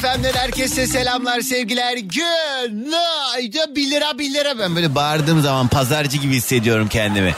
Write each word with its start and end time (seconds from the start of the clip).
FM'den 0.00 0.32
herkese 0.32 0.86
selamlar 0.86 1.40
sevgiler. 1.40 1.96
Günaydın 1.96 3.76
1 3.76 3.90
lira 3.90 4.18
1 4.18 4.34
lira. 4.34 4.58
Ben 4.58 4.76
böyle 4.76 4.94
bağırdığım 4.94 5.42
zaman 5.42 5.68
pazarcı 5.68 6.16
gibi 6.18 6.34
hissediyorum 6.34 6.88
kendimi. 6.88 7.34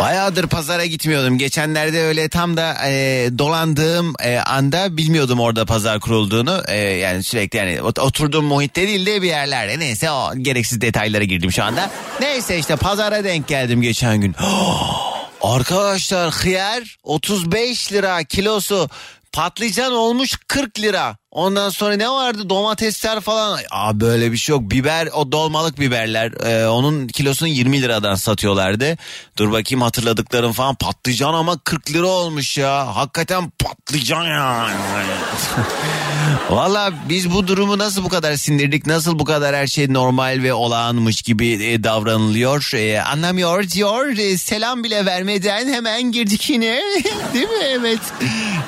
Bayağıdır 0.00 0.46
pazara 0.46 0.86
gitmiyordum. 0.86 1.38
Geçenlerde 1.38 2.02
öyle 2.02 2.28
tam 2.28 2.56
da 2.56 2.74
e, 2.86 2.90
dolandığım 3.38 4.14
e, 4.22 4.38
anda 4.38 4.96
bilmiyordum 4.96 5.40
orada 5.40 5.64
pazar 5.66 6.00
kurulduğunu. 6.00 6.62
E, 6.68 6.76
yani 6.78 7.22
sürekli 7.22 7.56
yani 7.58 7.82
ot- 7.82 7.98
oturduğum 8.00 8.44
muhitte 8.44 8.86
değil 8.88 9.06
de 9.06 9.22
bir 9.22 9.28
yerlerde. 9.28 9.78
Neyse 9.78 10.10
o 10.10 10.34
gereksiz 10.36 10.80
detaylara 10.80 11.24
girdim 11.24 11.52
şu 11.52 11.64
anda. 11.64 11.90
Neyse 12.20 12.58
işte 12.58 12.76
pazara 12.76 13.24
denk 13.24 13.48
geldim 13.48 13.82
geçen 13.82 14.20
gün. 14.20 14.34
Arkadaşlar 15.42 16.30
hıyar 16.30 16.96
35 17.02 17.92
lira 17.92 18.24
kilosu. 18.24 18.88
Patlıcan 19.32 19.92
olmuş 19.92 20.36
40 20.48 20.80
lira. 20.80 21.16
Ondan 21.36 21.70
sonra 21.70 21.96
ne 21.96 22.10
vardı 22.10 22.48
domatesler 22.48 23.20
falan. 23.20 23.58
Aa 23.70 24.00
böyle 24.00 24.32
bir 24.32 24.36
şey 24.36 24.52
yok. 24.52 24.70
Biber 24.70 25.08
o 25.14 25.32
dolmalık 25.32 25.80
biberler. 25.80 26.32
e, 26.32 26.68
onun 26.68 27.06
kilosunu 27.08 27.48
20 27.48 27.82
liradan 27.82 28.14
satıyorlardı. 28.14 28.96
Dur 29.36 29.52
bakayım 29.52 29.82
hatırladıklarım 29.82 30.52
falan. 30.52 30.74
Patlıcan 30.74 31.34
ama 31.34 31.58
40 31.58 31.90
lira 31.92 32.06
olmuş 32.06 32.58
ya. 32.58 32.96
Hakikaten 32.96 33.50
patlıcan 33.50 34.24
ya. 34.24 34.68
Valla 36.50 36.92
biz 37.08 37.32
bu 37.32 37.46
durumu 37.48 37.78
nasıl 37.78 38.04
bu 38.04 38.08
kadar 38.08 38.36
sindirdik? 38.36 38.86
Nasıl 38.86 39.18
bu 39.18 39.24
kadar 39.24 39.56
her 39.56 39.66
şey 39.66 39.92
normal 39.92 40.42
ve 40.42 40.52
olağanmış 40.52 41.22
gibi 41.22 41.48
e, 41.52 41.84
davranılıyor? 41.84 42.70
E, 42.74 43.02
anlamıyor 43.02 43.68
diyor. 43.68 44.06
E, 44.18 44.38
selam 44.38 44.84
bile 44.84 45.06
vermeden 45.06 45.68
hemen 45.68 46.12
girdik 46.12 46.50
yine. 46.50 46.80
Değil 47.34 47.48
mi? 47.48 47.64
Evet. 47.68 48.00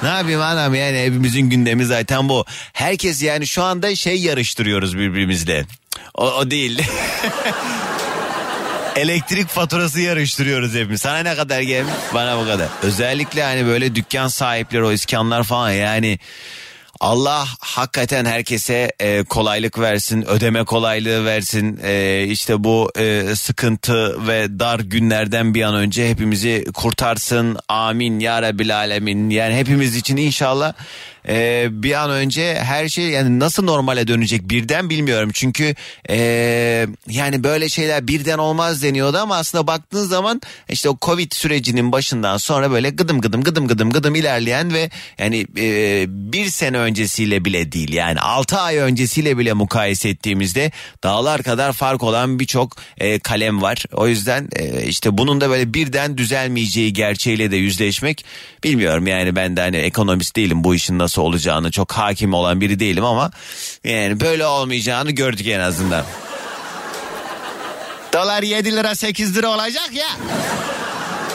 ne 0.03 0.09
yapayım 0.09 0.41
anam 0.41 0.75
yani 0.75 0.99
hepimizin 0.99 1.51
gündemi 1.51 1.85
zaten 1.85 2.29
bu. 2.29 2.45
Herkes 2.73 3.23
yani 3.23 3.47
şu 3.47 3.63
anda 3.63 3.97
şey 3.97 4.21
yarıştırıyoruz 4.21 4.99
birbirimizle. 4.99 5.65
O, 6.15 6.31
o 6.31 6.51
değil. 6.51 6.83
Elektrik 8.97 9.49
faturası 9.49 10.01
yarıştırıyoruz 10.01 10.75
hepimiz. 10.75 11.01
Sana 11.01 11.19
ne 11.19 11.37
kadar 11.37 11.61
gelmiş? 11.61 11.95
Bana 12.15 12.41
bu 12.41 12.47
kadar. 12.47 12.69
Özellikle 12.83 13.43
hani 13.43 13.67
böyle 13.67 13.95
dükkan 13.95 14.29
sahipleri 14.29 14.85
o 14.85 14.93
iskanlar 14.93 15.43
falan 15.43 15.71
yani 15.71 16.19
Allah 17.01 17.49
hakikaten 17.61 18.25
herkese 18.25 18.93
e, 19.01 19.25
kolaylık 19.25 19.79
versin, 19.79 20.29
ödeme 20.29 20.65
kolaylığı 20.65 21.25
versin. 21.25 21.81
E, 21.83 22.25
işte 22.29 22.65
bu 22.65 22.91
e, 22.99 23.35
sıkıntı 23.37 24.27
ve 24.27 24.59
dar 24.59 24.81
günlerden 24.81 25.55
bir 25.55 25.63
an 25.63 25.75
önce 25.75 26.11
hepimizi 26.11 26.65
kurtarsın. 26.75 27.59
Amin 27.69 28.19
ya 28.19 28.43
Rabbil 28.43 28.77
Alemin. 28.77 29.31
Yani 29.31 29.55
hepimiz 29.55 29.97
için 29.97 30.17
inşallah 30.17 30.73
e, 31.29 31.67
bir 31.71 31.93
an 31.93 32.11
önce 32.11 32.55
her 32.55 32.89
şey 32.89 33.05
yani 33.05 33.39
nasıl 33.39 33.65
normale 33.65 34.09
dönecek 34.09 34.51
birden 34.51 34.91
bilmiyorum. 34.91 35.31
Çünkü 35.35 35.75
e, 36.11 36.17
yani 37.09 37.45
böyle 37.45 37.69
şeyler 37.69 38.09
birden 38.09 38.39
olmaz 38.39 38.83
deniyordu 38.83 39.19
ama 39.19 39.37
aslında 39.37 39.67
baktığın 39.67 40.05
zaman 40.05 40.41
işte 40.69 40.89
o 40.89 40.99
Covid 41.03 41.33
sürecinin 41.33 41.93
başından 41.93 42.37
sonra 42.37 42.71
böyle 42.71 42.91
gıdım 42.91 43.21
gıdım 43.21 43.43
gıdım 43.43 43.69
gıdım 43.69 43.91
gıdım 43.91 44.15
ilerleyen 44.15 44.73
ve 44.75 44.91
yani 45.19 45.47
e, 45.59 46.05
bir 46.09 46.47
sene 46.47 46.79
öncesiyle 46.79 47.45
bile 47.45 47.73
değil 47.73 47.93
yani 47.93 48.21
6 48.21 48.59
ay 48.59 48.77
öncesiyle 48.77 49.39
bile 49.39 49.53
mukayese 49.53 50.09
ettiğimizde 50.09 50.71
dağlar 51.05 51.43
kadar 51.43 51.73
fark 51.73 52.03
olan 52.03 52.39
birçok 52.39 52.77
e, 52.99 53.19
kalem 53.19 53.63
var. 53.63 53.85
O 53.93 54.09
yüzden 54.09 54.49
e, 54.57 54.87
işte 54.87 55.19
bunun 55.19 55.41
da 55.41 55.51
böyle 55.51 55.75
birden 55.75 56.19
düzelmeyeceği 56.19 56.93
gerçeğiyle 56.93 57.51
de 57.51 57.57
yüzleşmek 57.57 58.25
bilmiyorum 58.65 59.07
yani 59.07 59.37
ben 59.37 59.57
de 59.57 59.61
hani 59.61 59.77
ekonomist 59.77 60.37
değilim 60.37 60.65
bu 60.65 60.75
işin 60.75 60.99
nasıl 60.99 61.18
olacağını 61.19 61.71
çok 61.71 61.93
hakim 61.93 62.35
olan 62.35 62.61
biri 62.61 62.81
değilim 62.81 63.05
ama 63.05 63.31
yani 63.85 64.21
böyle 64.21 64.47
olmayacağını 64.47 65.11
gördük 65.11 65.47
en 65.47 65.61
azından. 65.61 66.05
Dolar 68.13 68.43
7 68.43 68.77
lira 68.77 68.95
8 68.95 69.37
lira 69.37 69.49
olacak 69.49 69.91
ya. 69.93 70.09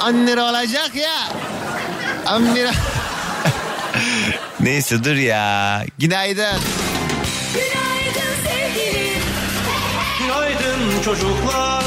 10 0.08 0.14
lira 0.28 0.44
olacak 0.50 0.96
ya. 0.96 1.28
10 2.36 2.56
lira. 2.56 2.72
Neyse 4.60 5.04
dur 5.04 5.16
ya. 5.16 5.86
Günaydın. 5.98 6.58
Günaydın 7.54 8.34
sevgilim. 8.44 9.22
Günaydın 10.20 11.02
çocuklar. 11.06 11.84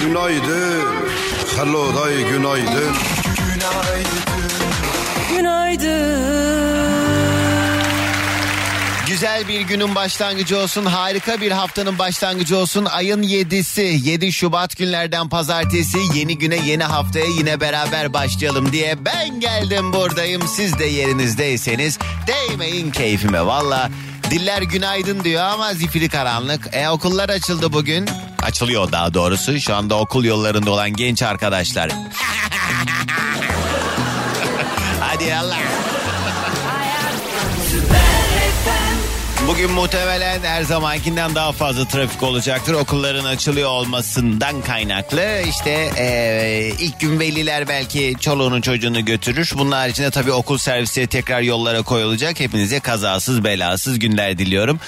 Günaydın. 0.00 0.84
Hello 1.56 1.94
day 1.94 2.28
günaydın. 2.30 2.94
Güzel 9.12 9.48
bir 9.48 9.60
günün 9.60 9.94
başlangıcı 9.94 10.58
olsun. 10.58 10.84
Harika 10.84 11.40
bir 11.40 11.50
haftanın 11.50 11.98
başlangıcı 11.98 12.56
olsun. 12.56 12.84
Ayın 12.84 13.22
7'si 13.22 14.08
7 14.08 14.32
Şubat 14.32 14.76
günlerden 14.76 15.28
pazartesi 15.28 15.98
yeni 16.14 16.38
güne 16.38 16.56
yeni 16.56 16.84
haftaya 16.84 17.24
yine 17.24 17.60
beraber 17.60 18.12
başlayalım 18.12 18.72
diye 18.72 19.04
ben 19.04 19.40
geldim 19.40 19.92
buradayım. 19.92 20.42
Siz 20.48 20.78
de 20.78 20.84
yerinizdeyseniz 20.84 21.98
değmeyin 22.26 22.90
keyfime 22.90 23.46
valla. 23.46 23.90
Diller 24.30 24.62
günaydın 24.62 25.24
diyor 25.24 25.42
ama 25.42 25.74
zifiri 25.74 26.08
karanlık. 26.08 26.68
E 26.72 26.88
okullar 26.88 27.28
açıldı 27.28 27.72
bugün. 27.72 28.08
Açılıyor 28.42 28.92
daha 28.92 29.14
doğrusu. 29.14 29.60
Şu 29.60 29.74
anda 29.74 29.98
okul 29.98 30.24
yollarında 30.24 30.70
olan 30.70 30.90
genç 30.92 31.22
arkadaşlar. 31.22 31.90
Hadi 35.00 35.34
Allah. 35.34 35.71
Bugün 39.48 39.70
muhtemelen 39.70 40.40
her 40.42 40.62
zamankinden 40.62 41.34
daha 41.34 41.52
fazla 41.52 41.84
trafik 41.88 42.22
olacaktır. 42.22 42.72
Okulların 42.74 43.24
açılıyor 43.24 43.70
olmasından 43.70 44.62
kaynaklı. 44.62 45.42
İşte 45.48 45.90
eee, 45.98 46.72
ilk 46.78 47.00
gün 47.00 47.20
veliler 47.20 47.68
belki 47.68 48.14
çoluğunu 48.20 48.62
çocuğunu 48.62 49.04
götürür. 49.04 49.52
Bunun 49.58 49.72
haricinde 49.72 50.10
tabii 50.10 50.32
okul 50.32 50.58
servisleri 50.58 51.06
tekrar 51.06 51.40
yollara 51.40 51.82
koyulacak. 51.82 52.40
Hepinize 52.40 52.80
kazasız 52.80 53.44
belasız 53.44 53.98
günler 53.98 54.38
diliyorum. 54.38 54.80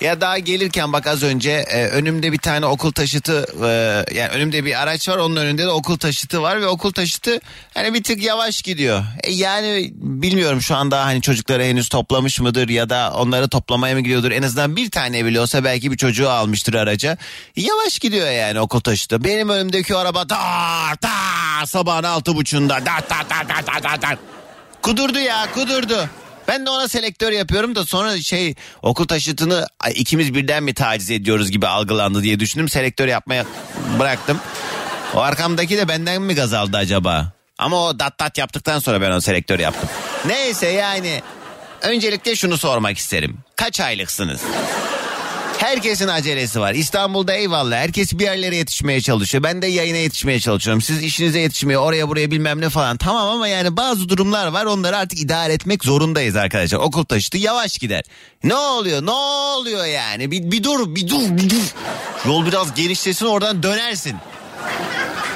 Ya 0.00 0.20
daha 0.20 0.38
gelirken 0.38 0.92
bak 0.92 1.06
az 1.06 1.22
önce 1.22 1.50
e, 1.50 1.86
önümde 1.86 2.32
bir 2.32 2.38
tane 2.38 2.66
okul 2.66 2.92
taşıtı 2.92 3.46
e, 3.64 3.68
yani 4.14 4.28
önümde 4.28 4.64
bir 4.64 4.82
araç 4.82 5.08
var 5.08 5.16
onun 5.16 5.36
önünde 5.36 5.62
de 5.62 5.68
okul 5.68 5.98
taşıtı 5.98 6.42
var 6.42 6.60
ve 6.60 6.66
okul 6.66 6.92
taşıtı 6.92 7.40
hani 7.74 7.94
bir 7.94 8.02
tık 8.02 8.22
yavaş 8.22 8.62
gidiyor. 8.62 9.04
E, 9.22 9.32
yani 9.32 9.90
bilmiyorum 9.94 10.62
şu 10.62 10.76
anda 10.76 11.04
hani 11.04 11.22
çocukları 11.22 11.62
henüz 11.62 11.88
toplamış 11.88 12.40
mıdır 12.40 12.68
ya 12.68 12.90
da 12.90 13.12
onları 13.16 13.48
toplamaya 13.48 13.94
mı 13.94 14.00
gidiyordur. 14.00 14.30
En 14.30 14.42
azından 14.42 14.76
bir 14.76 14.90
tane 14.90 15.24
bile 15.24 15.40
olsa 15.40 15.64
belki 15.64 15.92
bir 15.92 15.96
çocuğu 15.96 16.30
almıştır 16.30 16.74
araca. 16.74 17.16
Yavaş 17.56 17.98
gidiyor 17.98 18.30
yani 18.30 18.60
okul 18.60 18.80
taşıtı. 18.80 19.24
Benim 19.24 19.48
önümdeki 19.48 19.96
araba 19.96 20.28
dar 20.28 21.02
dar 21.02 21.66
sabahın 21.66 22.04
altı 22.04 22.36
buçuğunda 22.36 22.86
dar 22.86 23.10
dar 23.10 23.30
dar 23.30 23.48
dar 23.48 23.66
dar 23.66 23.82
dar 23.82 24.02
dar. 24.02 24.16
Kudurdu 24.82 25.18
ya 25.18 25.46
kudurdu. 25.54 26.08
Ben 26.50 26.66
de 26.66 26.70
ona 26.70 26.88
selektör 26.88 27.32
yapıyorum 27.32 27.74
da 27.74 27.86
sonra 27.86 28.22
şey 28.22 28.54
okul 28.82 29.06
taşıtını 29.06 29.66
ikimiz 29.94 30.34
birden 30.34 30.62
mi 30.62 30.74
taciz 30.74 31.10
ediyoruz 31.10 31.50
gibi 31.50 31.66
algılandı 31.66 32.22
diye 32.22 32.40
düşündüm. 32.40 32.68
Selektör 32.68 33.08
yapmaya 33.08 33.44
bıraktım. 33.98 34.40
O 35.14 35.20
arkamdaki 35.20 35.76
de 35.76 35.88
benden 35.88 36.22
mi 36.22 36.34
gaz 36.34 36.52
aldı 36.54 36.76
acaba? 36.76 37.32
Ama 37.58 37.86
o 37.86 37.98
dat 37.98 38.20
dat 38.20 38.38
yaptıktan 38.38 38.78
sonra 38.78 39.00
ben 39.00 39.10
o 39.10 39.20
selektör 39.20 39.58
yaptım. 39.58 39.88
Neyse 40.26 40.68
yani 40.68 41.22
öncelikle 41.82 42.36
şunu 42.36 42.58
sormak 42.58 42.98
isterim. 42.98 43.38
Kaç 43.56 43.80
aylıksınız? 43.80 44.40
Herkesin 45.60 46.08
acelesi 46.08 46.60
var. 46.60 46.74
İstanbul'da 46.74 47.32
eyvallah. 47.32 47.76
Herkes 47.76 48.12
bir 48.12 48.24
yerlere 48.24 48.56
yetişmeye 48.56 49.00
çalışıyor. 49.00 49.44
Ben 49.44 49.62
de 49.62 49.66
yayına 49.66 49.96
yetişmeye 49.96 50.40
çalışıyorum. 50.40 50.82
Siz 50.82 51.02
işinize 51.02 51.40
yetişmeye 51.40 51.78
oraya 51.78 52.08
buraya 52.08 52.30
bilmem 52.30 52.60
ne 52.60 52.68
falan. 52.68 52.96
Tamam 52.96 53.28
ama 53.28 53.48
yani 53.48 53.76
bazı 53.76 54.08
durumlar 54.08 54.46
var. 54.46 54.64
Onları 54.64 54.96
artık 54.96 55.20
idare 55.20 55.52
etmek 55.52 55.84
zorundayız 55.84 56.36
arkadaşlar. 56.36 56.78
Okul 56.78 57.04
taşıtı 57.04 57.38
yavaş 57.38 57.78
gider. 57.78 58.04
Ne 58.44 58.54
oluyor? 58.54 59.06
Ne 59.06 59.10
oluyor 59.10 59.84
yani? 59.84 60.30
Bir, 60.30 60.50
bir 60.50 60.64
dur, 60.64 60.94
bir 60.94 61.08
dur, 61.08 61.28
bir 61.30 61.50
dur. 61.50 61.74
Yol 62.26 62.46
biraz 62.46 62.74
genişlesin 62.74 63.26
oradan 63.26 63.62
dönersin. 63.62 64.16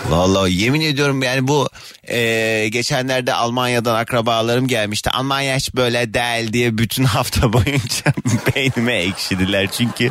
Vallahi 0.09 0.63
yemin 0.63 0.81
ediyorum 0.81 1.23
yani 1.23 1.49
bu 1.49 1.69
e, 2.09 2.69
geçenlerde 2.69 3.35
Almanya'dan 3.35 3.95
akrabalarım 3.95 4.69
gelmişti. 4.69 5.11
Almanya 5.11 5.57
hiç 5.57 5.75
böyle 5.75 6.15
değil 6.15 6.53
diye 6.53 6.79
bütün 6.79 7.05
hafta 7.15 7.53
boyunca 7.53 8.13
beynime 8.57 8.95
ekşidiler. 8.95 9.71
Çünkü 9.71 10.11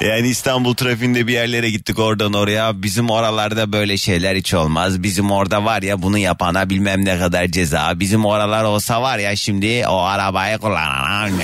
yani 0.00 0.28
İstanbul 0.28 0.74
trafiğinde 0.74 1.26
bir 1.26 1.32
yerlere 1.32 1.70
gittik 1.70 1.98
oradan 1.98 2.32
oraya. 2.32 2.82
Bizim 2.82 3.10
oralarda 3.10 3.72
böyle 3.72 3.96
şeyler 3.96 4.36
hiç 4.36 4.54
olmaz. 4.54 5.02
Bizim 5.02 5.30
orada 5.30 5.64
var 5.64 5.82
ya 5.82 6.02
bunu 6.02 6.18
yapana 6.18 6.70
bilmem 6.70 7.04
ne 7.04 7.18
kadar 7.18 7.46
ceza. 7.46 8.00
Bizim 8.00 8.24
oralar 8.24 8.64
olsa 8.64 9.02
var 9.02 9.18
ya 9.18 9.36
şimdi 9.36 9.84
o 9.88 9.98
arabayı 9.98 10.58
kullanan. 10.58 11.30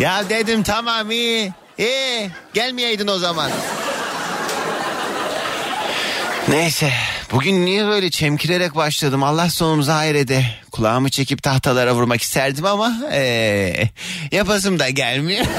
Ya 0.00 0.28
dedim 0.28 0.62
tamam 0.62 1.10
iyi. 1.10 1.52
İyi 1.78 2.30
gelmeyeydin 2.54 3.06
o 3.06 3.18
zaman. 3.18 3.50
Neyse 6.48 6.92
bugün 7.32 7.66
niye 7.66 7.86
böyle 7.86 8.10
çemkirerek 8.10 8.76
başladım 8.76 9.22
Allah 9.22 9.50
sonumuzu 9.50 9.92
hayrede. 9.92 10.44
Kulağımı 10.72 11.10
çekip 11.10 11.42
tahtalara 11.42 11.94
vurmak 11.94 12.22
isterdim 12.22 12.64
ama 12.66 12.96
ee, 13.12 13.88
yapasım 14.32 14.78
da 14.78 14.90
gelmiyor. 14.90 15.46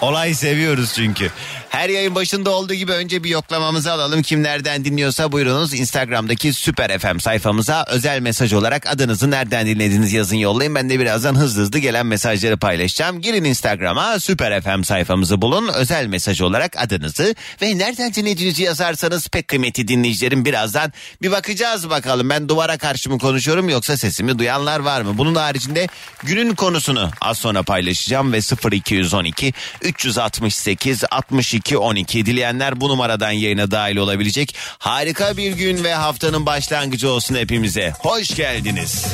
Olay 0.00 0.34
seviyoruz 0.34 0.92
çünkü. 0.94 1.30
Her 1.68 1.88
yayın 1.88 2.14
başında 2.14 2.50
olduğu 2.50 2.74
gibi 2.74 2.92
önce 2.92 3.24
bir 3.24 3.30
yoklamamızı 3.30 3.92
alalım. 3.92 4.22
Kim 4.22 4.42
nereden 4.42 4.84
dinliyorsa 4.84 5.32
buyurunuz 5.32 5.74
Instagram'daki 5.74 6.52
Süper 6.52 6.98
FM 6.98 7.18
sayfamıza 7.18 7.84
özel 7.88 8.20
mesaj 8.20 8.52
olarak 8.52 8.86
adınızı 8.86 9.30
nereden 9.30 9.66
dinlediğiniz 9.66 10.12
yazın 10.12 10.36
yollayın. 10.36 10.74
Ben 10.74 10.90
de 10.90 11.00
birazdan 11.00 11.34
hızlı 11.34 11.62
hızlı 11.62 11.78
gelen 11.78 12.06
mesajları 12.06 12.56
paylaşacağım. 12.56 13.20
Girin 13.20 13.44
Instagram'a 13.44 14.20
Süper 14.20 14.60
FM 14.62 14.82
sayfamızı 14.82 15.42
bulun. 15.42 15.68
Özel 15.74 16.06
mesaj 16.06 16.40
olarak 16.40 16.82
adınızı 16.82 17.34
ve 17.62 17.78
nereden 17.78 18.14
dinlediğinizi 18.14 18.62
yazarsanız 18.62 19.28
pek 19.28 19.48
kıymetli 19.48 19.88
dinleyicilerim 19.88 20.44
birazdan 20.44 20.92
bir 21.22 21.30
bakacağız 21.30 21.90
bakalım. 21.90 22.30
Ben 22.30 22.48
duvara 22.48 22.78
karşı 22.78 23.10
mı 23.10 23.18
konuşuyorum 23.18 23.68
yoksa 23.68 23.96
sesimi 23.96 24.38
duyanlar 24.38 24.80
var 24.80 25.00
mı? 25.00 25.18
Bunun 25.18 25.34
haricinde 25.34 25.86
günün 26.22 26.54
konusunu 26.54 27.10
az 27.20 27.38
sonra 27.38 27.62
paylaşacağım 27.62 28.32
ve 28.32 28.38
0212 28.72 29.52
368 29.86 31.04
62 31.10 31.78
12 31.78 32.26
dileyenler 32.26 32.80
bu 32.80 32.88
numaradan 32.88 33.30
yayına 33.30 33.70
dahil 33.70 33.96
olabilecek. 33.96 34.56
Harika 34.78 35.36
bir 35.36 35.52
gün 35.52 35.84
ve 35.84 35.94
haftanın 35.94 36.46
başlangıcı 36.46 37.10
olsun 37.10 37.34
hepimize. 37.34 37.92
Hoş 37.98 38.34
geldiniz. 38.34 39.06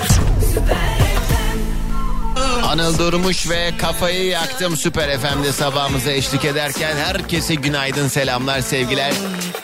Anıl 2.61 2.99
Durmuş 2.99 3.51
ve 3.51 3.73
Kafayı 3.79 4.27
Yaktım 4.27 4.77
Süper 4.77 5.19
FM'de 5.19 5.53
sabahımıza 5.53 6.11
eşlik 6.11 6.45
ederken 6.45 6.97
herkese 6.97 7.55
günaydın, 7.55 8.09
selamlar, 8.09 8.61
sevgiler. 8.61 9.13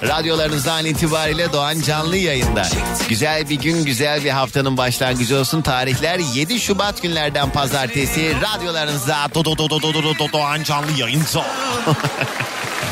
Radyolarınızdan 0.02 0.84
itibariyle 0.84 1.52
Doğan 1.52 1.80
canlı 1.80 2.16
yayında. 2.16 2.62
Güzel 3.08 3.48
bir 3.48 3.60
gün, 3.60 3.84
güzel 3.84 4.24
bir 4.24 4.30
haftanın 4.30 4.76
başlangıcı 4.76 5.38
olsun. 5.38 5.62
Tarihler 5.62 6.18
7 6.34 6.60
Şubat 6.60 7.02
günlerden 7.02 7.50
pazartesi. 7.50 8.34
Radyolarınızda 8.42 9.16
do 9.34 9.44
do 9.44 9.58
do 9.58 9.70
do 9.70 9.82
do 9.82 10.02
do 10.02 10.18
do 10.18 10.32
Doğan 10.32 10.62
canlı 10.62 10.92
yayında. 10.98 11.46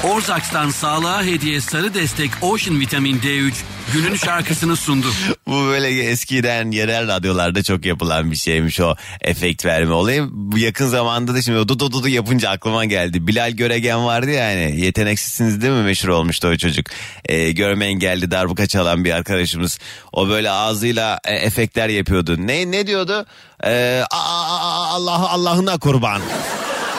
Orzaks'tan 0.05 0.71
sağlığa 0.71 1.23
hediye 1.23 1.61
sarı 1.61 1.95
destek 1.95 2.31
Ocean 2.43 2.81
Vitamin 2.81 3.21
D3 3.21 3.53
günün 3.93 4.17
şarkısını 4.17 4.77
sundu. 4.77 5.07
Bu 5.47 5.67
böyle 5.67 5.89
eskiden 6.03 6.71
yerel 6.71 7.09
radyolarda 7.09 7.63
çok 7.63 7.85
yapılan 7.87 8.31
bir 8.31 8.37
şeymiş 8.37 8.81
o 8.81 8.95
efekt 9.21 9.65
verme 9.65 9.93
olayı. 9.93 10.29
Yakın 10.57 10.87
zamanda 10.87 11.35
da 11.35 11.43
şimdi 11.43 11.69
dudu 11.69 11.93
dudu 11.93 12.09
yapınca 12.09 12.51
aklıma 12.51 12.85
geldi. 12.85 13.27
Bilal 13.27 13.51
Göregen 13.51 14.05
vardı 14.05 14.31
ya 14.31 14.45
hani 14.47 14.81
yeteneksizsiniz 14.81 15.63
değil 15.63 15.73
mi 15.73 15.83
meşhur 15.83 16.09
olmuştu 16.09 16.49
o 16.49 16.57
çocuk. 16.57 16.87
Ee, 17.25 17.53
görme 17.53 17.87
engelli 17.87 18.31
darbuka 18.31 18.67
çalan 18.67 19.05
bir 19.05 19.13
arkadaşımız. 19.13 19.79
O 20.13 20.29
böyle 20.29 20.51
ağzıyla 20.51 21.21
e, 21.25 21.35
efektler 21.35 21.89
yapıyordu. 21.89 22.37
Ne 22.39 22.71
ne 22.71 22.87
diyordu? 22.87 23.27
Ee, 23.65 24.03
"Aa, 24.11 24.17
aa, 24.17 24.87
Allah 24.87 25.29
Allah'ına 25.31 25.79
kurban. 25.79 26.23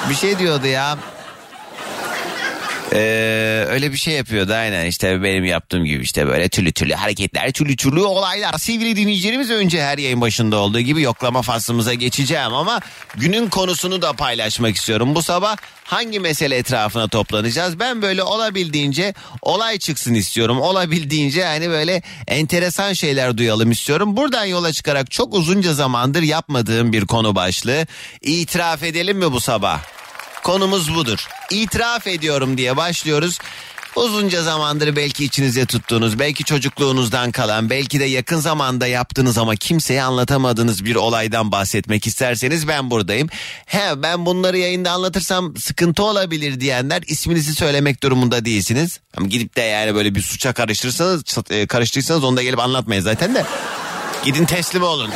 Bir 0.09 0.15
şey 0.15 0.39
diyordu 0.39 0.67
ya. 0.67 0.97
Ee, 2.93 3.65
öyle 3.69 3.91
bir 3.91 3.97
şey 3.97 4.13
yapıyordu 4.13 4.53
aynen. 4.53 4.85
İşte 4.85 5.23
benim 5.23 5.45
yaptığım 5.45 5.85
gibi 5.85 6.03
işte 6.03 6.27
böyle 6.27 6.49
türlü 6.49 6.71
türlü 6.71 6.93
hareketler 6.93 7.51
türlü 7.51 7.75
türlü 7.75 8.01
olaylar. 8.01 8.57
Sevgili 8.57 8.95
dinleyicilerimiz 8.95 9.51
önce 9.51 9.83
her 9.83 9.97
yayın 9.97 10.21
başında 10.21 10.57
olduğu 10.57 10.79
gibi 10.79 11.01
yoklama 11.01 11.41
faslımıza 11.41 11.93
geçeceğim 11.93 12.53
ama 12.53 12.81
günün 13.15 13.49
konusunu 13.49 14.01
da 14.01 14.13
paylaşmak 14.13 14.75
istiyorum. 14.75 15.15
Bu 15.15 15.23
sabah 15.23 15.57
hangi 15.83 16.19
mesele 16.19 16.57
etrafına 16.57 17.07
toplanacağız? 17.07 17.79
Ben 17.79 18.01
böyle 18.01 18.23
olabildiğince 18.23 19.13
olay 19.41 19.77
çıksın 19.77 20.13
istiyorum. 20.13 20.61
Olabildiğince 20.61 21.45
hani 21.45 21.69
böyle 21.69 22.01
enteresan 22.27 22.93
şeyler 22.93 23.37
duyalım 23.37 23.71
istiyorum. 23.71 24.17
Buradan 24.17 24.45
yola 24.45 24.73
çıkarak 24.73 25.11
çok 25.11 25.33
uzunca 25.33 25.73
zamandır 25.73 26.21
yapmadığım 26.21 26.93
bir 26.93 27.05
konu 27.05 27.35
başlığı. 27.35 27.87
İtiraf 28.21 28.83
edelim 28.83 29.17
mi 29.17 29.31
bu 29.31 29.39
sabah 29.39 29.96
Konumuz 30.47 30.95
budur. 30.95 31.27
İtiraf 31.51 32.07
ediyorum 32.07 32.57
diye 32.57 32.77
başlıyoruz. 32.77 33.39
Uzunca 33.95 34.43
zamandır 34.43 34.95
belki 34.95 35.25
içinize 35.25 35.65
tuttuğunuz, 35.65 36.19
belki 36.19 36.43
çocukluğunuzdan 36.43 37.31
kalan, 37.31 37.69
belki 37.69 37.99
de 37.99 38.05
yakın 38.05 38.37
zamanda 38.37 38.87
yaptığınız 38.87 39.37
ama 39.37 39.55
kimseye 39.55 40.03
anlatamadığınız 40.03 40.85
bir 40.85 40.95
olaydan 40.95 41.51
bahsetmek 41.51 42.07
isterseniz 42.07 42.67
ben 42.67 42.91
buradayım. 42.91 43.29
He 43.65 44.03
ben 44.03 44.25
bunları 44.25 44.57
yayında 44.57 44.91
anlatırsam 44.91 45.57
sıkıntı 45.57 46.03
olabilir 46.03 46.59
diyenler 46.59 47.03
isminizi 47.07 47.55
söylemek 47.55 48.03
durumunda 48.03 48.45
değilsiniz. 48.45 48.99
Ama 49.17 49.27
gidip 49.27 49.55
de 49.55 49.61
yani 49.61 49.95
böyle 49.95 50.15
bir 50.15 50.21
suça 50.21 50.53
karıştırırsanız, 50.53 51.23
e, 51.49 51.67
karıştıysanız 51.67 52.23
onu 52.23 52.37
da 52.37 52.43
gelip 52.43 52.59
anlatmayın 52.59 53.01
zaten 53.01 53.35
de. 53.35 53.45
Gidin 54.25 54.45
teslim 54.45 54.83
olun. 54.83 55.09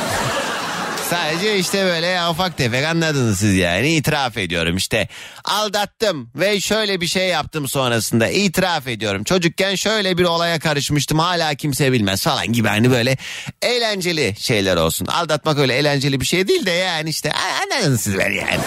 Sadece 1.12 1.58
işte 1.58 1.84
böyle 1.84 2.28
ufak 2.30 2.56
tefek 2.56 2.84
anladınız 2.84 3.38
siz 3.38 3.54
yani. 3.54 3.94
İtiraf 3.94 4.36
ediyorum 4.36 4.76
işte. 4.76 5.08
Aldattım 5.44 6.30
ve 6.36 6.60
şöyle 6.60 7.00
bir 7.00 7.06
şey 7.06 7.28
yaptım 7.28 7.68
sonrasında. 7.68 8.28
İtiraf 8.28 8.88
ediyorum. 8.88 9.24
Çocukken 9.24 9.74
şöyle 9.74 10.18
bir 10.18 10.24
olaya 10.24 10.58
karışmıştım. 10.58 11.18
Hala 11.18 11.54
kimse 11.54 11.92
bilmez 11.92 12.22
falan 12.22 12.52
gibi. 12.52 12.68
Hani 12.68 12.90
böyle 12.90 13.16
eğlenceli 13.62 14.34
şeyler 14.38 14.76
olsun. 14.76 15.06
Aldatmak 15.06 15.58
öyle 15.58 15.74
eğlenceli 15.74 16.20
bir 16.20 16.26
şey 16.26 16.48
değil 16.48 16.66
de 16.66 16.70
yani 16.70 17.10
işte. 17.10 17.32
Anladınız 17.62 18.00
siz 18.00 18.18
beni 18.18 18.36
yani. 18.36 18.60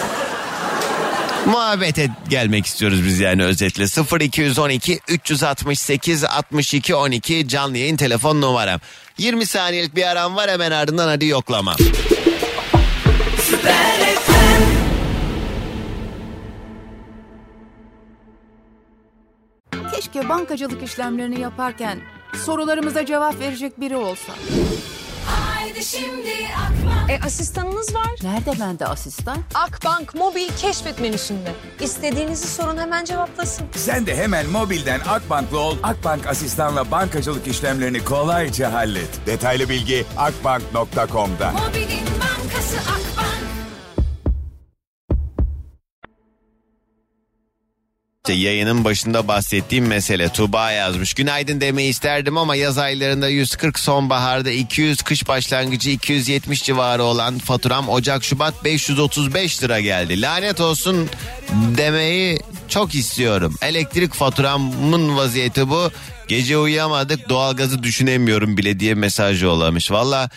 Muhabbete 1.46 2.10
gelmek 2.30 2.66
istiyoruz 2.66 3.06
biz 3.06 3.20
yani 3.20 3.44
özetle. 3.44 3.86
0212 4.26 5.00
368 5.08 6.24
62 6.24 6.96
12 6.96 7.48
canlı 7.48 7.78
yayın 7.78 7.98
telefon 7.98 8.42
numaram. 8.42 8.80
20 9.18 9.46
saniyelik 9.46 9.96
bir 9.96 10.04
aram 10.12 10.36
var. 10.36 10.50
Hemen 10.52 10.72
ardından 10.72 11.08
hadi 11.08 11.26
yoklama. 11.26 11.76
Keşke 19.96 20.30
bankacılık 20.30 20.84
işlemlerini 20.84 21.40
yaparken 21.40 22.00
sorularımıza 22.46 23.06
cevap 23.06 23.40
verecek 23.40 23.80
biri 23.82 23.96
olsa. 23.98 24.34
Haydi 25.26 25.84
şimdi 25.86 26.30
akma. 26.66 27.14
E 27.14 27.20
asistanınız 27.26 27.96
var. 27.96 28.12
Nerede 28.24 28.60
bende 28.60 28.86
asistan? 28.86 29.38
Akbank 29.54 30.16
mobil 30.16 30.50
keşfet 30.58 31.00
menüsünde. 31.02 31.52
İstediğinizi 31.80 32.48
sorun 32.48 32.78
hemen 32.78 33.06
cevaplasın. 33.06 33.68
Sen 33.76 34.06
de 34.06 34.16
hemen 34.16 34.50
mobilden 34.50 35.00
Akbank'la 35.00 35.58
ol. 35.58 35.78
Akbank 35.84 36.28
asistanla 36.28 36.92
bankacılık 36.92 37.48
işlemlerini 37.48 38.04
kolayca 38.04 38.74
hallet. 38.74 39.26
Detaylı 39.26 39.70
bilgi 39.70 40.06
akbank.com'da. 40.18 41.52
Mobilin 41.52 42.06
bankası 42.22 42.78
Akbank. 42.78 43.05
İşte 48.26 48.34
yayının 48.34 48.84
başında 48.84 49.28
bahsettiğim 49.28 49.88
mesele 49.88 50.30
Tuba 50.30 50.72
yazmış. 50.72 51.14
Günaydın 51.14 51.62
demeyi 51.62 51.90
isterdim 51.90 52.38
ama 52.38 52.56
yaz 52.56 52.78
aylarında 52.78 53.30
140 53.30 53.80
sonbaharda 53.80 54.52
200 54.52 55.02
kış 55.02 55.28
başlangıcı 55.28 55.90
270 55.90 56.64
civarı 56.64 57.04
olan 57.04 57.40
faturam 57.40 57.90
Ocak 57.90 58.24
Şubat 58.24 58.64
535 58.64 59.64
lira 59.64 59.80
geldi. 59.80 60.22
Lanet 60.22 60.62
olsun 60.62 61.10
demeyi 61.78 62.40
çok 62.70 62.96
istiyorum. 62.96 63.56
Elektrik 63.62 64.14
faturamın 64.14 65.18
vaziyeti 65.18 65.70
bu. 65.70 65.92
Gece 66.28 66.58
uyuyamadık 66.58 67.30
doğalgazı 67.30 67.84
düşünemiyorum 67.84 68.58
bile 68.58 68.80
diye 68.80 68.94
mesaj 68.94 69.44
yollamış. 69.44 69.92
Valla 69.92 70.30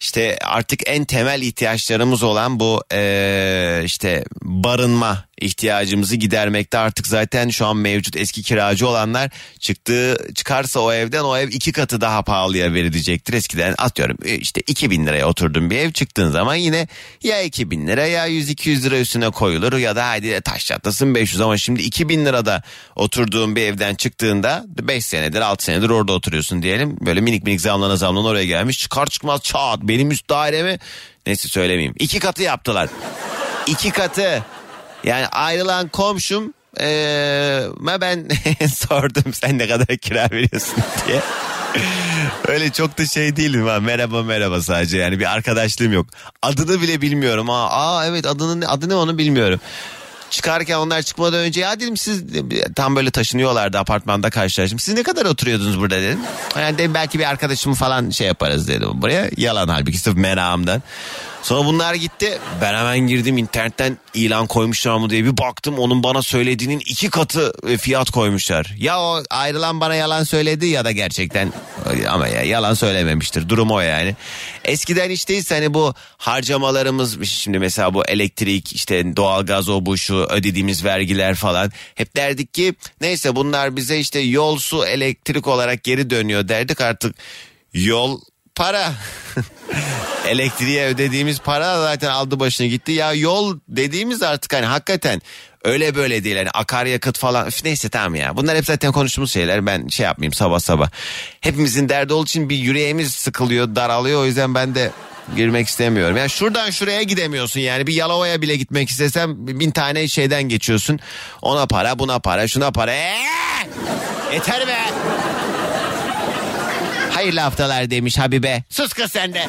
işte 0.00 0.38
artık 0.44 0.80
en 0.86 1.04
temel 1.04 1.42
ihtiyaçlarımız 1.42 2.22
olan 2.22 2.60
bu 2.60 2.82
eee, 2.92 3.82
işte 3.84 4.24
barınma 4.42 5.27
ihtiyacımızı 5.40 6.16
gidermekte 6.16 6.78
artık 6.78 7.06
zaten 7.06 7.48
şu 7.48 7.66
an 7.66 7.76
mevcut 7.76 8.16
eski 8.16 8.42
kiracı 8.42 8.88
olanlar 8.88 9.30
çıktığı 9.60 10.28
çıkarsa 10.34 10.80
o 10.80 10.92
evden 10.92 11.24
o 11.24 11.36
ev 11.36 11.48
iki 11.48 11.72
katı 11.72 12.00
daha 12.00 12.22
pahalıya 12.22 12.74
verilecektir. 12.74 13.34
Eskiden 13.34 13.74
atıyorum 13.78 14.16
e, 14.24 14.36
işte 14.36 14.60
2000 14.66 15.06
liraya 15.06 15.28
oturdun 15.28 15.70
bir 15.70 15.78
ev 15.78 15.92
çıktığın 15.92 16.30
zaman 16.30 16.54
yine 16.54 16.88
ya 17.22 17.42
2000 17.42 17.86
lira 17.86 18.06
ya 18.06 18.28
100-200 18.28 18.82
lira 18.82 18.98
üstüne 18.98 19.30
koyulur 19.30 19.72
ya 19.72 19.96
da 19.96 20.08
hadi 20.08 20.40
taş 20.40 20.66
çatlasın 20.66 21.14
500 21.14 21.40
ama 21.40 21.56
şimdi 21.56 21.82
2000 21.82 22.26
lirada 22.26 22.62
oturduğun 22.96 23.56
bir 23.56 23.62
evden 23.62 23.94
çıktığında 23.94 24.64
5 24.68 25.06
senedir 25.06 25.40
6 25.40 25.64
senedir 25.64 25.90
orada 25.90 26.12
oturuyorsun 26.12 26.62
diyelim. 26.62 26.96
Böyle 27.00 27.20
minik 27.20 27.44
minik 27.44 27.60
zamlana 27.60 27.96
zamlana 27.96 28.28
oraya 28.28 28.44
gelmiş 28.44 28.78
çıkar 28.78 29.06
çıkmaz 29.06 29.42
çat 29.42 29.78
benim 29.82 30.10
üst 30.10 30.30
dairemi 30.30 30.78
neyse 31.26 31.48
söylemeyeyim. 31.48 31.94
iki 31.98 32.18
katı 32.18 32.42
yaptılar. 32.42 32.88
iki 33.66 33.90
katı 33.90 34.44
yani 35.04 35.26
ayrılan 35.26 35.88
komşum 35.88 36.54
ee, 36.80 37.62
ben 38.00 38.28
sordum 38.74 39.32
sen 39.32 39.58
ne 39.58 39.68
kadar 39.68 39.96
kira 39.96 40.28
veriyorsun 40.32 40.76
diye. 41.06 41.20
Öyle 42.48 42.70
çok 42.70 42.98
da 42.98 43.06
şey 43.06 43.36
değilim 43.36 43.66
ha 43.66 43.80
merhaba 43.80 44.22
merhaba 44.22 44.62
sadece 44.62 44.98
yani 44.98 45.20
bir 45.20 45.32
arkadaşlığım 45.32 45.92
yok. 45.92 46.06
Adını 46.42 46.82
bile 46.82 47.00
bilmiyorum 47.00 47.48
ha. 47.48 47.68
Aa 47.70 48.06
evet 48.06 48.26
adını 48.26 48.68
adı 48.68 48.88
ne 48.88 48.94
onu 48.94 49.18
bilmiyorum. 49.18 49.60
Çıkarken 50.30 50.76
onlar 50.76 51.02
çıkmadan 51.02 51.40
önce 51.40 51.60
ya 51.60 51.80
dedim 51.80 51.96
siz 51.96 52.24
tam 52.76 52.96
böyle 52.96 53.10
taşınıyorlardı 53.10 53.78
apartmanda 53.78 54.30
karşılaştım. 54.30 54.78
Siz 54.78 54.94
ne 54.94 55.02
kadar 55.02 55.26
oturuyordunuz 55.26 55.80
burada 55.80 55.96
dedim. 55.96 56.20
Yani 56.56 56.78
dedim 56.78 56.94
belki 56.94 57.18
bir 57.18 57.24
arkadaşımı 57.24 57.74
falan 57.74 58.10
şey 58.10 58.26
yaparız 58.26 58.68
dedim 58.68 58.88
buraya. 58.94 59.30
Yalan 59.36 59.68
halbuki 59.68 59.98
sırf 59.98 60.16
merakımdan. 60.16 60.82
Sonra 61.42 61.64
bunlar 61.64 61.94
gitti. 61.94 62.38
Ben 62.60 62.74
hemen 62.74 62.98
girdim 62.98 63.38
internetten 63.38 63.98
ilan 64.14 64.46
koymuşlar 64.46 64.96
mı 64.96 65.10
diye 65.10 65.24
bir 65.24 65.36
baktım. 65.36 65.78
Onun 65.78 66.02
bana 66.02 66.22
söylediğinin 66.22 66.78
iki 66.78 67.10
katı 67.10 67.52
e, 67.68 67.78
fiyat 67.78 68.10
koymuşlar. 68.10 68.74
Ya 68.78 69.00
o 69.00 69.22
ayrılan 69.30 69.80
bana 69.80 69.94
yalan 69.94 70.24
söyledi 70.24 70.66
ya 70.66 70.84
da 70.84 70.92
gerçekten 70.92 71.52
ama 72.08 72.28
ya 72.28 72.42
yalan 72.42 72.74
söylememiştir. 72.74 73.48
Durum 73.48 73.70
o 73.70 73.80
yani. 73.80 74.16
Eskiden 74.64 75.10
işte 75.10 75.42
hani 75.48 75.74
bu 75.74 75.94
harcamalarımız 76.16 77.24
şimdi 77.24 77.58
mesela 77.58 77.94
bu 77.94 78.04
elektrik 78.06 78.72
işte 78.72 79.16
doğalgaz 79.16 79.68
o 79.68 79.86
bu 79.86 79.98
şu 79.98 80.14
ödediğimiz 80.14 80.84
vergiler 80.84 81.34
falan. 81.34 81.72
Hep 81.94 82.16
derdik 82.16 82.54
ki 82.54 82.74
neyse 83.00 83.36
bunlar 83.36 83.76
bize 83.76 83.98
işte 83.98 84.18
yol 84.18 84.58
su 84.58 84.86
elektrik 84.86 85.46
olarak 85.46 85.84
geri 85.84 86.10
dönüyor 86.10 86.48
derdik 86.48 86.80
artık 86.80 87.16
yol 87.74 88.20
para. 88.58 88.92
Elektriğe 90.28 90.86
ödediğimiz 90.86 91.38
para 91.38 91.80
zaten 91.80 92.08
aldı 92.08 92.40
başını 92.40 92.66
gitti. 92.66 92.92
Ya 92.92 93.12
yol 93.12 93.58
dediğimiz 93.68 94.22
artık 94.22 94.52
hani 94.52 94.66
hakikaten 94.66 95.22
öyle 95.64 95.94
böyle 95.94 96.24
değil. 96.24 96.36
Hani 96.36 96.50
akaryakıt 96.50 97.18
falan 97.18 97.46
Üf, 97.46 97.64
neyse 97.64 97.88
tamam 97.88 98.14
ya. 98.14 98.36
Bunlar 98.36 98.56
hep 98.56 98.66
zaten 98.66 98.92
konuştuğumuz 98.92 99.32
şeyler. 99.32 99.66
Ben 99.66 99.88
şey 99.88 100.04
yapmayayım 100.04 100.32
sabah 100.32 100.60
sabah. 100.60 100.90
Hepimizin 101.40 101.88
derdi 101.88 102.12
olduğu 102.12 102.24
için 102.24 102.48
bir 102.48 102.56
yüreğimiz 102.56 103.14
sıkılıyor 103.14 103.76
daralıyor. 103.76 104.20
O 104.20 104.26
yüzden 104.26 104.54
ben 104.54 104.74
de 104.74 104.90
girmek 105.36 105.68
istemiyorum. 105.68 106.16
Yani 106.16 106.30
şuradan 106.30 106.70
şuraya 106.70 107.02
gidemiyorsun 107.02 107.60
yani. 107.60 107.86
Bir 107.86 107.94
Yalova'ya 107.94 108.42
bile 108.42 108.56
gitmek 108.56 108.88
istesem 108.88 109.46
bin 109.46 109.70
tane 109.70 110.08
şeyden 110.08 110.42
geçiyorsun. 110.42 111.00
Ona 111.42 111.66
para 111.66 111.98
buna 111.98 112.18
para 112.18 112.48
şuna 112.48 112.70
para. 112.72 112.92
Ee! 112.92 113.16
Yeter 114.32 114.66
be. 114.66 114.76
Hayırlı 117.18 117.40
haftalar 117.40 117.90
demiş 117.90 118.18
Habibe. 118.18 118.62
Sus 118.68 118.92
kız 118.92 119.12
sen 119.12 119.34
de. 119.34 119.46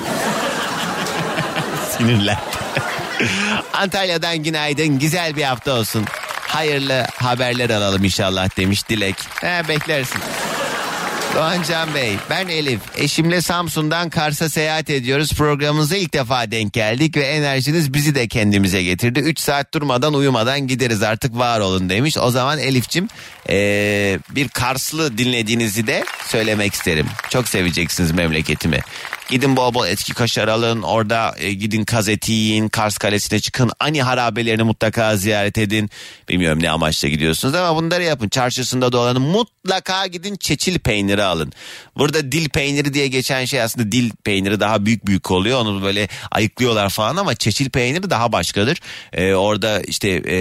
Sinirler. 1.97 2.37
Antalya'dan 3.73 4.37
günaydın. 4.37 4.99
Güzel 4.99 5.35
bir 5.35 5.43
hafta 5.43 5.71
olsun. 5.73 6.05
Hayırlı 6.47 7.07
haberler 7.15 7.69
alalım 7.69 8.03
inşallah 8.03 8.57
demiş 8.57 8.89
Dilek. 8.89 9.15
He, 9.41 9.67
beklersin. 9.67 10.21
Doğan 11.35 11.63
Can 11.63 11.93
Bey, 11.95 12.15
ben 12.29 12.47
Elif. 12.47 12.79
Eşimle 12.97 13.41
Samsun'dan 13.41 14.09
Kars'a 14.09 14.49
seyahat 14.49 14.89
ediyoruz. 14.89 15.33
Programımıza 15.33 15.97
ilk 15.97 16.13
defa 16.13 16.51
denk 16.51 16.73
geldik 16.73 17.17
ve 17.17 17.23
enerjiniz 17.23 17.93
bizi 17.93 18.15
de 18.15 18.27
kendimize 18.27 18.83
getirdi. 18.83 19.19
3 19.19 19.39
saat 19.39 19.73
durmadan 19.73 20.13
uyumadan 20.13 20.67
gideriz 20.67 21.03
artık 21.03 21.37
var 21.37 21.59
olun 21.59 21.89
demiş. 21.89 22.17
O 22.17 22.31
zaman 22.31 22.59
Elif'cim 22.59 23.07
ee, 23.49 24.19
bir 24.29 24.47
Karslı 24.47 25.17
dinlediğinizi 25.17 25.87
de 25.87 26.05
söylemek 26.27 26.73
isterim. 26.73 27.07
Çok 27.29 27.47
seveceksiniz 27.47 28.11
memleketimi. 28.11 28.79
Gidin 29.29 29.55
bol 29.55 29.73
bol 29.73 29.87
etki 29.87 30.13
kaşar 30.13 30.47
alın. 30.47 30.81
Orada 30.81 31.35
e, 31.37 31.53
gidin 31.53 31.85
kaz 31.85 32.09
eti 32.09 32.31
yiyin. 32.31 32.69
Kars 32.69 32.97
Kalesi'ne 32.97 33.39
çıkın. 33.39 33.71
Ani 33.79 34.03
harabelerini 34.03 34.63
mutlaka 34.63 35.17
ziyaret 35.17 35.57
edin. 35.57 35.89
Bilmiyorum 36.29 36.63
ne 36.63 36.69
amaçla 36.69 37.07
gidiyorsunuz 37.07 37.55
ama 37.55 37.81
bunları 37.81 38.03
yapın. 38.03 38.29
Çarşısında 38.29 38.91
dolanın. 38.91 39.21
Mutlaka 39.21 40.07
gidin 40.07 40.35
çeçil 40.35 40.79
peyniri 40.79 41.23
alın. 41.23 41.53
Burada 41.97 42.31
dil 42.31 42.49
peyniri 42.49 42.93
diye 42.93 43.07
geçen 43.07 43.45
şey 43.45 43.61
aslında 43.61 43.91
dil 43.91 44.11
peyniri 44.23 44.59
daha 44.59 44.85
büyük 44.85 45.07
büyük 45.07 45.31
oluyor. 45.31 45.59
Onu 45.61 45.83
böyle 45.83 46.07
ayıklıyorlar 46.31 46.89
falan 46.89 47.15
ama 47.15 47.35
çeçil 47.35 47.69
peyniri 47.69 48.09
daha 48.09 48.31
başkadır. 48.31 48.81
Ee, 49.13 49.33
orada 49.33 49.81
işte 49.81 50.09
e, 50.09 50.35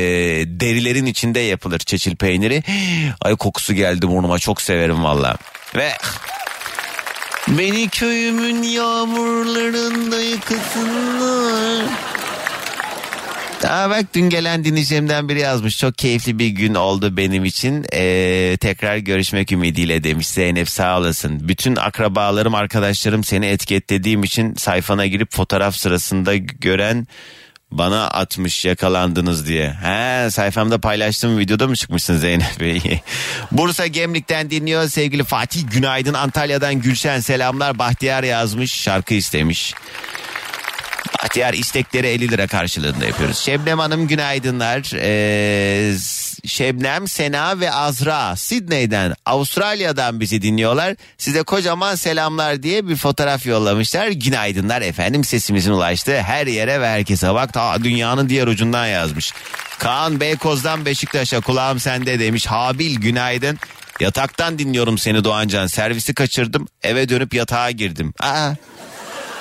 derilerin 0.61 1.07
içinde 1.07 1.40
yapılır 1.40 1.78
çeçil 1.78 2.16
peyniri. 2.16 2.62
Ay 3.21 3.37
kokusu 3.37 3.75
geldi 3.75 4.09
burnuma 4.09 4.38
çok 4.38 4.62
severim 4.62 5.04
valla. 5.04 5.37
Ve 5.76 5.92
Beni 7.49 7.88
köyümün 7.88 8.62
yağmurlarında 8.62 10.21
yıkasınlar. 10.21 11.85
Aa 13.68 13.90
bak 13.90 14.04
dün 14.14 14.30
gelen 14.30 14.64
dinleyicimden 14.64 15.28
biri 15.28 15.40
yazmış. 15.40 15.78
Çok 15.78 15.99
keyifli 15.99 16.38
bir 16.38 16.49
gün 16.49 16.75
oldu 16.75 17.16
benim 17.16 17.45
için. 17.45 17.87
Ee, 17.92 18.57
tekrar 18.61 18.97
görüşmek 18.97 19.52
ümidiyle 19.52 20.04
demiş 20.04 20.26
Zeynep 20.26 20.68
sağ 20.68 20.99
olasın. 20.99 21.49
Bütün 21.49 21.76
akrabalarım 21.76 22.54
arkadaşlarım 22.54 23.25
seni 23.25 23.47
etiketlediğim 23.47 24.25
için 24.25 24.54
sayfana 24.54 25.07
girip 25.07 25.33
fotoğraf 25.33 25.76
sırasında 25.76 26.37
gören 26.37 27.07
bana 27.70 28.08
atmış 28.08 28.64
yakalandınız 28.64 29.46
diye. 29.46 29.72
He 29.72 30.30
sayfamda 30.30 30.78
paylaştığım 30.78 31.38
videoda 31.38 31.68
mı 31.68 31.76
çıkmışsın 31.76 32.16
Zeynep 32.16 32.60
Bey? 32.60 32.80
Bursa 33.52 33.87
Gemlik'ten 33.87 34.50
dinliyor 34.50 34.88
sevgili 34.88 35.25
Fatih 35.25 35.62
Günaydın 35.70 36.14
Antalya'dan 36.14 36.75
Gülşen 36.75 37.20
selamlar 37.20 37.78
Bahtiyar 37.78 38.25
yazmış 38.25 38.72
şarkı 38.72 39.14
istemiş. 39.14 39.75
Bahtiyar 41.22 41.54
istekleri 41.54 42.06
50 42.06 42.28
lira 42.30 42.46
karşılığında 42.46 43.06
yapıyoruz. 43.06 43.38
Şebnem 43.38 43.78
Hanım 43.78 44.08
günaydınlar. 44.08 44.90
Ee, 44.94 45.94
Şebnem, 46.47 47.09
Sena 47.09 47.61
ve 47.61 47.73
Azra 47.73 48.37
Sydney'den 48.37 49.14
Avustralya'dan 49.26 50.21
bizi 50.21 50.42
dinliyorlar. 50.42 50.97
Size 51.18 51.42
kocaman 51.42 51.95
selamlar 51.95 52.62
diye 52.62 52.88
bir 52.88 52.97
fotoğraf 52.97 53.47
yollamışlar. 53.47 54.09
Günaydınlar 54.09 54.83
efendim 54.83 55.25
sesimizin 55.25 55.73
ulaştığı 55.73 56.23
her 56.23 56.47
yere 56.47 56.80
ve 56.80 56.88
herkese 56.88 57.35
bak 57.35 57.52
ta 57.52 57.85
dünyanın 57.85 58.28
diğer 58.28 58.47
ucundan 58.47 58.87
yazmış. 58.87 59.33
Kaan 59.78 60.21
Beykoz'dan 60.21 60.85
Beşiktaş'a 60.85 61.40
kulağım 61.40 61.80
sende 61.80 62.21
demiş. 62.21 62.47
Habil 62.47 62.97
günaydın. 62.97 63.59
Yataktan 64.00 64.59
dinliyorum 64.59 64.99
seni 64.99 65.25
Doğancan. 65.25 65.66
Servisi 65.66 66.14
kaçırdım. 66.14 66.68
Eve 66.83 67.09
dönüp 67.09 67.35
yatağa 67.35 67.71
girdim. 67.71 68.14
Aa, 68.21 68.52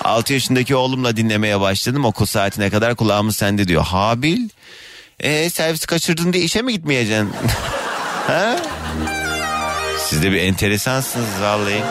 6 0.04 0.34
yaşındaki 0.34 0.76
oğlumla 0.76 1.18
dinlemeye 1.18 1.60
başladım. 1.60 2.06
Okul 2.06 2.26
saatine 2.26 2.70
kadar 2.70 2.96
kulağımız 2.96 3.36
sende 3.36 3.68
diyor. 3.68 3.84
Habil 3.84 4.50
e, 5.20 5.50
servisi 5.50 5.88
kaçırdın 5.88 6.34
diye 6.34 6.44
işe 6.44 6.62
mi 6.62 6.74
gitmeyeceksin? 6.74 7.34
ha? 8.28 8.56
Siz 10.00 10.24
de 10.24 10.32
bir 10.32 10.38
enteresansınız 10.42 11.42
vallahi. 11.42 11.84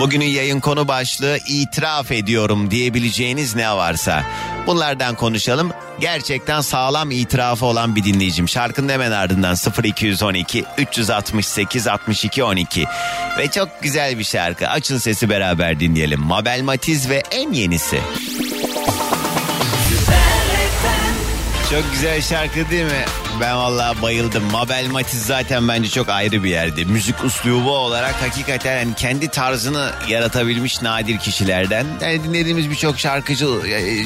Bugünün 0.00 0.26
yayın 0.26 0.60
konu 0.60 0.88
başlığı 0.88 1.38
itiraf 1.48 2.12
ediyorum 2.12 2.70
diyebileceğiniz 2.70 3.54
ne 3.54 3.70
varsa. 3.70 4.24
Bunlardan 4.66 5.14
konuşalım. 5.14 5.72
Gerçekten 6.00 6.60
sağlam 6.60 7.10
itirafı 7.10 7.66
olan 7.66 7.96
bir 7.96 8.04
dinleyicim. 8.04 8.48
Şarkının 8.48 8.88
hemen 8.88 9.10
ardından 9.10 9.56
0212 9.84 10.64
368 10.78 11.86
62 11.86 12.44
12. 12.44 12.84
Ve 13.38 13.50
çok 13.50 13.68
güzel 13.82 14.18
bir 14.18 14.24
şarkı. 14.24 14.68
Açın 14.68 14.98
sesi 14.98 15.30
beraber 15.30 15.80
dinleyelim. 15.80 16.20
Mabel 16.20 16.62
Matiz 16.62 17.10
ve 17.10 17.22
en 17.30 17.52
yenisi. 17.52 18.00
Çok 21.70 21.92
güzel 21.92 22.22
şarkı 22.22 22.70
değil 22.70 22.84
mi? 22.84 23.04
Ben 23.40 23.56
vallahi 23.56 24.02
bayıldım. 24.02 24.44
Mabel 24.52 24.86
Matiz 24.86 25.22
zaten 25.26 25.68
bence 25.68 25.88
çok 25.88 26.08
ayrı 26.08 26.44
bir 26.44 26.50
yerde. 26.50 26.84
Müzik 26.84 27.24
uslubu 27.24 27.70
olarak 27.70 28.22
hakikaten 28.22 28.76
yani 28.76 28.94
kendi 28.94 29.28
tarzını 29.28 29.90
yaratabilmiş 30.08 30.82
nadir 30.82 31.18
kişilerden. 31.18 31.86
Yani 32.02 32.24
dinlediğimiz 32.24 32.70
birçok 32.70 32.98
şarkıcı 32.98 33.46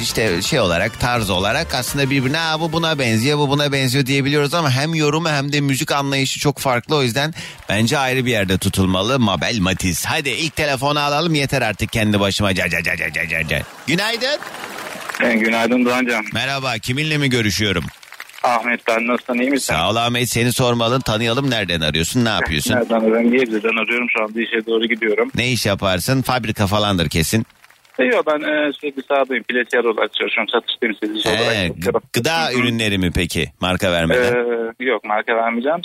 işte 0.01 0.41
şey 0.41 0.59
olarak 0.59 0.99
tarz 0.99 1.29
olarak 1.29 1.75
aslında 1.75 2.09
birbirine 2.09 2.59
bu 2.59 2.71
buna 2.71 2.99
benziyor 2.99 3.37
bu 3.37 3.49
buna 3.49 3.71
benziyor 3.71 4.05
diyebiliyoruz 4.05 4.53
ama 4.53 4.71
hem 4.71 4.95
yorumu 4.95 5.29
hem 5.29 5.53
de 5.53 5.61
müzik 5.61 5.91
anlayışı 5.91 6.39
çok 6.39 6.59
farklı. 6.59 6.95
O 6.95 7.03
yüzden 7.03 7.33
bence 7.69 7.97
ayrı 7.97 8.25
bir 8.25 8.31
yerde 8.31 8.57
tutulmalı 8.57 9.19
Mabel 9.19 9.59
Matiz. 9.59 10.05
Hadi 10.05 10.29
ilk 10.29 10.55
telefonu 10.55 10.99
alalım 10.99 11.35
yeter 11.35 11.61
artık 11.61 11.91
kendi 11.91 12.19
başıma. 12.19 12.55
Ca, 12.55 12.69
ca, 12.69 12.83
ca, 12.83 12.95
ca, 12.97 13.27
ca, 13.27 13.47
ca. 13.47 13.61
Günaydın. 13.87 14.39
Günaydın 15.29 15.85
Doğancan. 15.85 16.25
Merhaba 16.33 16.73
kiminle 16.77 17.17
mi 17.17 17.29
görüşüyorum? 17.29 17.83
Ahmet 18.43 18.87
ben 18.87 19.07
nasılsın 19.07 19.33
iyi 19.39 19.49
misin? 19.49 19.73
Sağ 19.73 19.89
ol 19.89 19.95
Ahmet 19.95 20.29
seni 20.29 20.51
sormalı 20.53 21.01
tanıyalım 21.01 21.49
nereden 21.49 21.81
arıyorsun 21.81 22.25
ne 22.25 22.29
yapıyorsun? 22.29 22.75
Nereden 22.75 22.95
arıyorum? 22.95 23.31
Gebze'den 23.31 23.83
arıyorum 23.83 24.07
şu 24.17 24.23
anda 24.23 24.41
işe 24.41 24.65
doğru 24.65 24.85
gidiyorum. 24.85 25.31
Ne 25.35 25.51
iş 25.51 25.65
yaparsın 25.65 26.21
fabrika 26.21 26.67
falandır 26.67 27.09
kesin. 27.09 27.45
E, 27.99 28.03
Yok 28.03 28.27
ben 28.27 28.39
e, 28.39 28.73
sürekli 28.73 29.03
sahadayım. 29.03 29.43
Platiyer 29.43 29.83
olarak 29.83 30.13
çalışıyorum. 30.13 30.47
Satış 30.51 30.75
temsilcisi 30.81 31.29
olarak 31.29 31.41
Ee, 31.55 31.67
çalışıyorum. 31.67 32.01
gıda 32.13 32.53
ürünleri 32.53 32.97
mi 32.97 33.11
peki 33.15 33.51
marka 33.61 33.91
vermeden? 33.91 34.33
Ee, 34.33 34.85
yok 34.85 35.03
marka 35.03 35.35
vermeyeceğim. 35.35 35.81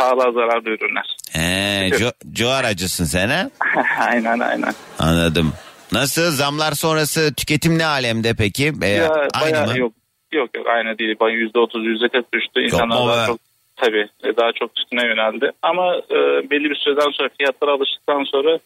Sağlığa 0.00 0.32
zararlı 0.32 0.70
ürünler. 0.70 1.16
He, 1.32 1.90
co, 1.98 2.10
co 2.32 2.48
aracısın 2.48 3.04
sen 3.04 3.28
ha? 3.28 3.50
aynen 4.00 4.38
aynen. 4.38 4.74
Anladım. 4.98 5.52
Nasıl 5.94 6.30
zamlar 6.30 6.72
sonrası 6.72 7.34
tüketim 7.34 7.78
ne 7.78 7.86
alemde 7.86 8.34
peki? 8.38 8.72
Ee, 8.82 8.88
ya, 8.88 9.28
aynı 9.34 9.54
bayağı 9.54 9.66
mı? 9.66 9.78
yok. 9.78 9.92
Yok 10.32 10.50
yok 10.56 10.66
aynı 10.66 10.98
değil. 10.98 11.16
Bayağı 11.20 11.38
yüzde 11.38 11.58
otuz 11.58 11.86
yüzde 11.86 12.08
kırk 12.08 12.32
düştü. 12.32 12.60
İnsanlar 12.60 13.06
daha 13.06 13.26
çok 13.26 13.38
tabii 13.76 14.08
e, 14.24 14.36
daha 14.36 14.52
çok 14.52 14.70
üstüne 14.78 15.06
yöneldi. 15.06 15.50
Ama 15.62 15.96
e, 15.96 16.50
belli 16.50 16.70
bir 16.70 16.76
süreden 16.76 17.10
sonra 17.10 17.28
fiyatlara 17.38 17.72
alıştıktan 17.72 18.24
sonra 18.24 18.58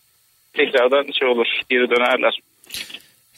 tekrardan 0.53 1.07
şey 1.19 1.29
olur 1.29 1.61
geri 1.69 1.91
dönerler. 1.91 2.41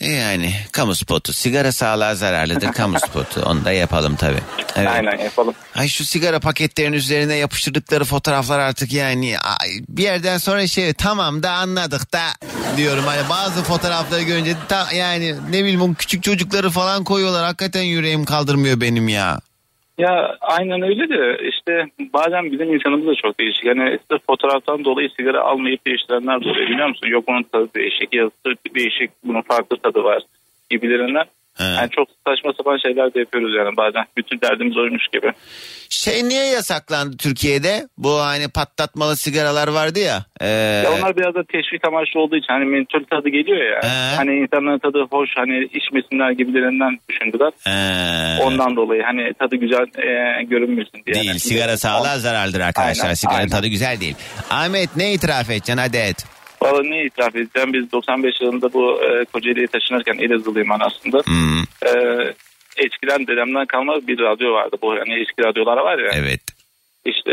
E 0.01 0.11
Yani 0.11 0.55
kamu 0.73 0.95
spotu. 0.95 1.33
Sigara 1.33 1.73
sağlığa 1.73 2.15
zararlıdır 2.15 2.73
kamu 2.73 3.01
spotu. 3.07 3.43
Onu 3.43 3.65
da 3.65 3.73
yapalım 3.73 4.17
tabii. 4.17 4.41
Evet. 4.77 4.89
Aynen 4.89 5.19
yapalım. 5.19 5.55
Ay 5.75 5.89
şu 5.89 6.05
sigara 6.05 6.41
paketlerinin 6.41 6.97
üzerine 6.97 7.35
yapıştırdıkları 7.35 8.05
fotoğraflar 8.05 8.59
artık 8.59 8.93
yani 8.93 9.39
ay, 9.39 9.69
bir 9.89 10.03
yerden 10.03 10.39
sonra 10.39 10.67
şey 10.67 10.93
tamam 10.93 11.43
da 11.43 11.53
anladık 11.53 12.13
da 12.13 12.23
diyorum. 12.77 13.05
Hani 13.07 13.29
bazı 13.29 13.63
fotoğrafları 13.63 14.23
görünce 14.23 14.57
ta, 14.69 14.93
yani 14.93 15.35
ne 15.51 15.65
bileyim 15.65 15.95
küçük 15.95 16.23
çocukları 16.23 16.71
falan 16.71 17.05
koyuyorlar. 17.05 17.45
Hakikaten 17.45 17.83
yüreğim 17.83 18.25
kaldırmıyor 18.25 18.81
benim 18.81 19.09
ya. 19.09 19.41
Ya 20.01 20.37
aynen 20.41 20.83
öyle 20.83 21.09
de 21.09 21.49
işte 21.49 21.87
bazen 22.15 22.53
bizim 22.53 22.75
insanımız 22.75 23.07
da 23.07 23.15
çok 23.15 23.41
değişik. 23.41 23.65
Yani 23.65 23.99
sırf 24.11 24.27
fotoğraftan 24.27 24.85
dolayı 24.85 25.09
sigara 25.11 25.41
almayıp 25.41 25.87
değiştirenler 25.87 26.45
de 26.45 26.49
oluyor 26.49 26.69
biliyor 26.69 26.89
musun? 26.89 27.07
Yok 27.07 27.25
onun 27.27 27.43
tadı 27.43 27.69
değişik, 27.75 28.15
yazısı 28.15 28.55
değişik, 28.75 29.11
bunun 29.25 29.43
farklı 29.43 29.77
tadı 29.77 30.05
var 30.05 30.23
gibilerinden. 30.71 31.25
Yani 31.65 31.91
çok 31.91 32.09
saçma 32.27 32.53
sapan 32.57 32.79
şeyler 32.83 33.15
de 33.15 33.19
yapıyoruz 33.19 33.55
yani 33.59 33.77
bazen. 33.77 34.05
Bütün 34.17 34.41
derdimiz 34.41 34.77
oymuş 34.77 35.03
gibi. 35.13 35.33
Şey 35.91 36.29
niye 36.29 36.45
yasaklandı 36.47 37.17
Türkiye'de? 37.17 37.89
Bu 37.99 38.21
hani 38.21 38.49
patlatmalı 38.49 39.17
sigaralar 39.17 39.69
vardı 39.69 39.99
ya. 39.99 40.25
Ee, 40.41 40.49
Ya 40.85 40.93
onlar 40.99 41.17
biraz 41.17 41.35
da 41.35 41.43
teşvik 41.53 41.89
amaçlı 41.89 42.21
olduğu 42.21 42.37
için 42.37 42.53
hani 42.53 42.65
mentol 42.65 43.05
tadı 43.11 43.29
geliyor 43.29 43.59
ya. 43.75 43.81
Hani 44.17 44.31
insanların 44.35 44.79
tadı 44.79 45.07
hoş 45.11 45.31
hani 45.37 45.65
içmesinler 45.65 46.31
gibilerinden 46.31 46.99
düşündüler. 47.09 47.53
ee, 47.67 48.43
Ondan 48.45 48.77
dolayı 48.77 49.03
hani 49.03 49.35
tadı 49.39 49.57
güzel 49.57 49.87
e, 49.99 50.43
görünmesin 50.43 51.03
diye. 51.07 51.15
Değil 51.15 51.27
Yani 51.27 51.41
sigara 51.41 51.77
sağlığa 51.77 52.19
zararlıdır 52.19 52.61
arkadaşlar. 52.61 53.05
Aynen, 53.05 53.15
Sigaranın 53.15 53.41
aynen. 53.41 53.51
tadı 53.51 53.67
güzel 53.67 54.01
değil. 54.01 54.15
Ahmet 54.51 54.97
ne 54.97 55.13
itiraf 55.13 55.51
edeceksin 55.51 55.77
hadi 55.77 55.97
et. 55.97 56.25
Valla 56.63 56.83
ne 56.83 57.05
itiraf 57.05 57.37
edeceğim 57.37 57.73
biz 57.73 57.93
95 57.93 58.41
yılında 58.41 58.73
bu 58.73 59.03
e, 59.05 59.25
Kocaeli'ye 59.25 59.67
taşınırken 59.67 60.19
Elazığlıyım 60.19 60.69
ben 60.71 60.81
aslında. 60.81 61.19
Hmm, 61.19 61.61
E, 61.87 61.91
eskiden 62.77 63.27
dedemden 63.27 63.67
kalma 63.67 64.07
bir 64.07 64.19
radyo 64.19 64.53
vardı. 64.53 64.77
Bu 64.83 64.91
hani 64.93 65.21
eski 65.21 65.45
radyolar 65.45 65.77
var 65.77 65.99
ya. 65.99 66.11
evet. 66.15 66.41
İşte 67.05 67.33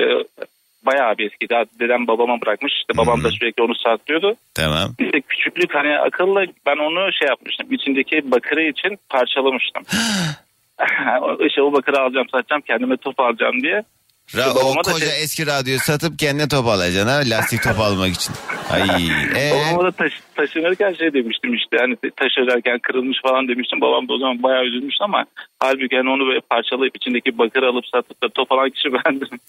bayağı 0.86 1.18
bir 1.18 1.32
eski. 1.32 1.50
Daha 1.50 1.64
dedem 1.80 2.08
babama 2.08 2.42
bırakmış. 2.42 2.74
İşte 2.74 2.98
babam 2.98 3.24
da 3.24 3.32
sürekli 3.32 3.64
onu 3.64 3.76
saklıyordu. 3.76 4.36
Tamam. 4.56 4.94
İşte 5.00 5.22
küçüklük 5.22 5.76
hani 5.76 5.98
akılla 6.00 6.46
ben 6.66 6.78
onu 6.78 7.14
şey 7.14 7.28
yapmıştım. 7.28 7.68
İçindeki 7.72 8.32
bakırı 8.32 8.64
için 8.64 8.98
parçalamıştım. 9.10 9.84
işte 11.48 11.62
o 11.62 11.74
bakırı 11.74 12.00
alacağım 12.00 12.30
satacağım 12.30 12.62
kendime 12.62 12.98
top 12.98 13.20
alacağım 13.20 13.62
diye. 13.64 13.84
Ra- 14.36 14.52
o 14.52 14.56
babama 14.56 14.84
da 14.84 14.92
koca 14.92 15.06
şey- 15.06 15.24
eski 15.24 15.48
radyoyu 15.48 15.80
satıp 15.80 16.20
kendine 16.20 16.48
top 16.48 16.68
alacaksın 16.68 17.08
ha 17.08 17.22
lastik 17.26 17.64
top 17.64 17.80
almak 17.80 18.14
için. 18.14 18.34
Ay 18.70 18.82
ee? 19.36 19.52
Babama 19.52 19.84
da 19.88 19.92
taş, 19.92 20.14
taşınırken 20.36 20.94
şey 20.94 21.14
demiştim 21.14 21.54
işte 21.54 21.78
hani 21.80 21.96
taşırken 22.16 22.80
kırılmış 22.80 23.18
falan 23.22 23.48
demiştim. 23.48 23.82
Babam 23.82 24.08
da 24.08 24.14
o 24.14 24.20
zaman 24.20 24.44
bayağı 24.44 24.64
üzülmüştü 24.64 25.04
ama 25.04 25.26
halbuki 25.60 25.96
hani 25.96 26.10
onu 26.10 26.28
böyle 26.28 26.42
parçalayıp 26.50 26.98
içindeki 26.98 27.38
bakırı 27.38 27.68
alıp 27.68 27.86
satıp 27.88 28.24
da 28.24 28.28
top 28.36 28.52
alan 28.52 28.70
kişi 28.70 28.94
bendim. 29.06 29.40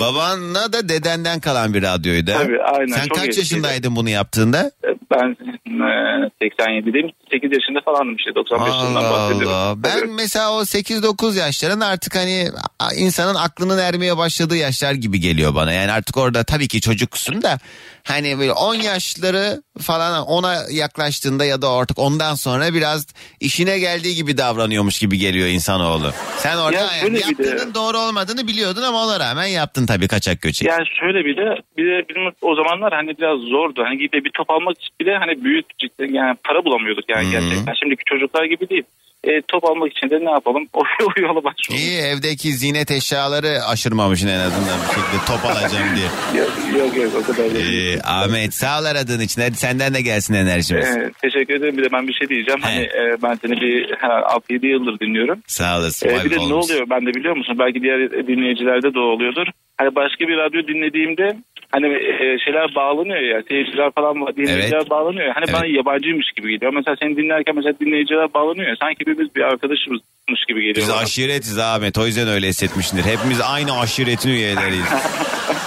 Babanla 0.00 0.72
da 0.72 0.88
dedenden 0.88 1.40
kalan 1.40 1.74
bir 1.74 1.82
radyoydu. 1.82 2.30
Tabii, 2.32 2.62
aynen. 2.62 2.92
Sen 2.92 3.06
Çok 3.06 3.16
kaç 3.16 3.28
eskiydi. 3.28 3.38
yaşındaydın 3.40 3.96
bunu 3.96 4.08
yaptığında? 4.10 4.70
Ben 5.10 5.36
e, 5.66 6.46
87'deyim. 6.46 7.12
8 7.30 7.52
yaşında 7.52 7.80
falandım 7.84 8.16
işte 8.16 8.34
95 8.34 8.68
yılından 8.68 9.04
Allah 9.04 9.12
bahsediyorum. 9.12 9.56
Allah. 9.56 9.82
Ben 9.84 10.10
mesela 10.10 10.52
o 10.52 10.60
8-9 10.60 11.38
yaşların 11.38 11.80
artık 11.80 12.16
hani 12.16 12.48
insanın 12.96 13.34
aklının 13.34 13.78
ermeye 13.98 14.16
başladığı 14.16 14.56
yaşlar 14.56 14.92
gibi 14.92 15.20
geliyor 15.20 15.54
bana. 15.54 15.72
Yani 15.72 15.92
artık 15.92 16.16
orada 16.16 16.44
tabii 16.44 16.68
ki 16.68 16.80
çocuksun 16.80 17.42
da 17.42 17.58
hani 18.04 18.38
böyle 18.38 18.52
10 18.52 18.74
yaşları 18.74 19.62
falan 19.80 20.26
ona 20.26 20.56
yaklaştığında 20.70 21.44
ya 21.44 21.62
da 21.62 21.68
artık 21.70 21.98
ondan 21.98 22.34
sonra 22.34 22.74
biraz 22.74 23.06
işine 23.40 23.78
geldiği 23.78 24.14
gibi 24.14 24.38
davranıyormuş 24.38 24.98
gibi 24.98 25.18
geliyor 25.18 25.48
insanoğlu. 25.48 26.12
Sen 26.36 26.56
orada 26.56 26.76
Ya 26.76 26.86
yani 27.02 27.14
de- 27.14 27.18
yaptığının 27.20 27.74
doğru 27.74 27.98
olmadığını 27.98 28.46
biliyordun 28.46 28.82
ama 28.82 29.04
ona 29.04 29.20
rağmen 29.20 29.46
yaptın 29.46 29.86
tabii 29.86 30.08
kaçak 30.08 30.40
göçek. 30.42 30.68
Yani 30.68 30.84
şöyle 31.00 31.24
bir 31.24 31.36
de 31.36 31.62
bir 31.76 31.86
de 31.86 32.08
bizim 32.08 32.22
o 32.42 32.54
zamanlar 32.54 32.92
hani 32.92 33.18
biraz 33.18 33.38
zordu. 33.38 33.82
Hani 33.84 33.98
gidip 33.98 34.24
bir 34.24 34.30
top 34.30 34.50
almak 34.50 34.76
bile 35.00 35.16
hani 35.16 35.44
büyük 35.44 35.78
cidden 35.78 36.14
yani 36.14 36.36
para 36.44 36.64
bulamıyorduk 36.64 37.04
yani 37.08 37.30
gerçekten. 37.30 37.74
Şimdiki 37.80 38.02
çocuklar 38.06 38.44
gibi 38.44 38.68
değil. 38.68 38.84
E, 39.24 39.30
top 39.48 39.64
almak 39.64 39.92
için 39.92 40.10
de 40.10 40.24
ne 40.24 40.30
yapalım? 40.30 40.68
O, 40.78 40.80
o 40.80 41.20
yola 41.20 41.44
başvurduk. 41.44 41.80
İyi 41.80 41.98
evdeki 41.98 42.52
zinet 42.52 42.90
eşyaları 42.90 43.64
aşırmamışsın 43.68 44.28
en 44.28 44.38
azından 44.38 44.78
bir 44.80 44.86
şekilde 44.86 45.24
top 45.26 45.44
alacağım 45.44 45.88
diye. 45.96 46.08
Yok 46.42 46.50
yok, 46.78 46.96
yok 46.96 47.12
o 47.22 47.32
kadar 47.32 47.54
değil. 47.54 47.98
Ee, 47.98 48.02
Ahmet 48.04 48.54
sağ 48.54 48.80
ol 48.80 48.84
aradığın 48.84 49.20
için. 49.20 49.42
Hadi 49.42 49.54
senden 49.54 49.94
de 49.94 50.00
gelsin 50.00 50.34
enerjimiz. 50.34 50.86
Ee, 50.96 51.10
teşekkür 51.22 51.54
ederim. 51.54 51.78
Bir 51.78 51.84
de 51.84 51.92
ben 51.92 52.08
bir 52.08 52.12
şey 52.12 52.28
diyeceğim. 52.28 52.60
Hani 52.62 52.82
e, 52.82 53.16
ben 53.22 53.34
seni 53.42 53.60
bir 53.60 53.90
ha, 54.00 54.40
6-7 54.50 54.66
yıldır 54.66 55.00
dinliyorum. 55.00 55.42
Sağ 55.46 55.78
olasın. 55.78 56.08
Ee, 56.08 56.24
bir 56.24 56.30
de 56.30 56.36
be 56.36 56.48
ne 56.48 56.54
oluyor 56.54 56.86
ben 56.90 57.06
de 57.06 57.14
biliyor 57.14 57.36
musun? 57.36 57.56
Belki 57.58 57.82
diğer 57.82 58.10
dinleyicilerde 58.10 58.94
de 58.94 58.98
oluyordur. 58.98 59.46
Hani 59.78 59.94
başka 59.94 60.28
bir 60.28 60.36
radyo 60.36 60.66
dinlediğimde 60.68 61.36
hani 61.72 61.86
e, 61.86 62.38
şeyler 62.44 62.74
bağlanıyor 62.74 63.20
ya. 63.20 63.42
Seyirciler 63.48 63.90
falan 63.90 64.36
dinleyiciler 64.36 64.90
bağlanıyor 64.90 65.26
ya. 65.26 65.36
Hani 65.36 65.52
bana 65.52 65.66
yabancıymış 65.66 66.32
gibi 66.32 66.50
geliyor. 66.50 66.72
Mesela 66.74 66.96
seni 67.00 67.16
dinlerken 67.16 67.56
mesela 67.56 67.74
dinleyiciler 67.80 68.34
bağlanıyor. 68.34 68.76
Sanki 68.80 69.06
biz 69.06 69.34
bir 69.36 69.42
arkadaşımızmış 69.42 70.44
gibi 70.48 70.60
geliyor. 70.60 70.76
Biz 70.76 70.88
bana. 70.88 70.96
aşiretiz 70.96 71.58
Ahmet 71.58 71.98
o 71.98 72.06
yüzden 72.06 72.28
öyle 72.28 72.46
hissetmişsindir. 72.48 73.04
Hepimiz 73.04 73.40
aynı 73.40 73.80
aşiretin 73.80 74.30
üyeleriyiz. 74.30 74.92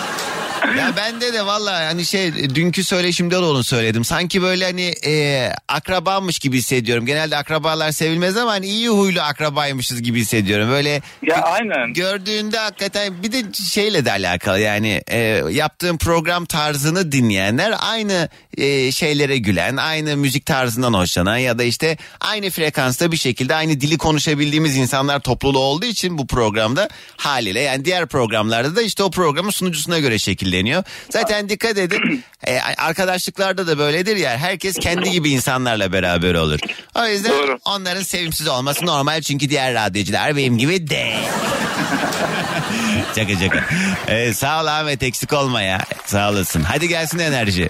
ya 0.78 0.94
bende 0.98 1.34
de 1.34 1.46
valla 1.46 1.86
hani 1.86 2.06
şey 2.06 2.56
dünkü 2.56 2.84
söyleşimde 2.84 3.36
de 3.36 3.38
onu 3.40 3.64
söyledim. 3.64 4.06
Sanki 4.06 4.42
böyle 4.42 4.66
hani 4.66 4.94
e, 5.06 5.50
akrabamış 5.68 6.40
gibi 6.40 6.58
hissediyorum. 6.58 7.06
Genelde 7.06 7.38
akrabalar 7.38 7.92
sevilmez 7.92 8.38
ama 8.38 8.52
hani 8.52 8.66
iyi 8.66 8.90
huylu 8.90 9.22
akrabaymışız 9.22 10.02
gibi 10.02 10.20
hissediyorum. 10.20 10.70
Böyle 10.70 11.02
Ya 11.22 11.42
aynen. 11.42 11.94
gördüğünde 11.94 12.58
hakikaten 12.58 13.24
bir 13.24 13.32
de 13.32 13.44
şeyle 13.70 14.06
de 14.06 14.12
alakalı 14.12 14.60
yani 14.60 15.02
e, 15.08 15.20
yaptığım 15.50 15.98
program 15.98 16.46
tarzını 16.46 17.12
dinleyenler 17.12 17.74
aynı 17.80 18.30
e, 18.58 18.92
şeylere 18.92 19.38
gülen, 19.38 19.78
aynı 19.78 20.18
müzik 20.18 20.46
tarzından 20.46 20.94
hoşlanan 20.94 21.38
ya 21.38 21.58
da 21.60 21.64
işte 21.64 21.98
aynı 22.20 22.50
frekansta 22.50 23.12
bir 23.12 23.18
şekilde 23.18 23.56
aynı 23.56 23.82
dili 23.82 23.98
konuşabildiğimiz 23.98 24.78
insanlar 24.78 25.20
topluluğu 25.20 25.60
olduğu 25.60 25.86
için 25.86 26.18
bu 26.18 26.28
programda 26.28 26.90
haliyle 27.18 27.60
yani 27.60 27.86
diğer 27.86 28.06
programlarda 28.08 28.76
da 28.76 28.82
işte 28.82 29.04
o 29.04 29.12
programın 29.12 29.50
sunucusuna 29.50 30.00
göre 30.00 30.20
şekilleniyor. 30.62 30.84
Zaten 31.10 31.50
dikkat 31.50 31.78
edin 31.78 32.24
e, 32.47 32.60
arkadaşlıklarda 32.78 33.67
da 33.67 33.78
böyledir 33.78 34.17
ya 34.17 34.38
herkes 34.38 34.76
kendi 34.80 35.12
gibi 35.12 35.30
insanlarla 35.30 35.93
beraber 35.93 36.36
olur. 36.36 36.60
O 36.95 37.06
yüzden 37.06 37.60
onların 37.65 38.04
sevimsiz 38.04 38.47
olması 38.47 38.86
normal 38.86 39.21
çünkü 39.21 39.50
diğer 39.50 39.74
radyocular 39.74 40.36
benim 40.36 40.58
gibi 40.58 40.89
değil. 40.89 41.15
Şaka 43.15 43.34
şaka. 43.39 43.63
Ee, 44.08 44.34
sağ 44.34 44.62
ol 44.63 44.67
Ahmet 44.67 45.04
eksik 45.04 45.34
olma 45.34 45.62
ya. 45.62 45.80
Sağ 46.06 46.30
olasın. 46.30 46.63
Hadi 46.63 46.88
gelsin 46.88 47.19
enerji. 47.19 47.69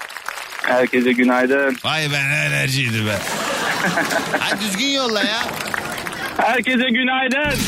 Herkese 0.64 1.12
günaydın. 1.12 1.78
Vay 1.84 2.12
be 2.12 2.20
ne 2.30 2.46
enerjiydi 2.46 3.06
be. 3.06 3.18
Hadi 4.40 4.62
düzgün 4.62 4.88
yolla 4.88 5.24
ya. 5.24 5.40
Herkese 6.38 6.90
günaydın. 6.90 7.60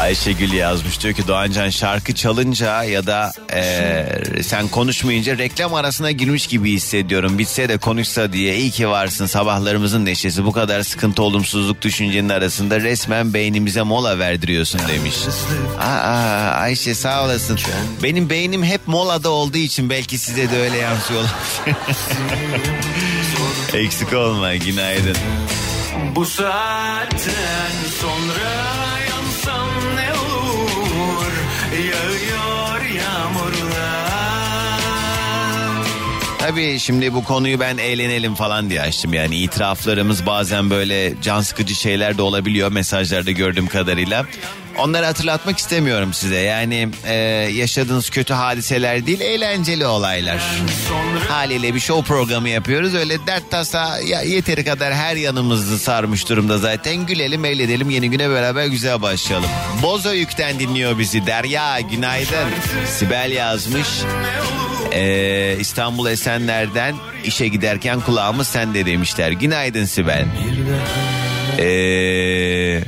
Ayşegül 0.00 0.52
yazmış 0.52 1.00
diyor 1.00 1.14
ki 1.14 1.28
Doğancan 1.28 1.70
şarkı 1.70 2.14
çalınca 2.14 2.82
ya 2.84 3.06
da 3.06 3.32
e, 3.54 4.42
sen 4.42 4.68
konuşmayınca 4.68 5.38
reklam 5.38 5.74
arasına 5.74 6.10
girmiş 6.10 6.46
gibi 6.46 6.72
hissediyorum. 6.72 7.38
Bitse 7.38 7.68
de 7.68 7.78
konuşsa 7.78 8.32
diye 8.32 8.56
iyi 8.56 8.70
ki 8.70 8.88
varsın 8.88 9.26
sabahlarımızın 9.26 10.04
neşesi 10.04 10.44
bu 10.44 10.52
kadar 10.52 10.82
sıkıntı 10.82 11.22
olumsuzluk 11.22 11.82
düşüncenin 11.82 12.28
arasında 12.28 12.80
resmen 12.80 13.34
beynimize 13.34 13.82
mola 13.82 14.18
verdiriyorsun 14.18 14.80
demiş. 14.88 15.14
Aa, 15.80 15.84
Ayşe 16.60 16.94
sağ 16.94 17.24
olasın. 17.24 17.58
Benim 18.02 18.30
beynim 18.30 18.64
hep 18.64 18.88
molada 18.88 19.30
olduğu 19.30 19.58
için 19.58 19.90
belki 19.90 20.18
size 20.18 20.50
de 20.50 20.58
öyle 20.58 20.76
yansıyor. 20.76 21.24
Eksik 23.74 24.12
olma 24.12 24.56
günaydın. 24.56 25.16
Bu 26.14 26.26
saatten 26.26 27.70
sonra 28.00 28.50
Yağıyor 31.80 32.82
yağmurlar 32.96 34.10
Tabii 36.38 36.78
şimdi 36.78 37.14
bu 37.14 37.24
konuyu 37.24 37.60
ben 37.60 37.78
eğlenelim 37.78 38.34
falan 38.34 38.70
diye 38.70 38.80
açtım. 38.80 39.14
Yani 39.14 39.36
itiraflarımız 39.36 40.26
bazen 40.26 40.70
böyle 40.70 41.14
can 41.22 41.40
sıkıcı 41.40 41.74
şeyler 41.74 42.18
de 42.18 42.22
olabiliyor 42.22 42.72
mesajlarda 42.72 43.30
gördüğüm 43.30 43.66
kadarıyla. 43.66 44.26
Onları 44.80 45.06
hatırlatmak 45.06 45.58
istemiyorum 45.58 46.12
size. 46.14 46.38
Yani 46.38 46.88
e, 47.04 47.14
yaşadığınız 47.54 48.10
kötü 48.10 48.34
hadiseler 48.34 49.06
değil 49.06 49.20
eğlenceli 49.20 49.86
olaylar. 49.86 50.42
Haliyle 51.28 51.74
bir 51.74 51.80
show 51.80 52.08
programı 52.08 52.48
yapıyoruz. 52.48 52.94
Öyle 52.94 53.26
dert 53.26 53.50
tasa 53.50 53.98
ya, 53.98 54.22
yeteri 54.22 54.64
kadar 54.64 54.94
her 54.94 55.16
yanımızı 55.16 55.78
sarmış 55.78 56.28
durumda 56.28 56.58
zaten. 56.58 57.06
Gülelim 57.06 57.44
eğlenelim 57.44 57.90
yeni 57.90 58.10
güne 58.10 58.30
beraber 58.30 58.66
güzel 58.66 59.02
başlayalım. 59.02 59.50
Bozo 59.82 60.12
Yük'ten 60.12 60.58
dinliyor 60.58 60.98
bizi. 60.98 61.26
Derya 61.26 61.80
günaydın. 61.80 62.48
Sibel 62.86 63.32
yazmış. 63.32 63.88
Ee, 64.92 65.56
İstanbul 65.60 66.06
Esenler'den 66.06 66.94
işe 67.24 67.48
giderken 67.48 68.00
kulağımız 68.00 68.48
sende 68.48 68.86
demişler. 68.86 69.30
Günaydın 69.30 69.84
Sibel. 69.84 70.26
Ee, 71.58 72.82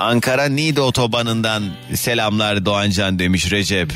Ankara 0.00 0.46
Niğde 0.48 0.80
otobanından 0.80 1.62
selamlar 1.94 2.64
Doğancan 2.64 3.18
demiş 3.18 3.52
Recep. 3.52 3.92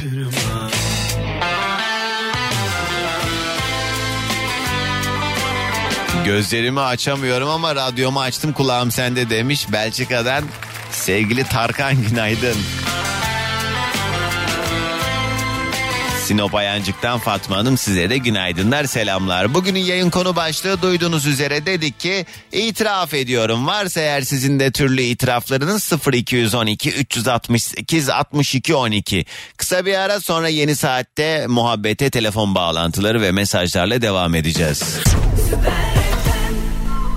Gözlerimi 6.24 6.80
açamıyorum 6.80 7.48
ama 7.48 7.76
radyomu 7.76 8.20
açtım 8.20 8.52
kulağım 8.52 8.90
sende 8.90 9.30
demiş 9.30 9.72
Belçika'dan 9.72 10.44
sevgili 10.90 11.44
Tarkan 11.44 12.02
günaydın. 12.02 12.56
Sinop 16.24 16.54
Ayancık'tan 16.54 17.18
Fatma 17.18 17.56
Hanım 17.56 17.78
size 17.78 18.10
de 18.10 18.18
günaydınlar 18.18 18.84
selamlar. 18.84 19.54
Bugünün 19.54 19.80
yayın 19.80 20.10
konu 20.10 20.36
başlığı 20.36 20.82
duyduğunuz 20.82 21.26
üzere 21.26 21.66
dedik 21.66 22.00
ki 22.00 22.26
itiraf 22.52 23.14
ediyorum. 23.14 23.66
Varsa 23.66 24.00
eğer 24.00 24.20
sizin 24.20 24.60
de 24.60 24.72
türlü 24.72 25.02
itiraflarınız 25.02 25.92
0212 26.12 26.90
368 26.90 28.08
62 28.08 28.74
12. 28.74 29.24
Kısa 29.56 29.86
bir 29.86 29.94
ara 29.94 30.20
sonra 30.20 30.48
yeni 30.48 30.76
saatte 30.76 31.46
muhabbete 31.46 32.10
telefon 32.10 32.54
bağlantıları 32.54 33.22
ve 33.22 33.32
mesajlarla 33.32 34.02
devam 34.02 34.34
edeceğiz. 34.34 34.82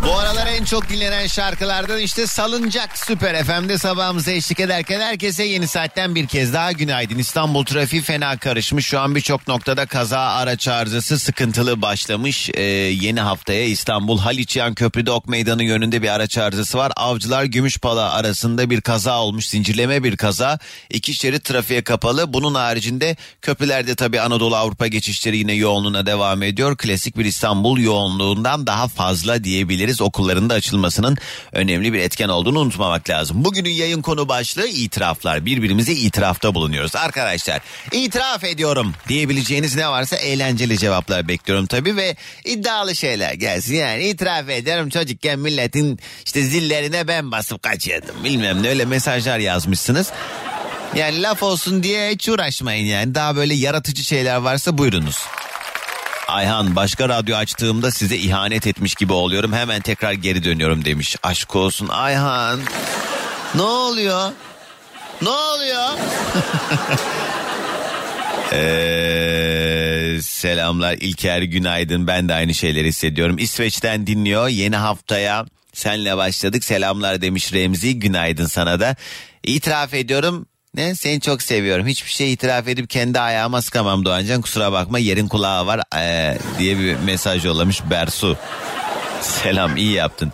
Bu 0.07 0.17
aralar 0.17 0.47
en 0.47 0.63
çok 0.63 0.89
dinlenen 0.89 1.27
şarkılardan 1.27 1.99
işte 1.99 2.27
Salıncak 2.27 2.97
Süper 2.97 3.43
FM'de 3.43 3.77
sabahımıza 3.77 4.31
eşlik 4.31 4.59
ederken 4.59 4.99
herkese 4.99 5.43
yeni 5.43 5.67
saatten 5.67 6.15
bir 6.15 6.27
kez 6.27 6.53
daha 6.53 6.71
günaydın. 6.71 7.17
İstanbul 7.17 7.65
trafiği 7.65 8.01
fena 8.01 8.37
karışmış. 8.37 8.85
Şu 8.85 8.99
an 8.99 9.15
birçok 9.15 9.47
noktada 9.47 9.85
kaza 9.85 10.19
araç 10.19 10.67
arızası 10.67 11.19
sıkıntılı 11.19 11.81
başlamış. 11.81 12.49
Ee, 12.53 12.63
yeni 12.63 13.19
haftaya 13.19 13.63
İstanbul 13.63 14.19
Haliç 14.19 14.55
Yan 14.55 14.73
Köprüde 14.73 15.11
Ok 15.11 15.27
Meydanı 15.27 15.63
yönünde 15.63 16.01
bir 16.01 16.09
araç 16.09 16.37
arızası 16.37 16.77
var. 16.77 16.91
Avcılar 16.95 17.43
Gümüşpala 17.43 18.13
arasında 18.13 18.69
bir 18.69 18.81
kaza 18.81 19.19
olmuş. 19.21 19.47
Zincirleme 19.47 20.03
bir 20.03 20.17
kaza. 20.17 20.59
İki 20.89 21.13
şerit 21.13 21.43
trafiğe 21.43 21.83
kapalı. 21.83 22.33
Bunun 22.33 22.55
haricinde 22.55 23.15
köprülerde 23.41 23.95
tabii 23.95 24.21
Anadolu 24.21 24.55
Avrupa 24.55 24.87
geçişleri 24.87 25.37
yine 25.37 25.53
yoğunluğuna 25.53 26.05
devam 26.05 26.43
ediyor. 26.43 26.77
Klasik 26.77 27.17
bir 27.17 27.25
İstanbul 27.25 27.79
yoğunluğundan 27.79 28.67
daha 28.67 28.87
fazla 28.87 29.43
diyebiliriz 29.43 29.96
okulların 30.01 30.49
da 30.49 30.53
açılmasının 30.53 31.17
önemli 31.51 31.93
bir 31.93 31.99
etken 31.99 32.29
olduğunu 32.29 32.59
unutmamak 32.59 33.09
lazım. 33.09 33.45
Bugünün 33.45 33.69
yayın 33.69 34.01
konu 34.01 34.29
başlığı 34.29 34.67
itiraflar. 34.67 35.45
Birbirimize 35.45 35.93
itirafta 35.93 36.55
bulunuyoruz. 36.55 36.95
Arkadaşlar 36.95 37.61
itiraf 37.91 38.43
ediyorum 38.43 38.93
diyebileceğiniz 39.07 39.75
ne 39.75 39.89
varsa 39.89 40.15
eğlenceli 40.15 40.77
cevaplar 40.77 41.27
bekliyorum 41.27 41.65
tabii 41.65 41.95
ve 41.95 42.15
iddialı 42.45 42.95
şeyler 42.95 43.33
gelsin. 43.33 43.75
Yani 43.75 44.03
itiraf 44.03 44.49
ederim 44.49 44.89
çocukken 44.89 45.39
milletin 45.39 45.99
işte 46.25 46.43
zillerine 46.43 47.07
ben 47.07 47.31
basıp 47.31 47.63
kaçıyordum. 47.63 48.15
Bilmem 48.23 48.63
ne 48.63 48.69
öyle 48.69 48.85
mesajlar 48.85 49.39
yazmışsınız. 49.39 50.11
Yani 50.95 51.21
laf 51.21 51.43
olsun 51.43 51.83
diye 51.83 52.11
hiç 52.11 52.29
uğraşmayın 52.29 52.85
yani. 52.85 53.15
Daha 53.15 53.35
böyle 53.35 53.53
yaratıcı 53.53 54.03
şeyler 54.03 54.35
varsa 54.35 54.77
buyurunuz. 54.77 55.17
Ayhan 56.27 56.75
başka 56.75 57.09
radyo 57.09 57.35
açtığımda 57.35 57.91
size 57.91 58.17
ihanet 58.17 58.67
etmiş 58.67 58.95
gibi 58.95 59.13
oluyorum. 59.13 59.53
Hemen 59.53 59.81
tekrar 59.81 60.11
geri 60.11 60.43
dönüyorum 60.43 60.85
demiş. 60.85 61.15
Aşk 61.23 61.55
olsun 61.55 61.87
Ayhan. 61.87 62.59
Ne 63.55 63.61
oluyor? 63.61 64.31
Ne 65.21 65.29
oluyor? 65.29 65.89
Ee, 68.53 70.17
selamlar 70.21 70.93
İlker 70.93 71.41
günaydın 71.41 72.07
ben 72.07 72.29
de 72.29 72.33
aynı 72.33 72.53
şeyleri 72.53 72.87
hissediyorum. 72.87 73.35
İsveç'ten 73.39 74.07
dinliyor 74.07 74.47
yeni 74.47 74.75
haftaya 74.75 75.45
senle 75.73 76.17
başladık 76.17 76.63
selamlar 76.63 77.21
demiş 77.21 77.53
Remzi 77.53 77.99
günaydın 77.99 78.45
sana 78.45 78.79
da. 78.79 78.95
İtiraf 79.43 79.93
ediyorum 79.93 80.45
ne 80.77 80.95
seni 80.95 81.21
çok 81.21 81.41
seviyorum 81.41 81.87
hiçbir 81.87 82.11
şey 82.11 82.33
itiraf 82.33 82.67
edip 82.67 82.89
kendi 82.89 83.19
ayağıma 83.19 83.61
sıkamam 83.61 84.05
Doğancan 84.05 84.41
kusura 84.41 84.71
bakma 84.71 84.99
yerin 84.99 85.27
kulağı 85.27 85.67
var 85.67 85.81
ee, 85.97 86.37
diye 86.59 86.79
bir 86.79 86.95
mesaj 86.95 87.45
yollamış 87.45 87.81
Bersu. 87.89 88.37
Selam 89.21 89.77
iyi 89.77 89.91
yaptın. 89.91 90.31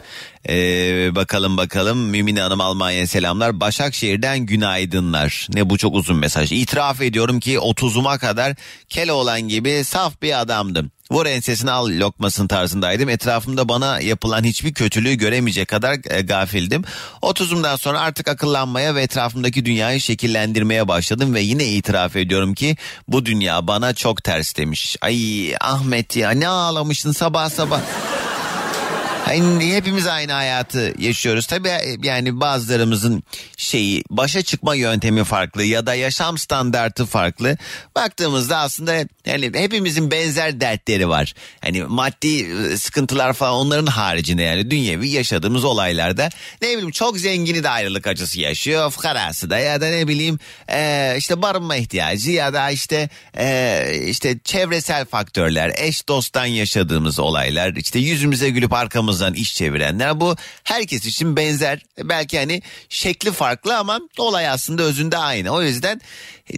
Ee, 0.49 1.15
bakalım 1.15 1.57
bakalım 1.57 1.97
Mümine 1.99 2.41
Hanım 2.41 2.61
Almanya'ya 2.61 3.07
selamlar. 3.07 3.59
Başakşehir'den 3.59 4.39
günaydınlar. 4.39 5.47
Ne 5.53 5.69
bu 5.69 5.77
çok 5.77 5.95
uzun 5.95 6.17
mesaj. 6.17 6.51
İtiraf 6.51 7.01
ediyorum 7.01 7.39
ki 7.39 7.55
30'uma 7.55 8.19
kadar 8.19 8.55
Keloğlan 8.89 9.41
gibi 9.41 9.83
saf 9.83 10.21
bir 10.21 10.41
adamdım. 10.41 10.91
Vur 11.13 11.25
ensesini 11.25 11.71
al 11.71 11.87
lokmasın 11.87 12.47
tarzındaydım. 12.47 13.09
Etrafımda 13.09 13.69
bana 13.69 13.99
yapılan 13.99 14.43
hiçbir 14.43 14.73
kötülüğü 14.73 15.13
göremeyecek 15.13 15.67
kadar 15.67 15.97
e, 16.09 16.21
gafildim. 16.21 16.83
30'umdan 17.21 17.77
sonra 17.77 17.99
artık 17.99 18.27
akıllanmaya 18.27 18.95
ve 18.95 19.01
etrafımdaki 19.01 19.65
dünyayı 19.65 20.01
şekillendirmeye 20.01 20.87
başladım 20.87 21.33
ve 21.33 21.41
yine 21.41 21.65
itiraf 21.65 22.15
ediyorum 22.15 22.53
ki 22.53 22.77
bu 23.07 23.25
dünya 23.25 23.67
bana 23.67 23.93
çok 23.93 24.23
ters 24.23 24.55
demiş. 24.57 24.97
Ay 25.01 25.55
Ahmet 25.61 26.15
ya 26.15 26.31
ne 26.31 26.47
ağlamışsın 26.47 27.11
sabah 27.11 27.49
sabah. 27.49 27.79
Yani 29.27 29.75
hepimiz 29.75 30.07
aynı 30.07 30.31
hayatı 30.31 30.93
yaşıyoruz. 30.99 31.47
Tabii 31.47 31.69
yani 32.03 32.39
bazılarımızın 32.39 33.23
şeyi 33.57 34.03
başa 34.09 34.41
çıkma 34.41 34.75
yöntemi 34.75 35.23
farklı 35.23 35.63
ya 35.63 35.85
da 35.85 35.95
yaşam 35.95 36.37
standartı 36.37 37.05
farklı. 37.05 37.57
Baktığımızda 37.95 38.57
aslında 38.57 38.93
yani 39.25 39.51
hepimizin 39.55 40.11
benzer 40.11 40.61
dertleri 40.61 41.09
var. 41.09 41.33
Hani 41.61 41.83
maddi 41.83 42.47
sıkıntılar 42.77 43.33
falan 43.33 43.53
onların 43.53 43.85
haricinde 43.85 44.43
yani 44.43 44.71
dünyevi 44.71 45.09
yaşadığımız 45.09 45.63
olaylarda 45.63 46.29
ne 46.61 46.67
bileyim 46.67 46.91
çok 46.91 47.17
zengini 47.17 47.63
de 47.63 47.69
ayrılık 47.69 48.07
acısı 48.07 48.41
yaşıyor. 48.41 48.91
Fukarası 48.91 49.49
da 49.49 49.57
ya 49.57 49.81
da 49.81 49.89
ne 49.89 50.07
bileyim 50.07 50.39
e, 50.69 51.15
işte 51.17 51.41
barınma 51.41 51.75
ihtiyacı 51.75 52.31
ya 52.31 52.53
da 52.53 52.69
işte 52.69 53.09
e, 53.37 53.87
işte 54.07 54.39
çevresel 54.43 55.05
faktörler, 55.05 55.73
eş 55.77 56.07
dosttan 56.07 56.45
yaşadığımız 56.45 57.19
olaylar, 57.19 57.75
işte 57.75 57.99
yüzümüze 57.99 58.49
gülüp 58.49 58.73
arkamızdan 59.13 59.33
iş 59.33 59.55
çevirenler 59.55 60.19
bu 60.19 60.35
herkes 60.63 61.05
için 61.05 61.35
benzer. 61.35 61.79
Belki 62.03 62.39
hani 62.39 62.61
şekli 62.89 63.31
farklı 63.31 63.77
ama 63.77 63.99
olay 64.17 64.49
aslında 64.49 64.83
özünde 64.83 65.17
aynı. 65.17 65.49
O 65.49 65.61
yüzden 65.61 66.01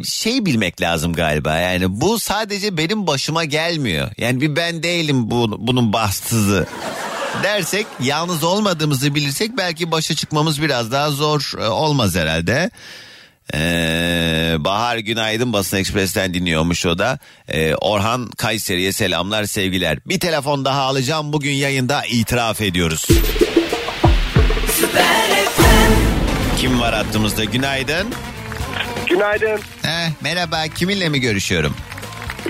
şey 0.03 0.45
bilmek 0.45 0.81
lazım 0.81 1.13
galiba. 1.13 1.57
Yani 1.57 2.01
bu 2.01 2.19
sadece 2.19 2.77
benim 2.77 3.07
başıma 3.07 3.45
gelmiyor. 3.45 4.11
Yani 4.17 4.41
bir 4.41 4.55
ben 4.55 4.83
değilim 4.83 5.31
bu, 5.31 5.67
bunun 5.67 5.93
bahtsızı 5.93 6.67
dersek 7.43 7.87
yalnız 7.99 8.43
olmadığımızı 8.43 9.15
bilirsek 9.15 9.57
belki 9.57 9.91
başa 9.91 10.15
çıkmamız 10.15 10.61
biraz 10.61 10.91
daha 10.91 11.11
zor 11.11 11.53
e, 11.59 11.67
olmaz 11.67 12.15
herhalde. 12.15 12.69
Ee, 13.53 14.55
Bahar 14.59 14.97
Günaydın 14.97 15.53
Basın 15.53 15.77
Ekspres'ten 15.77 16.33
dinliyormuş 16.33 16.85
o 16.85 16.97
da. 16.97 17.19
Ee, 17.47 17.75
Orhan 17.75 18.27
Kayseri'ye 18.37 18.91
selamlar 18.91 19.43
sevgiler. 19.45 19.97
Bir 20.05 20.19
telefon 20.19 20.65
daha 20.65 20.81
alacağım 20.81 21.33
bugün 21.33 21.51
yayında 21.51 22.03
itiraf 22.05 22.61
ediyoruz. 22.61 23.07
Kim 26.59 26.81
var 26.81 26.93
hattımızda 26.95 27.43
günaydın. 27.43 28.07
Günaydın. 29.09 29.59
Heh, 29.81 30.09
merhaba 30.21 30.63
kiminle 30.75 31.09
mi 31.09 31.19
görüşüyorum? 31.21 31.75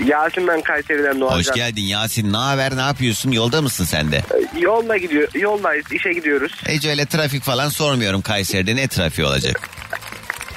Yasin 0.06 0.48
ben 0.48 0.62
Kayseri'den 0.62 1.20
Doğancan. 1.20 1.38
Hoş 1.38 1.52
geldin 1.56 1.82
Yasin 1.82 2.32
ne 2.32 2.36
haber 2.36 2.76
ne 2.76 2.80
yapıyorsun 2.80 3.30
yolda 3.30 3.62
mısın 3.62 3.84
sen 3.84 4.12
de? 4.12 4.22
Yolla 4.60 4.96
gidiyor, 4.96 5.28
yoldayız 5.34 5.92
işe 5.92 6.12
gidiyoruz. 6.12 6.52
Hiç 6.68 6.84
öyle 6.86 7.06
trafik 7.06 7.42
falan 7.42 7.68
sormuyorum 7.68 8.22
Kayseri'de 8.22 8.76
ne 8.76 8.88
trafiği 8.88 9.26
olacak? 9.26 9.68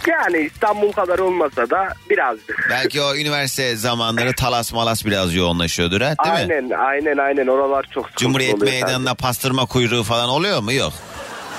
Yani 0.07 0.37
İstanbul 0.53 0.91
kadar 0.91 1.19
olmasa 1.19 1.69
da 1.69 1.93
birazcık. 2.09 2.67
Belki 2.69 3.01
o 3.01 3.15
üniversite 3.15 3.75
zamanları 3.75 4.33
talas 4.33 4.73
malas 4.73 5.05
biraz 5.05 5.35
yoğunlaşıyordur 5.35 6.01
ha 6.01 6.15
değil 6.25 6.35
mi? 6.47 6.53
aynen 6.53 6.69
aynen 6.79 7.17
aynen 7.17 7.47
oralar 7.47 7.83
çok 7.93 8.03
sıkıntı 8.05 8.23
Cumhuriyet 8.23 8.61
Meydanı'na 8.61 9.13
pastırma 9.13 9.65
kuyruğu 9.65 10.03
falan 10.03 10.29
oluyor 10.29 10.59
mu? 10.61 10.73
Yok. 10.73 10.93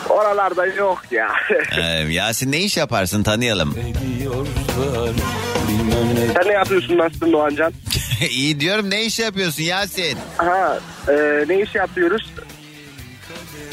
Oralarda 0.08 0.66
yok 0.66 1.02
ya. 1.10 1.28
Ee, 1.78 1.82
Yasin 2.12 2.52
ne 2.52 2.58
iş 2.58 2.76
yaparsın 2.76 3.22
tanıyalım. 3.22 3.74
Sen 6.34 6.48
ne 6.48 6.52
yapıyorsun 6.52 6.98
nasılsın 6.98 7.32
Doğancan? 7.32 7.72
İyi 8.30 8.60
diyorum 8.60 8.90
ne 8.90 9.04
iş 9.04 9.18
yapıyorsun 9.18 9.62
Yasin? 9.62 10.18
Ha, 10.36 10.78
e, 11.08 11.44
ne 11.48 11.60
iş 11.60 11.74
yapıyoruz? 11.74 12.30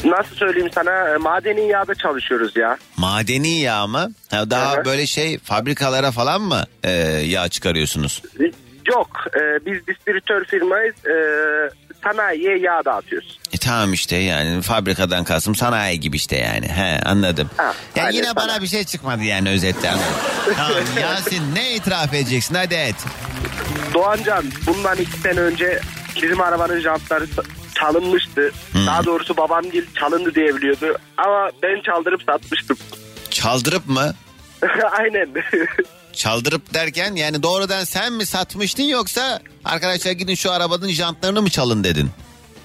Nasıl 0.04 0.34
söyleyeyim 0.36 0.70
sana? 0.74 1.08
E, 1.14 1.16
Madeni 1.16 1.68
yağda 1.68 1.94
çalışıyoruz 1.94 2.56
ya. 2.56 2.76
Madeni 2.96 3.58
yağ 3.60 3.86
mı? 3.86 4.12
Ha, 4.30 4.50
daha 4.50 4.76
Hı 4.76 4.80
hı. 4.80 4.84
böyle 4.84 5.06
şey 5.06 5.38
fabrikalara 5.38 6.10
falan 6.10 6.40
mı 6.42 6.64
e, 6.84 6.90
yağ 7.24 7.48
çıkarıyorsunuz? 7.48 8.22
Yok, 8.88 9.08
e, 9.34 9.66
biz 9.66 9.86
distribütör 9.86 10.44
firmayız. 10.44 10.94
E, 11.06 11.14
sanayiye 12.04 12.58
yağ 12.58 12.84
dağıtıyoruz. 12.84 13.38
E 13.52 13.58
tamam 13.58 13.92
işte 13.92 14.16
yani 14.16 14.62
fabrikadan 14.62 15.24
kasım 15.24 15.54
sanayi 15.54 16.00
gibi 16.00 16.16
işte 16.16 16.36
yani. 16.36 16.68
He 16.68 17.00
anladım. 17.04 17.50
Ha, 17.56 17.74
ya 17.96 18.08
yine 18.08 18.24
sana. 18.26 18.36
bana 18.36 18.62
bir 18.62 18.66
şey 18.66 18.84
çıkmadı 18.84 19.22
yani 19.24 19.50
özetle 19.50 19.90
tamam 20.56 20.72
Yasin 21.00 21.54
ne 21.54 21.74
itiraf 21.74 22.14
edeceksin 22.14 22.54
hadi 22.54 22.74
et. 22.74 22.94
Doğancan 23.94 24.44
bundan 24.66 24.96
iki 24.98 25.18
sene 25.18 25.40
önce 25.40 25.80
bizim 26.22 26.40
arabanın 26.40 26.80
jantları 26.80 27.26
çalınmıştı. 27.80 28.52
Hmm. 28.72 28.86
Daha 28.86 29.04
doğrusu 29.04 29.36
babam 29.36 29.70
gel 29.70 29.84
çalındı 29.94 30.34
diye 30.34 30.56
biliyordu. 30.56 30.96
Ama 31.16 31.50
ben 31.62 31.80
çaldırıp 31.80 32.22
satmıştım. 32.22 32.76
Çaldırıp 33.30 33.88
mı? 33.88 34.14
Aynen. 34.98 35.28
Çaldırıp 36.12 36.74
derken 36.74 37.14
yani 37.14 37.42
doğrudan 37.42 37.84
sen 37.84 38.12
mi 38.12 38.26
satmıştın 38.26 38.82
yoksa 38.82 39.40
arkadaşlar 39.64 40.12
gidin 40.12 40.34
şu 40.34 40.52
arabanın 40.52 40.88
jantlarını 40.88 41.42
mı 41.42 41.50
çalın 41.50 41.84
dedin? 41.84 42.10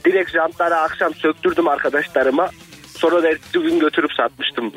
Direkt 0.06 0.32
jantları 0.32 0.76
akşam 0.76 1.14
söktürdüm 1.14 1.68
arkadaşlarıma. 1.68 2.50
Sonra 2.98 3.24
da 3.24 3.30
gün 3.54 3.80
götürüp 3.80 4.14
satmıştım. 4.14 4.72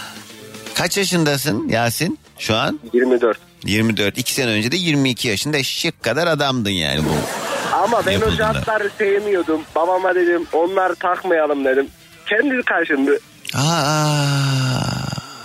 Kaç 0.74 0.96
yaşındasın 0.98 1.68
Yasin 1.68 2.18
şu 2.38 2.56
an? 2.56 2.80
24. 2.92 3.38
24. 3.64 4.18
2 4.18 4.34
sene 4.34 4.50
önce 4.50 4.72
de 4.72 4.76
22 4.76 5.28
yaşında 5.28 5.56
eşek 5.56 6.02
kadar 6.02 6.26
adamdın 6.26 6.70
yani 6.70 7.04
bu. 7.04 7.45
Ama 7.86 8.06
ben 8.06 8.10
o 8.10 8.12
Yapıldığında. 8.12 8.36
jantları 8.36 8.90
sevmiyordum. 8.98 9.60
Babama 9.74 10.14
dedim 10.14 10.46
onları 10.52 10.94
takmayalım 10.94 11.64
dedim. 11.64 11.88
Kendi 12.26 12.62
kaşındı. 12.62 13.18
Aa, 13.54 14.80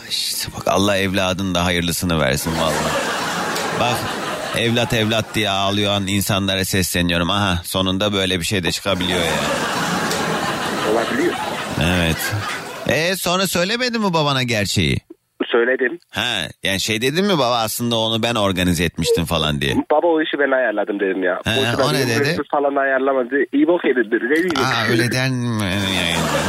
işte 0.09 0.47
bak 0.57 0.67
Allah 0.67 0.97
evladın 0.97 1.55
da 1.55 1.65
hayırlısını 1.65 2.19
versin 2.19 2.51
vallahi. 2.59 2.75
Bak 3.79 3.95
evlat 4.57 4.93
evlat 4.93 5.25
diye 5.35 5.49
ağlayan 5.49 6.07
insanlara 6.07 6.65
sesleniyorum. 6.65 7.29
Aha 7.29 7.61
sonunda 7.65 8.13
böyle 8.13 8.39
bir 8.39 8.45
şey 8.45 8.63
de 8.63 8.71
çıkabiliyor 8.71 9.19
ya. 9.19 9.31
Olabiliyor. 10.93 11.33
Evet. 11.83 12.17
E 12.87 13.15
sonra 13.15 13.47
söylemedin 13.47 14.01
mi 14.01 14.13
babana 14.13 14.43
gerçeği? 14.43 14.97
Söyledim. 15.51 15.99
Ha 16.09 16.37
yani 16.63 16.79
şey 16.79 17.01
dedin 17.01 17.25
mi 17.25 17.33
baba 17.33 17.57
aslında 17.57 17.95
onu 17.97 18.23
ben 18.23 18.35
organize 18.35 18.83
etmiştim 18.83 19.25
falan 19.25 19.61
diye. 19.61 19.75
Baba 19.91 20.07
o 20.07 20.21
işi 20.21 20.39
ben 20.39 20.51
ayarladım 20.51 20.99
dedim 20.99 21.23
ya. 21.23 21.39
He, 21.45 21.57
Boşuna 21.57 21.85
o 21.85 21.93
ne 21.93 22.07
dedi? 22.07 22.37
falan 22.51 22.75
ayarlamadı. 22.75 23.35
İyi 23.53 23.67
bok 23.67 23.85
edildir. 23.85 24.21
Ne 24.29 24.35
diyeyim? 24.35 24.51
Aa 24.59 24.91
öyle 24.91 25.11
der? 25.11 25.29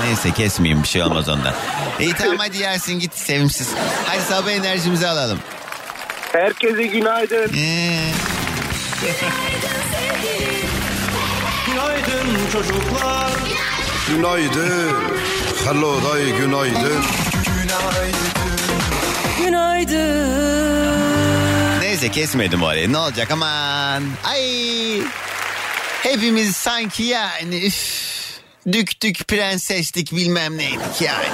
Neyse 0.05 0.31
kesmeyeyim 0.37 0.83
bir 0.83 0.89
şey 0.89 1.03
olmaz 1.03 1.29
ondan. 1.29 1.55
İyi 2.01 2.13
tamam 2.13 2.37
hadi 2.39 2.59
yersin 2.59 2.99
git 2.99 3.15
sevimsiz. 3.15 3.75
Hadi 4.07 4.21
sabah 4.23 4.51
enerjimizi 4.51 5.07
alalım. 5.09 5.39
Herkese 6.33 6.83
günaydın. 6.83 7.51
Ee, 7.57 7.99
Günaydın 11.67 12.51
çocuklar. 12.53 13.31
Günaydın. 14.09 14.93
Hello 15.65 16.03
day 16.03 16.25
günaydın. 16.39 17.03
Günaydın. 17.47 18.33
Neyse 21.81 22.11
kesmedim 22.11 22.63
orayı 22.63 22.93
ne 22.93 22.99
olacak 22.99 23.31
aman. 23.31 24.03
Ay 24.25 24.43
hepimiz 26.03 26.57
sanki 26.57 27.03
yani 27.03 27.67
üf, 27.67 28.03
düktük 28.73 29.29
prenseslik 29.29 30.13
bilmem 30.13 30.59
neydik 30.59 31.01
yani. 31.01 31.27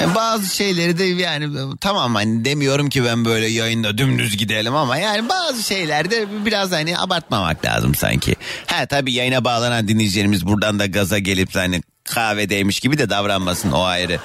Ya 0.00 0.14
Bazı 0.14 0.56
şeyleri 0.56 0.98
de 0.98 1.04
yani 1.04 1.48
tamam 1.80 2.14
hani 2.14 2.44
demiyorum 2.44 2.88
ki 2.88 3.04
ben 3.04 3.24
böyle 3.24 3.46
yayında 3.46 3.98
dümdüz 3.98 4.36
gidelim 4.36 4.74
ama 4.74 4.96
yani 4.96 5.28
bazı 5.28 5.62
şeylerde 5.62 6.44
biraz 6.44 6.72
hani 6.72 6.98
abartmamak 6.98 7.64
lazım 7.64 7.94
sanki. 7.94 8.36
Ha 8.66 8.86
tabii 8.86 9.12
yayına 9.12 9.44
bağlanan 9.44 9.88
dinleyicilerimiz 9.88 10.46
buradan 10.46 10.78
da 10.78 10.86
gaza 10.86 11.18
gelip 11.18 11.54
hani 11.54 11.82
kahvedeymiş 12.04 12.80
gibi 12.80 12.98
de 12.98 13.10
davranmasın 13.10 13.72
o 13.72 13.82
ayrı. 13.82 14.18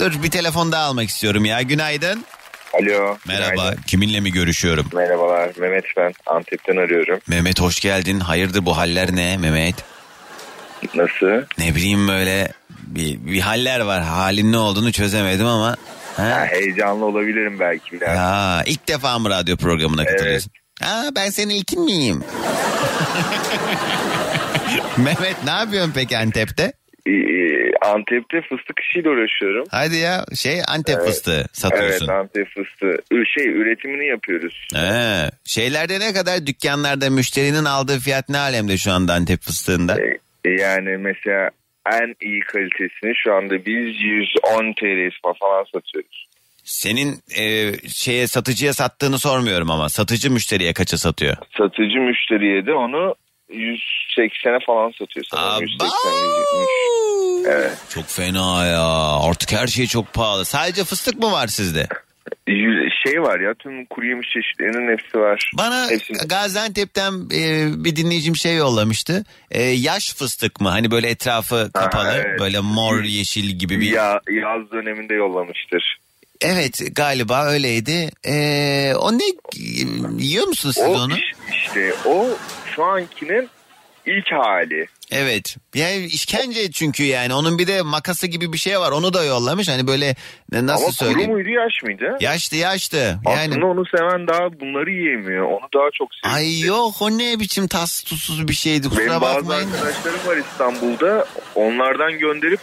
Dur 0.00 0.22
bir 0.22 0.30
telefon 0.30 0.72
daha 0.72 0.84
almak 0.84 1.08
istiyorum 1.08 1.44
ya 1.44 1.62
günaydın. 1.62 2.24
Alo. 2.74 3.16
Merhaba 3.26 3.54
günaydın. 3.54 3.82
kiminle 3.82 4.20
mi 4.20 4.32
görüşüyorum? 4.32 4.86
Merhabalar 4.94 5.50
Mehmet 5.58 5.84
ben 5.96 6.14
Antep'ten 6.26 6.76
arıyorum. 6.76 7.20
Mehmet 7.28 7.60
hoş 7.60 7.80
geldin. 7.80 8.20
Hayırdır 8.20 8.66
bu 8.66 8.76
haller 8.76 9.16
ne 9.16 9.36
Mehmet? 9.36 9.74
Nasıl? 10.94 11.46
Ne 11.58 11.74
bileyim 11.74 12.08
böyle 12.08 12.52
bir, 12.86 13.26
bir 13.26 13.40
haller 13.40 13.80
var. 13.80 14.02
Halin 14.02 14.52
ne 14.52 14.58
olduğunu 14.58 14.92
çözemedim 14.92 15.46
ama. 15.46 15.76
Ha? 16.16 16.22
Ha, 16.30 16.46
heyecanlı 16.50 17.04
olabilirim 17.04 17.60
belki 17.60 17.92
biraz. 17.92 18.16
Ya 18.16 18.62
ilk 18.66 18.88
defa 18.88 19.18
mı 19.18 19.30
radyo 19.30 19.56
programına 19.56 20.04
katılıyorsun? 20.04 20.52
Ha 20.82 21.04
ben 21.16 21.30
senin 21.30 21.54
ilkin 21.54 21.84
miyim? 21.84 22.24
Mehmet 24.96 25.44
ne 25.44 25.50
yapıyorsun 25.50 25.92
peki 25.94 26.18
Antep'te? 26.18 26.72
Ee, 27.06 27.70
Antep'te 27.82 28.40
fıstık 28.40 28.80
işiyle 28.80 29.08
uğraşıyorum. 29.08 29.64
Hadi 29.70 29.96
ya 29.96 30.24
şey 30.34 30.60
Antep 30.68 30.96
Evet. 30.98 31.08
fıstığı 31.08 31.44
satıyorsun. 31.52 32.08
Evet 32.08 32.18
Antep 32.20 32.48
fıstığı. 32.48 32.96
Şey 33.34 33.46
üretimini 33.46 34.06
yapıyoruz. 34.06 34.66
He, 34.74 35.30
şeylerde 35.44 36.00
ne 36.00 36.12
kadar 36.12 36.46
dükkanlarda 36.46 37.10
müşterinin 37.10 37.64
aldığı 37.64 37.98
fiyat 37.98 38.28
ne 38.28 38.38
alemde 38.38 38.76
şu 38.76 38.92
anda 38.92 39.12
Antep 39.14 39.40
fıstığında? 39.42 39.96
Ee, 40.00 40.50
Yani 40.50 40.96
mesela 40.96 41.50
en 41.92 42.14
iyi 42.22 42.40
kalitesini 42.40 43.12
şu 43.24 43.34
anda 43.34 43.54
biz 43.66 44.00
110 44.00 44.72
TL 44.72 45.10
falan 45.40 45.64
satıyoruz. 45.74 46.26
Senin 46.64 47.14
e, 47.38 47.72
şeye 47.88 48.26
satıcıya 48.26 48.72
sattığını 48.72 49.18
sormuyorum 49.18 49.70
ama 49.70 49.88
satıcı 49.88 50.30
müşteriye 50.30 50.72
kaça 50.72 50.98
satıyor? 50.98 51.36
Satıcı 51.58 52.00
müşteriye 52.00 52.66
de 52.66 52.72
onu 52.72 53.14
180'e 53.50 54.64
falan 54.66 54.90
satıyor. 54.98 55.26
sanırım. 55.30 55.62
180, 55.62 55.88
170. 56.12 57.46
Evet. 57.48 57.72
Çok 57.88 58.06
fena 58.08 58.66
ya. 58.66 58.86
Artık 59.28 59.52
her 59.52 59.66
şey 59.66 59.86
çok 59.86 60.12
pahalı. 60.12 60.44
Sadece 60.44 60.84
fıstık 60.84 61.18
mı 61.18 61.32
var 61.32 61.46
sizde? 61.46 61.86
Şey 63.06 63.22
var 63.22 63.40
ya 63.40 63.54
tüm 63.54 63.84
kuru 63.86 64.06
yemiş 64.06 64.28
çeşitlerinin 64.32 64.92
hepsi 64.92 65.18
var. 65.18 65.50
Bana 65.58 65.90
Hepsini- 65.90 66.28
Gaziantep'ten 66.28 67.12
e, 67.34 67.68
bir 67.84 67.96
dinleyicim 67.96 68.36
şey 68.36 68.56
yollamıştı. 68.56 69.24
E, 69.50 69.62
yaş 69.62 70.14
fıstık 70.14 70.60
mı? 70.60 70.68
Hani 70.68 70.90
böyle 70.90 71.08
etrafı 71.08 71.70
kapalı. 71.74 72.12
evet. 72.14 72.40
Böyle 72.40 72.60
mor 72.60 73.02
yeşil 73.02 73.44
gibi 73.50 73.80
bir. 73.80 73.90
Ya, 73.90 74.20
yaz 74.30 74.70
döneminde 74.72 75.14
yollamıştır. 75.14 75.98
Evet 76.40 76.80
galiba 76.92 77.44
öyleydi. 77.46 78.10
E, 78.26 78.34
o 78.98 79.12
ne 79.18 79.24
yiyor 80.18 80.46
musunuz 80.46 80.74
siz 80.78 80.84
O 80.88 80.92
onu? 80.92 81.16
iş- 81.16 81.32
işte 81.54 81.94
o 82.04 82.26
şu 82.76 82.84
ankinin 82.84 83.48
ilk 84.06 84.32
hali. 84.32 84.86
Evet. 85.10 85.56
Yani 85.74 86.04
işkence 86.04 86.70
çünkü 86.72 87.02
yani. 87.04 87.34
Onun 87.34 87.58
bir 87.58 87.66
de 87.66 87.82
makası 87.82 88.26
gibi 88.26 88.52
bir 88.52 88.58
şey 88.58 88.80
var. 88.80 88.92
Onu 88.92 89.12
da 89.14 89.24
yollamış. 89.24 89.68
Hani 89.68 89.86
böyle 89.86 90.14
nasıl 90.52 90.84
Ama 90.84 90.92
söyleyeyim? 90.92 91.20
kuru 91.30 91.32
muydu 91.32 91.48
yaş 91.48 91.82
mıydı? 91.82 92.16
Yaşlı 92.20 92.56
yaşlı. 92.56 92.98
Yani 92.98 93.50
Aslında 93.50 93.66
onu 93.66 93.82
seven 93.96 94.26
daha 94.28 94.60
bunları 94.60 94.90
yiyemiyor. 94.90 95.44
Onu 95.44 95.68
daha 95.74 95.88
çok 95.94 96.08
seviyor. 96.14 96.38
Ay 96.38 96.60
yok 96.60 96.94
o 97.02 97.10
ne 97.10 97.40
biçim 97.40 97.68
tatsız 97.68 98.02
tuzsuz 98.02 98.48
bir 98.48 98.54
şeydi 98.54 98.88
kusura 98.88 99.06
Benim 99.06 99.20
bazı 99.20 99.36
bakmayın. 99.48 99.70
arkadaşlarım 99.72 100.26
var 100.26 100.36
İstanbul'da. 100.36 101.26
Onlardan 101.54 102.18
gönderip 102.18 102.60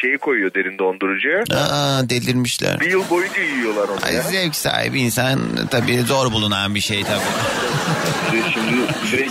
şeyi 0.00 0.18
koyuyor 0.18 0.54
derin 0.54 0.78
dondurucuya. 0.78 1.44
Aa 1.54 2.10
delirmişler. 2.10 2.80
Bir 2.80 2.90
yıl 2.90 3.10
boyunca 3.10 3.42
yiyorlar 3.42 3.88
onu 3.88 3.98
Ay, 4.04 4.14
ya. 4.14 4.22
zevk 4.22 4.56
sahibi 4.56 5.00
insan 5.00 5.40
tabii 5.70 5.98
zor 6.00 6.32
bulunan 6.32 6.74
bir 6.74 6.80
şey 6.80 7.02
tabii. 7.04 7.20
Şimdi 8.54 8.76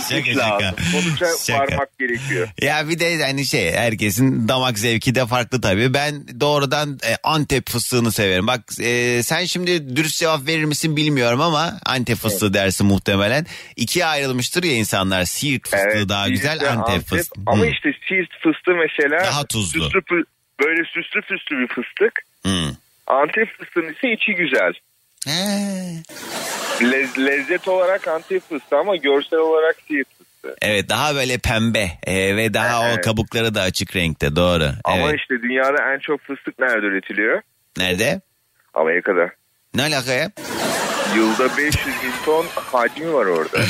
zevklik 0.00 0.36
lazım. 0.36 0.74
Sonuca 0.92 1.26
Şaka. 1.46 1.58
varmak 1.62 1.98
gerekiyor. 1.98 2.48
Ya 2.62 2.88
bir 2.88 2.98
de 2.98 3.22
hani 3.24 3.46
şey 3.46 3.72
herkesin 3.72 4.48
damak 4.48 4.78
zevki 4.78 5.14
de 5.14 5.26
farklı 5.26 5.60
tabii. 5.60 5.94
Ben 5.94 6.40
doğrudan 6.40 6.98
e, 7.08 7.16
Antep 7.22 7.68
fıstığını 7.68 8.12
severim. 8.12 8.46
Bak 8.46 8.60
e, 8.80 9.20
sen 9.22 9.44
şimdi 9.44 9.96
dürüst 9.96 10.18
cevap 10.20 10.46
verir 10.46 10.64
misin 10.64 10.96
bilmiyorum 10.96 11.40
ama 11.40 11.78
Antep 11.86 12.16
fıstığı 12.18 12.54
dersin 12.54 12.86
muhtemelen. 12.86 13.46
İkiye 13.76 14.06
ayrılmıştır 14.06 14.62
ya 14.64 14.72
insanlar. 14.72 15.24
Siirt 15.24 15.68
fıstığı 15.68 16.08
daha 16.08 16.28
güzel 16.28 16.58
Siirt'te 16.58 16.70
Antep, 16.70 17.06
fıstığı. 17.08 17.40
Ama 17.46 17.62
Hmm. 17.64 17.70
işte 17.72 17.88
Siirt 18.08 18.30
fıstığı 18.42 18.74
mesela 18.74 19.24
Daha 19.24 19.46
tuzlu. 19.46 19.84
süslü 19.84 20.00
böyle 20.60 20.84
süslü 20.84 21.20
püslü 21.20 21.58
bir 21.58 21.66
fıstık. 21.68 22.22
Hmm. 22.42 22.70
Antep 23.06 23.58
fıstığının 23.58 23.92
ise 23.92 24.12
içi 24.12 24.34
güzel. 24.34 24.72
Lez- 26.80 27.26
lezzet 27.26 27.68
olarak 27.68 28.08
Antep 28.08 28.48
fıstığı 28.48 28.76
ama 28.76 28.96
görsel 28.96 29.38
olarak 29.38 29.76
Siirt 29.88 30.08
fıstığı. 30.18 30.56
Evet 30.62 30.88
daha 30.88 31.14
böyle 31.14 31.38
pembe 31.38 31.88
e, 32.06 32.36
ve 32.36 32.54
daha 32.54 32.80
o 32.82 32.86
Evet. 32.86 33.04
kabukları 33.04 33.54
da 33.54 33.62
açık 33.62 33.96
renkte 33.96 34.36
doğru. 34.36 34.68
Ama 34.84 35.10
evet. 35.10 35.20
işte 35.20 35.42
dünyada 35.42 35.94
en 35.94 35.98
çok 35.98 36.20
fıstık 36.20 36.58
nerede 36.58 36.86
üretiliyor? 36.86 37.42
Nerede? 37.78 38.20
Amerika'da. 38.74 39.30
Ne 39.74 39.82
alaka 39.82 40.12
ya? 40.12 40.30
Yılda 41.16 41.56
500 41.56 41.86
bin 41.86 42.12
ton 42.24 42.46
hacmi 42.54 43.12
var 43.12 43.26
orada. 43.26 43.58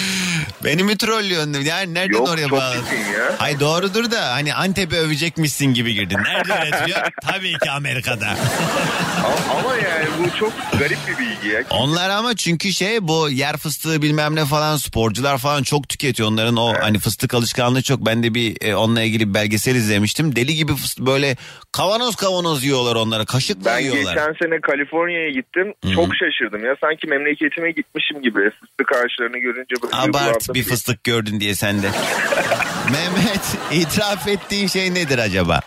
Beni 0.64 0.82
mi 0.82 0.96
trollüyorsun? 0.96 1.52
Yani 1.52 1.94
nereden 1.94 2.12
Yok, 2.18 2.28
oraya 2.28 2.50
bağladın? 2.50 2.78
ya. 3.18 3.34
Hay 3.38 3.60
doğrudur 3.60 4.10
da 4.10 4.32
hani 4.32 4.54
Antep'i 4.54 4.96
övecekmişsin 4.96 5.66
gibi 5.74 5.94
girdin. 5.94 6.18
Nerede 6.24 6.52
üretiliyor? 6.68 7.00
Tabii 7.22 7.52
ki 7.58 7.70
Amerika'da. 7.70 8.26
ama, 9.24 9.60
ama 9.60 9.74
yani 9.76 10.06
bu 10.18 10.38
çok 10.38 10.52
garip 10.78 10.98
bir 11.08 11.18
bilgi 11.18 11.48
ya. 11.48 11.62
Onlar 11.70 12.10
ama 12.10 12.36
çünkü 12.36 12.72
şey 12.72 13.08
bu 13.08 13.30
yer 13.30 13.56
fıstığı 13.56 14.02
bilmem 14.02 14.34
ne 14.36 14.44
falan 14.44 14.76
sporcular 14.76 15.38
falan 15.38 15.62
çok 15.62 15.88
tüketiyor. 15.88 16.28
Onların 16.28 16.56
o 16.56 16.74
hani 16.80 16.98
fıstık 16.98 17.34
alışkanlığı 17.34 17.82
çok. 17.82 18.06
Ben 18.06 18.22
de 18.22 18.34
bir 18.34 18.56
e, 18.68 18.74
onunla 18.76 19.02
ilgili 19.02 19.28
bir 19.28 19.34
belgesel 19.34 19.74
izlemiştim. 19.74 20.36
Deli 20.36 20.54
gibi 20.54 20.74
fıstık 20.76 21.06
böyle 21.06 21.36
kavanoz 21.72 22.16
kavanoz 22.16 22.64
yiyorlar 22.64 22.96
onları. 22.96 23.26
Kaşıkla 23.26 23.64
Ben 23.70 23.78
yiyorlar. 23.78 24.14
geçen 24.14 24.32
sene 24.42 24.60
Kaliforniya'ya 24.60 25.30
gittim. 25.30 25.74
Hı 25.84 25.88
hı. 25.90 25.94
Çok 25.94 26.08
şaşırdım 26.16 26.64
ya. 26.64 26.76
Sanki 26.80 27.06
memleketime 27.06 27.70
gitmişim 27.70 28.22
gibi. 28.22 28.50
Fıstık 28.60 28.92
ağaçlarını 28.92 29.38
görünce 29.38 29.74
böyle 29.82 29.96
Abart 29.96 30.35
duygulandım 30.40 30.54
bir 30.54 30.62
fıstık 30.62 31.04
gördün 31.04 31.40
diye 31.40 31.54
sen 31.54 31.82
de. 31.82 31.90
Mehmet 32.92 33.42
itiraf 33.72 34.28
ettiğin 34.28 34.66
şey 34.68 34.94
nedir 34.94 35.18
acaba? 35.18 35.60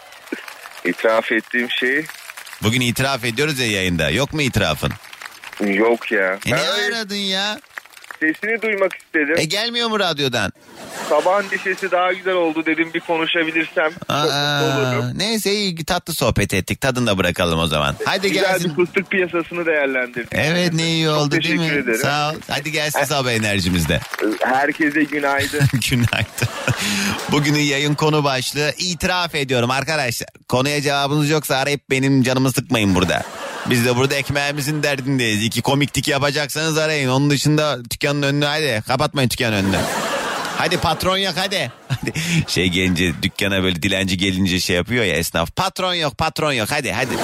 İtiraf 0.85 1.31
ettiğim 1.31 1.71
şey 1.71 2.05
Bugün 2.63 2.81
itiraf 2.81 3.25
ediyoruz 3.25 3.59
ya 3.59 3.71
yayında. 3.71 4.09
Yok 4.09 4.33
mu 4.33 4.41
itirafın? 4.41 4.91
yok 5.65 6.11
ya. 6.11 6.39
E 6.45 6.51
ne 6.51 6.69
aradın 6.69 7.15
ya? 7.15 7.59
Sesini 8.19 8.61
duymak 8.61 8.95
istedim. 8.95 9.35
E 9.37 9.43
gelmiyor 9.45 9.87
mu 9.89 9.99
radyodan? 9.99 10.51
Sabahın 11.09 11.45
neşesi 11.51 11.91
daha 11.91 12.13
güzel 12.13 12.33
oldu 12.33 12.65
dedim 12.65 12.89
bir 12.93 12.99
konuşabilirsem. 12.99 13.89
Çok. 13.91 14.09
Aa, 14.09 15.11
neyse 15.15 15.53
iyi 15.53 15.85
tatlı 15.85 16.13
sohbet 16.13 16.53
ettik. 16.53 16.81
Tadını 16.81 17.07
da 17.07 17.17
bırakalım 17.17 17.59
o 17.59 17.67
zaman. 17.67 17.95
Hadi 18.05 18.27
Güzel 18.31 18.43
gelsin. 18.51 18.77
bir 18.77 18.85
fıstık 18.85 19.11
piyasasını 19.11 19.65
değerlendirdik. 19.65 20.27
Evet 20.31 20.73
ne 20.73 20.87
iyi 20.87 21.05
Çok 21.05 21.17
oldu 21.17 21.31
değil 21.31 21.55
mi? 21.55 21.65
ederim. 21.65 21.99
Sağ 22.01 22.31
ol. 22.31 22.35
Hadi 22.49 22.71
gelsin 22.71 23.03
sabah 23.03 23.31
enerjimizde. 23.39 23.99
Herkese 24.39 25.03
günaydın. 25.03 25.61
Günaydın. 25.89 26.47
Bugünün 27.31 27.59
yayın 27.59 27.95
konu 27.95 28.23
başlığı 28.23 28.71
itiraf 28.77 29.35
ediyorum 29.35 29.71
arkadaşlar. 29.71 30.29
Konuya 30.47 30.81
cevabınız 30.81 31.29
yoksa 31.29 31.55
arayıp 31.57 31.89
benim 31.89 32.23
canımı 32.23 32.51
sıkmayın 32.51 32.95
burada. 32.95 33.23
Biz 33.65 33.85
de 33.85 33.95
burada 33.95 34.15
ekmeğimizin 34.15 34.83
derdindeyiz. 34.83 35.43
İki 35.43 35.61
komiklik 35.61 36.07
yapacaksanız 36.07 36.77
arayın. 36.77 37.09
Onun 37.09 37.29
dışında 37.29 37.79
dükkanın 37.91 38.21
önünü 38.21 38.45
hadi 38.45 38.83
kapatmayın 38.87 39.29
dükkanın 39.29 39.55
önünü. 39.55 39.77
Hadi 40.57 40.77
patron 40.77 41.17
yok 41.17 41.33
hadi. 41.35 41.71
hadi. 41.87 42.13
Şey 42.47 42.67
gelince 42.67 43.13
dükkana 43.21 43.63
böyle 43.63 43.81
dilenci 43.81 44.17
gelince 44.17 44.59
şey 44.59 44.75
yapıyor 44.75 45.03
ya 45.03 45.15
esnaf. 45.15 45.55
Patron 45.55 45.93
yok 45.93 46.17
patron 46.17 46.53
yok 46.53 46.71
hadi 46.71 46.91
hadi. 46.91 47.09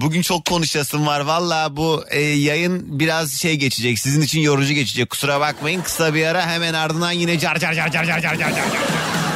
Bugün 0.00 0.22
çok 0.22 0.44
konuşasım 0.44 1.06
var. 1.06 1.20
Valla 1.20 1.76
bu 1.76 2.04
e, 2.10 2.20
yayın 2.20 2.98
biraz 2.98 3.32
şey 3.32 3.56
geçecek. 3.56 3.98
Sizin 3.98 4.22
için 4.22 4.40
yorucu 4.40 4.74
geçecek. 4.74 5.10
Kusura 5.10 5.40
bakmayın. 5.40 5.82
Kısa 5.82 6.14
bir 6.14 6.26
ara 6.26 6.46
hemen 6.46 6.74
ardından 6.74 7.12
yine 7.12 7.38
car 7.38 7.58
car 7.58 7.74
car 7.74 7.90
car 7.92 8.04
car 8.04 8.20
car 8.20 8.38
car 8.38 8.50
car. 8.50 9.27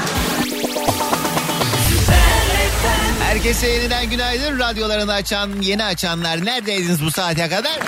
Herkese 3.33 3.69
yeniden 3.69 4.11
günaydın. 4.11 4.59
Radyolarını 4.59 5.13
açan, 5.13 5.51
yeni 5.63 5.85
açanlar 5.85 6.45
neredeydiniz 6.45 7.05
bu 7.05 7.11
saate 7.11 7.49
kadar? 7.49 7.79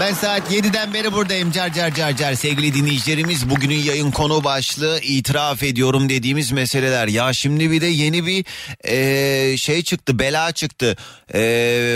Ben 0.00 0.14
saat 0.14 0.52
7'den 0.52 0.94
beri 0.94 1.12
buradayım 1.12 1.50
car 1.50 1.72
car 1.72 1.94
car 1.94 2.16
car. 2.16 2.34
Sevgili 2.34 2.74
dinleyicilerimiz 2.74 3.50
bugünün 3.50 3.78
yayın 3.78 4.10
konu 4.10 4.44
başlığı 4.44 5.00
itiraf 5.02 5.62
ediyorum 5.62 6.08
dediğimiz 6.08 6.52
meseleler. 6.52 7.08
Ya 7.08 7.32
şimdi 7.32 7.70
bir 7.70 7.80
de 7.80 7.86
yeni 7.86 8.26
bir 8.26 8.44
e, 8.84 9.56
şey 9.56 9.82
çıktı 9.82 10.18
bela 10.18 10.52
çıktı. 10.52 10.96
E, 11.34 11.40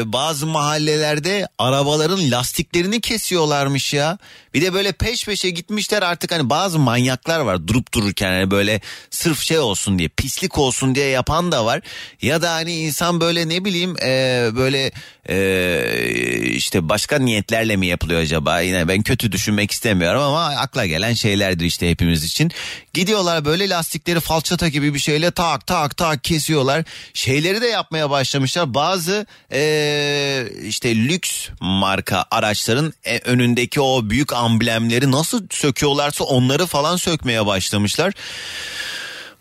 bazı 0.04 0.46
mahallelerde 0.46 1.48
arabaların 1.58 2.30
lastiklerini 2.30 3.00
kesiyorlarmış 3.00 3.94
ya. 3.94 4.18
Bir 4.54 4.62
de 4.62 4.72
böyle 4.72 4.92
peş 4.92 5.24
peşe 5.24 5.50
gitmişler 5.50 6.02
artık 6.02 6.32
hani 6.32 6.50
bazı 6.50 6.78
manyaklar 6.78 7.40
var 7.40 7.68
durup 7.68 7.94
dururken 7.94 8.32
hani 8.32 8.50
böyle 8.50 8.80
sırf 9.10 9.40
şey 9.40 9.58
olsun 9.58 9.98
diye 9.98 10.08
pislik 10.08 10.58
olsun 10.58 10.94
diye 10.94 11.06
yapan 11.06 11.52
da 11.52 11.64
var. 11.64 11.80
Ya 12.22 12.42
da 12.42 12.52
hani 12.52 12.74
insan 12.74 13.20
böyle 13.20 13.48
ne 13.48 13.64
bileyim 13.64 13.96
e, 14.02 14.48
böyle 14.56 14.92
e, 15.28 16.50
işte 16.50 16.88
başka 16.88 17.18
niyetlerle 17.18 17.76
mi 17.76 17.91
yapılıyor 17.92 18.20
acaba? 18.20 18.60
Yine 18.60 18.88
ben 18.88 19.02
kötü 19.02 19.32
düşünmek 19.32 19.70
istemiyorum 19.70 20.22
ama 20.22 20.44
akla 20.44 20.86
gelen 20.86 21.14
şeylerdir 21.14 21.64
işte 21.64 21.90
hepimiz 21.90 22.24
için. 22.24 22.52
Gidiyorlar 22.92 23.44
böyle 23.44 23.68
lastikleri 23.68 24.20
falçata 24.20 24.68
gibi 24.68 24.94
bir 24.94 24.98
şeyle 24.98 25.30
tak 25.30 25.66
tak 25.66 25.96
tak 25.96 26.24
kesiyorlar. 26.24 26.84
Şeyleri 27.14 27.60
de 27.60 27.66
yapmaya 27.66 28.10
başlamışlar. 28.10 28.74
Bazı 28.74 29.26
e, 29.52 30.44
işte 30.64 30.96
lüks 30.96 31.48
marka 31.60 32.24
araçların 32.30 32.92
e, 33.04 33.18
önündeki 33.18 33.80
o 33.80 34.10
büyük 34.10 34.32
amblemleri 34.32 35.10
nasıl 35.10 35.46
söküyorlarsa 35.50 36.24
onları 36.24 36.66
falan 36.66 36.96
sökmeye 36.96 37.46
başlamışlar. 37.46 38.12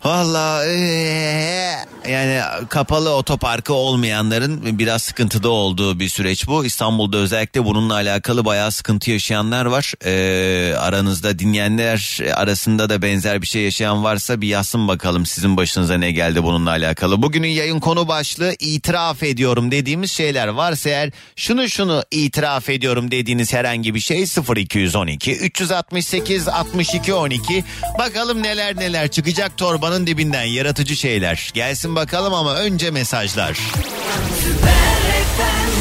Valla 0.04 0.66
eee, 0.66 1.78
yani 2.08 2.40
kapalı 2.68 3.10
otoparkı 3.10 3.72
olmayanların 3.72 4.78
biraz 4.78 5.02
sıkıntıda 5.02 5.48
olduğu 5.48 6.00
bir 6.00 6.08
süreç 6.08 6.46
bu. 6.46 6.64
İstanbul'da 6.64 7.16
özellikle 7.16 7.64
bununla 7.64 7.94
alakalı 7.94 8.44
bayağı 8.44 8.72
sıkıntı 8.72 9.10
yaşayanlar 9.10 9.64
var. 9.64 9.92
Eee, 10.04 10.74
aranızda 10.74 11.38
dinleyenler 11.38 12.18
arasında 12.34 12.88
da 12.88 13.02
benzer 13.02 13.42
bir 13.42 13.46
şey 13.46 13.62
yaşayan 13.62 14.04
varsa 14.04 14.40
bir 14.40 14.48
yazsın 14.48 14.88
bakalım 14.88 15.26
sizin 15.26 15.56
başınıza 15.56 15.94
ne 15.94 16.12
geldi 16.12 16.42
bununla 16.42 16.70
alakalı. 16.70 17.22
Bugünün 17.22 17.48
yayın 17.48 17.80
konu 17.80 18.08
başlığı 18.08 18.54
itiraf 18.58 19.22
ediyorum 19.22 19.70
dediğimiz 19.70 20.12
şeyler 20.12 20.48
varsa 20.48 20.88
eğer 20.90 21.10
şunu 21.36 21.68
şunu 21.68 22.02
itiraf 22.10 22.68
ediyorum 22.68 23.10
dediğiniz 23.10 23.52
herhangi 23.52 23.94
bir 23.94 24.00
şey 24.00 24.24
0212 24.56 25.32
368 25.36 26.48
62 26.48 27.14
12 27.14 27.64
bakalım 27.98 28.42
neler 28.42 28.76
neler 28.76 29.08
çıkacak 29.08 29.56
torbanın 29.58 29.91
dibinden 30.06 30.44
yaratıcı 30.44 30.96
şeyler. 30.96 31.50
Gelsin 31.54 31.96
bakalım 31.96 32.34
ama 32.34 32.54
önce 32.54 32.90
mesajlar. 32.90 33.58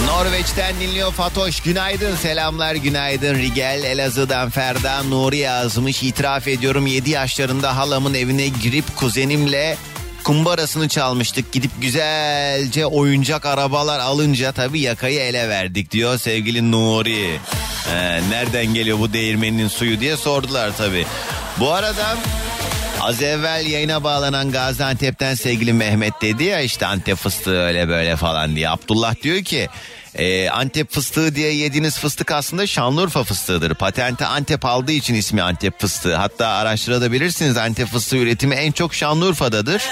Norveç'ten 0.05 0.79
dinliyor 0.79 1.11
Fatoş. 1.11 1.59
Günaydın 1.59 2.15
selamlar 2.15 2.75
günaydın. 2.75 3.35
Rigel 3.35 3.83
Elazığ'dan 3.83 4.49
Ferda 4.49 5.03
Nuri 5.03 5.37
yazmış. 5.37 6.03
İtiraf 6.03 6.47
ediyorum 6.47 6.87
7 6.87 7.09
yaşlarında 7.09 7.77
halamın 7.77 8.13
evine 8.13 8.47
girip 8.47 8.95
kuzenimle 8.95 9.77
kumbarasını 10.23 10.87
çalmıştık. 10.87 11.51
Gidip 11.51 11.71
güzelce 11.81 12.85
oyuncak 12.85 13.45
arabalar 13.45 13.99
alınca 13.99 14.51
tabii 14.51 14.79
yakayı 14.79 15.19
ele 15.19 15.49
verdik 15.49 15.91
diyor 15.91 16.17
sevgili 16.17 16.71
Nuri. 16.71 17.39
Ee, 17.89 18.21
nereden 18.29 18.65
geliyor 18.65 18.99
bu 18.99 19.13
değirmenin 19.13 19.67
suyu 19.67 19.99
diye 19.99 20.17
sordular 20.17 20.71
tabii. 20.77 21.05
Bu 21.59 21.71
arada 21.71 22.17
Az 23.07 23.21
evvel 23.21 23.65
yayına 23.65 24.03
bağlanan 24.03 24.51
Gaziantep'ten 24.51 25.35
sevgili 25.35 25.73
Mehmet 25.73 26.21
dedi 26.21 26.43
ya 26.43 26.61
işte 26.61 26.85
Antep 26.85 27.17
fıstığı 27.17 27.59
öyle 27.59 27.87
böyle 27.87 28.15
falan 28.15 28.55
diye. 28.55 28.69
Abdullah 28.69 29.15
diyor 29.23 29.43
ki 29.43 29.69
e, 30.15 30.49
Antep 30.49 30.91
fıstığı 30.91 31.35
diye 31.35 31.53
yediğiniz 31.53 31.99
fıstık 31.99 32.31
aslında 32.31 32.67
Şanlıurfa 32.67 33.23
fıstığıdır. 33.23 33.73
Patente 33.73 34.25
Antep 34.25 34.65
aldığı 34.65 34.91
için 34.91 35.15
ismi 35.15 35.41
Antep 35.41 35.81
fıstığı. 35.81 36.15
Hatta 36.15 36.47
araştırabilirsiniz 36.47 37.57
Antep 37.57 37.87
fıstığı 37.87 38.17
üretimi 38.17 38.55
en 38.55 38.71
çok 38.71 38.93
Şanlıurfa'dadır. 38.93 39.83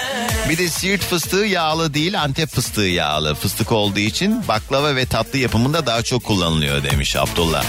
Bir 0.48 0.58
de 0.58 0.68
Siirt 0.68 1.02
fıstığı 1.02 1.44
yağlı 1.44 1.94
değil 1.94 2.20
Antep 2.20 2.48
fıstığı 2.48 2.80
yağlı. 2.80 3.34
Fıstık 3.34 3.72
olduğu 3.72 4.00
için 4.00 4.48
baklava 4.48 4.96
ve 4.96 5.06
tatlı 5.06 5.38
yapımında 5.38 5.86
daha 5.86 6.02
çok 6.02 6.24
kullanılıyor 6.24 6.82
demiş 6.82 7.16
Abdullah. 7.16 7.64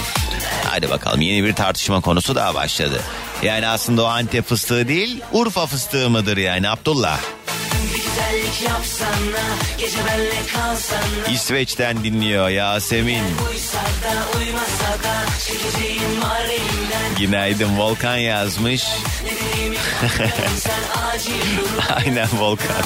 Hadi 0.65 0.89
bakalım 0.89 1.21
yeni 1.21 1.43
bir 1.43 1.53
tartışma 1.53 2.01
konusu 2.01 2.35
daha 2.35 2.55
başladı. 2.55 3.01
Yani 3.43 3.67
aslında 3.67 4.03
o 4.03 4.05
Antep 4.05 4.45
fıstığı 4.45 4.87
değil 4.87 5.21
Urfa 5.31 5.65
fıstığı 5.65 6.09
mıdır 6.09 6.37
yani 6.37 6.69
Abdullah? 6.69 7.19
Yapsana, 8.63 9.47
İsveç'ten 11.33 12.03
dinliyor 12.03 12.49
Yasemin. 12.49 13.23
Da, 13.23 13.23
Günaydın 17.19 17.77
Volkan 17.77 18.17
yazmış. 18.17 18.83
Aynen 21.95 22.27
Volkan. 22.39 22.83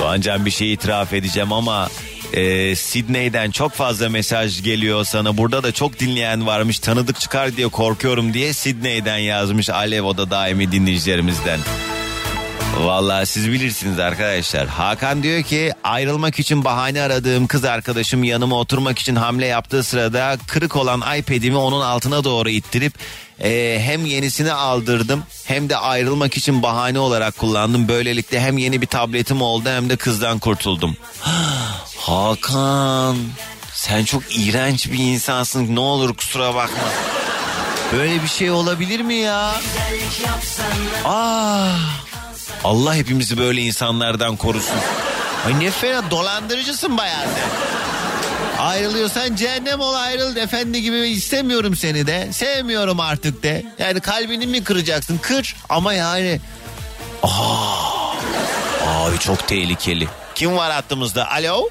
Doğancan 0.00 0.46
bir 0.46 0.50
şey 0.50 0.72
itiraf 0.72 1.12
edeceğim 1.12 1.52
ama 1.52 1.88
ee, 2.32 2.76
Sydney'den 2.76 3.50
çok 3.50 3.72
fazla 3.72 4.08
mesaj 4.08 4.62
geliyor 4.62 5.04
sana. 5.04 5.36
Burada 5.36 5.62
da 5.62 5.72
çok 5.72 5.98
dinleyen 5.98 6.46
varmış. 6.46 6.78
Tanıdık 6.78 7.20
çıkar 7.20 7.56
diye 7.56 7.68
korkuyorum 7.68 8.34
diye 8.34 8.52
Sydney'den 8.52 9.18
yazmış 9.18 9.70
Alev 9.70 10.02
o 10.02 10.16
da 10.16 10.30
daimi 10.30 10.72
dinleyicilerimizden. 10.72 11.60
Vallahi 12.78 13.26
siz 13.26 13.52
bilirsiniz 13.52 13.98
arkadaşlar. 13.98 14.66
Hakan 14.66 15.22
diyor 15.22 15.42
ki 15.42 15.72
ayrılmak 15.84 16.38
için 16.38 16.64
bahane 16.64 17.02
aradığım 17.02 17.46
kız 17.46 17.64
arkadaşım 17.64 18.24
yanıma 18.24 18.56
oturmak 18.56 18.98
için 18.98 19.16
hamle 19.16 19.46
yaptığı 19.46 19.82
sırada 19.82 20.38
kırık 20.46 20.76
olan 20.76 21.18
iPad'imi 21.18 21.56
onun 21.56 21.80
altına 21.80 22.24
doğru 22.24 22.48
ittirip 22.48 22.94
e, 23.40 23.78
hem 23.82 24.06
yenisini 24.06 24.52
aldırdım 24.52 25.22
hem 25.44 25.68
de 25.68 25.76
ayrılmak 25.76 26.36
için 26.36 26.62
bahane 26.62 26.98
olarak 26.98 27.38
kullandım. 27.38 27.88
Böylelikle 27.88 28.40
hem 28.40 28.58
yeni 28.58 28.80
bir 28.80 28.86
tabletim 28.86 29.42
oldu 29.42 29.68
hem 29.68 29.90
de 29.90 29.96
kızdan 29.96 30.38
kurtuldum. 30.38 30.96
Hakan 31.98 33.16
sen 33.72 34.04
çok 34.04 34.22
iğrenç 34.30 34.92
bir 34.92 34.98
insansın 34.98 35.74
ne 35.74 35.80
olur 35.80 36.14
kusura 36.16 36.54
bakma. 36.54 36.88
Böyle 37.92 38.22
bir 38.22 38.28
şey 38.28 38.50
olabilir 38.50 39.00
mi 39.00 39.14
ya? 39.14 39.54
Ah. 41.04 42.11
Allah 42.64 42.94
hepimizi 42.94 43.38
böyle 43.38 43.60
insanlardan 43.60 44.36
korusun. 44.36 44.76
Ay 45.46 45.60
ne 45.60 45.70
fena 45.70 46.10
dolandırıcısın 46.10 46.98
bayağı 46.98 47.22
sen. 47.22 47.50
Ayrılıyorsan 48.64 49.36
cehennem 49.36 49.80
ol 49.80 49.94
ayrıl 49.94 50.36
efendi 50.36 50.82
gibi 50.82 50.96
istemiyorum 50.96 51.76
seni 51.76 52.06
de. 52.06 52.32
Sevmiyorum 52.32 53.00
artık 53.00 53.42
de. 53.42 53.64
Yani 53.78 54.00
kalbini 54.00 54.46
mi 54.46 54.64
kıracaksın? 54.64 55.18
Kır 55.22 55.56
ama 55.68 55.92
yani. 55.92 56.40
Aa, 57.22 58.12
abi 58.86 59.18
çok 59.18 59.48
tehlikeli. 59.48 60.08
Kim 60.34 60.56
var 60.56 60.72
hattımızda? 60.72 61.30
Alo? 61.30 61.68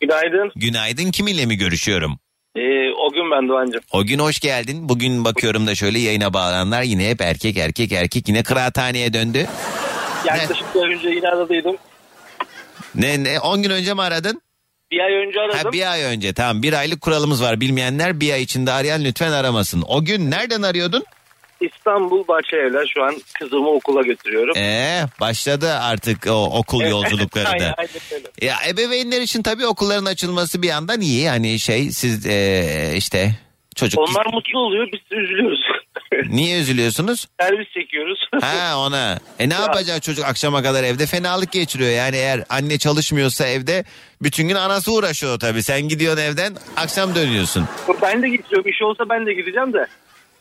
Günaydın. 0.00 0.52
Günaydın 0.56 1.10
kiminle 1.10 1.46
mi 1.46 1.56
görüşüyorum? 1.56 2.18
Ee, 2.56 2.60
o 3.06 3.10
gün 3.12 3.30
ben 3.30 3.48
Doğancığım. 3.48 3.80
O 3.92 4.04
gün 4.04 4.18
hoş 4.18 4.40
geldin. 4.40 4.88
Bugün 4.88 5.24
bakıyorum 5.24 5.66
da 5.66 5.74
şöyle 5.74 5.98
yayına 5.98 6.34
bağlananlar 6.34 6.82
yine 6.82 7.10
hep 7.10 7.20
erkek 7.20 7.56
erkek 7.56 7.92
erkek 7.92 8.28
yine 8.28 8.42
kıraathaneye 8.42 9.12
döndü. 9.12 9.46
Yaklaşık 10.26 10.74
bir 10.74 10.82
ay 10.82 10.94
önce 10.94 11.08
yine 11.08 11.28
aradaydım. 11.28 11.76
Ne 12.94 13.24
ne 13.24 13.40
10 13.40 13.62
gün 13.62 13.70
önce 13.70 13.94
mi 13.94 14.02
aradın? 14.02 14.42
Bir 14.90 15.00
ay 15.00 15.12
önce 15.12 15.40
aradım. 15.40 15.58
Ha 15.64 15.72
bir 15.72 15.92
ay 15.92 16.02
önce 16.02 16.32
tamam 16.32 16.62
bir 16.62 16.72
aylık 16.72 17.00
kuralımız 17.00 17.42
var 17.42 17.60
bilmeyenler 17.60 18.20
bir 18.20 18.32
ay 18.32 18.42
içinde 18.42 18.72
arayan 18.72 19.04
lütfen 19.04 19.32
aramasın. 19.32 19.84
O 19.88 20.04
gün 20.04 20.30
nereden 20.30 20.62
arıyordun? 20.62 21.04
İstanbul 21.60 22.28
Bahçelievler 22.28 22.90
şu 22.94 23.02
an 23.04 23.14
kızımı 23.38 23.70
okula 23.70 24.02
götürüyorum. 24.02 24.56
Ee 24.56 25.02
başladı 25.20 25.72
artık 25.72 26.26
o 26.26 26.44
okul 26.44 26.80
yolculukları 26.80 27.48
aynen, 27.52 27.60
da. 27.60 27.74
aynen 27.78 27.90
öyle. 28.12 28.28
Ya 28.42 28.54
ebeveynler 28.68 29.20
için 29.20 29.42
tabii 29.42 29.66
okulların 29.66 30.04
açılması 30.04 30.62
bir 30.62 30.68
yandan 30.68 31.00
iyi. 31.00 31.28
Hani 31.28 31.58
şey 31.58 31.90
siz 31.90 32.26
ee, 32.26 32.92
işte 32.96 33.30
çocuk 33.76 34.00
Onlar 34.00 34.26
mutlu 34.26 34.58
oluyor 34.58 34.88
biz 34.92 35.10
de 35.10 35.14
üzülüyoruz. 35.14 35.60
niye 36.28 36.60
üzülüyorsunuz? 36.60 37.28
Servis 37.40 37.68
çekiyoruz. 37.68 38.18
Ha 38.40 38.78
ona. 38.78 39.18
E 39.38 39.48
ne 39.48 39.54
yapacak 39.54 40.02
çocuk 40.02 40.24
akşama 40.24 40.62
kadar 40.62 40.84
evde 40.84 41.06
fenalık 41.06 41.52
geçiriyor. 41.52 41.90
Yani 41.90 42.16
eğer 42.16 42.44
anne 42.48 42.78
çalışmıyorsa 42.78 43.46
evde 43.46 43.84
bütün 44.22 44.48
gün 44.48 44.54
anası 44.54 44.92
uğraşıyor 44.92 45.38
tabii. 45.40 45.62
Sen 45.62 45.88
gidiyorsun 45.88 46.22
evden 46.22 46.56
akşam 46.76 47.14
dönüyorsun. 47.14 47.68
ben 48.02 48.22
de 48.22 48.28
gidiyorum. 48.28 48.70
İş 48.70 48.82
olsa 48.82 49.08
ben 49.08 49.26
de 49.26 49.32
gideceğim 49.32 49.72
de. 49.72 49.86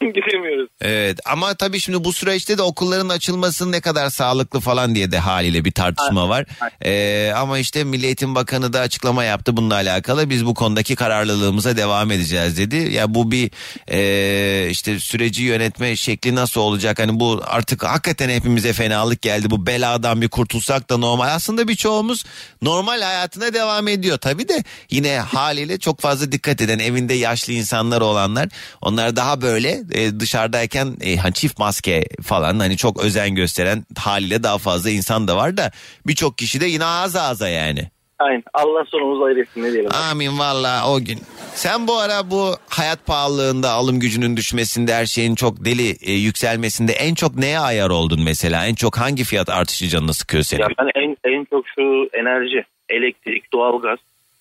Gidemiyoruz. 0.16 0.70
Evet 0.82 1.20
ama 1.26 1.54
tabii 1.54 1.80
şimdi 1.80 2.04
bu 2.04 2.14
süreçte 2.14 2.58
de 2.58 2.62
okulların 2.62 3.10
açılması 3.10 3.72
ne 3.72 3.82
kadar 3.82 4.10
sağlıklı 4.10 4.60
falan 4.60 4.96
diye 4.96 5.12
de 5.12 5.20
haliyle 5.20 5.66
bir 5.66 5.72
tartışma 5.72 6.30
var. 6.30 6.46
Ee, 6.86 7.32
ama 7.36 7.60
işte 7.60 7.84
Milli 7.84 8.06
Eğitim 8.06 8.36
Bakanı 8.36 8.74
da 8.74 8.80
açıklama 8.80 9.24
yaptı 9.24 9.58
bununla 9.58 9.74
alakalı. 9.74 10.30
Biz 10.30 10.46
bu 10.46 10.54
konudaki 10.54 10.96
kararlılığımıza 10.96 11.78
devam 11.78 12.12
edeceğiz 12.12 12.58
dedi. 12.58 12.76
Ya 12.76 13.14
bu 13.14 13.32
bir 13.32 13.52
ee, 13.92 14.70
işte 14.70 15.00
süreci 15.00 15.44
yönetme 15.44 15.96
şekli 15.96 16.36
nasıl 16.36 16.62
olacak? 16.62 17.00
Hani 17.00 17.20
bu 17.20 17.42
artık 17.46 17.84
hakikaten 17.84 18.30
hepimize 18.30 18.74
fenalık 18.74 19.22
geldi. 19.22 19.50
Bu 19.50 19.66
beladan 19.66 20.22
bir 20.22 20.30
kurtulsak 20.30 20.90
da 20.90 20.98
normal. 20.98 21.28
Aslında 21.28 21.68
birçoğumuz 21.68 22.26
normal 22.62 23.02
hayatına 23.02 23.54
devam 23.54 23.88
ediyor. 23.88 24.18
Tabii 24.18 24.48
de 24.48 24.64
yine 24.90 25.20
haliyle 25.20 25.80
çok 25.80 26.00
fazla 26.00 26.32
dikkat 26.32 26.62
eden 26.62 26.80
evinde 26.80 27.14
yaşlı 27.14 27.54
insanlar 27.54 28.02
olanlar 28.02 28.50
onlar 28.82 29.16
daha 29.16 29.42
böyle 29.42 29.91
e, 29.92 30.20
dışarıdayken 30.20 30.98
e, 31.02 31.16
hani 31.16 31.34
çift 31.34 31.60
maske 31.60 32.06
falan 32.24 32.60
hani 32.60 32.78
çok 32.78 33.04
özen 33.04 33.36
gösteren 33.36 33.86
haliyle 33.98 34.44
daha 34.44 34.58
fazla 34.58 34.90
insan 34.90 35.28
da 35.28 35.36
var 35.36 35.58
da 35.58 35.72
birçok 36.08 36.38
kişi 36.38 36.62
de 36.62 36.66
yine 36.66 36.86
ağza 36.86 37.22
ağza 37.22 37.50
yani. 37.50 37.90
Aynen. 38.20 38.44
Allah 38.54 38.86
sonumuzu 38.88 39.24
ayırsın 39.24 39.64
ne 39.64 39.72
diyelim. 39.72 39.92
Amin 40.12 40.40
valla 40.40 40.92
o 40.92 41.00
gün. 41.00 41.20
Sen 41.56 41.88
bu 41.88 41.98
ara 41.98 42.32
bu 42.32 42.56
hayat 42.70 43.06
pahalılığında 43.06 43.70
alım 43.70 44.00
gücünün 44.00 44.38
düşmesinde 44.38 44.94
her 44.94 45.06
şeyin 45.06 45.36
çok 45.36 45.66
deli 45.66 45.96
e, 46.02 46.14
yükselmesinde 46.14 46.94
en 46.94 47.16
çok 47.16 47.36
neye 47.36 47.60
ayar 47.60 47.90
oldun 47.90 48.22
mesela? 48.24 48.66
En 48.66 48.76
çok 48.76 48.98
hangi 48.98 49.24
fiyat 49.24 49.50
artışı 49.50 49.88
canını 49.88 50.14
sıkıyor 50.14 50.44
seni? 50.44 50.62
Ya 50.62 50.68
ben 50.80 51.02
en, 51.02 51.18
en 51.24 51.46
çok 51.46 51.66
şu 51.76 52.10
enerji, 52.14 52.66
elektrik, 52.90 53.54
doğalgaz. 53.54 54.00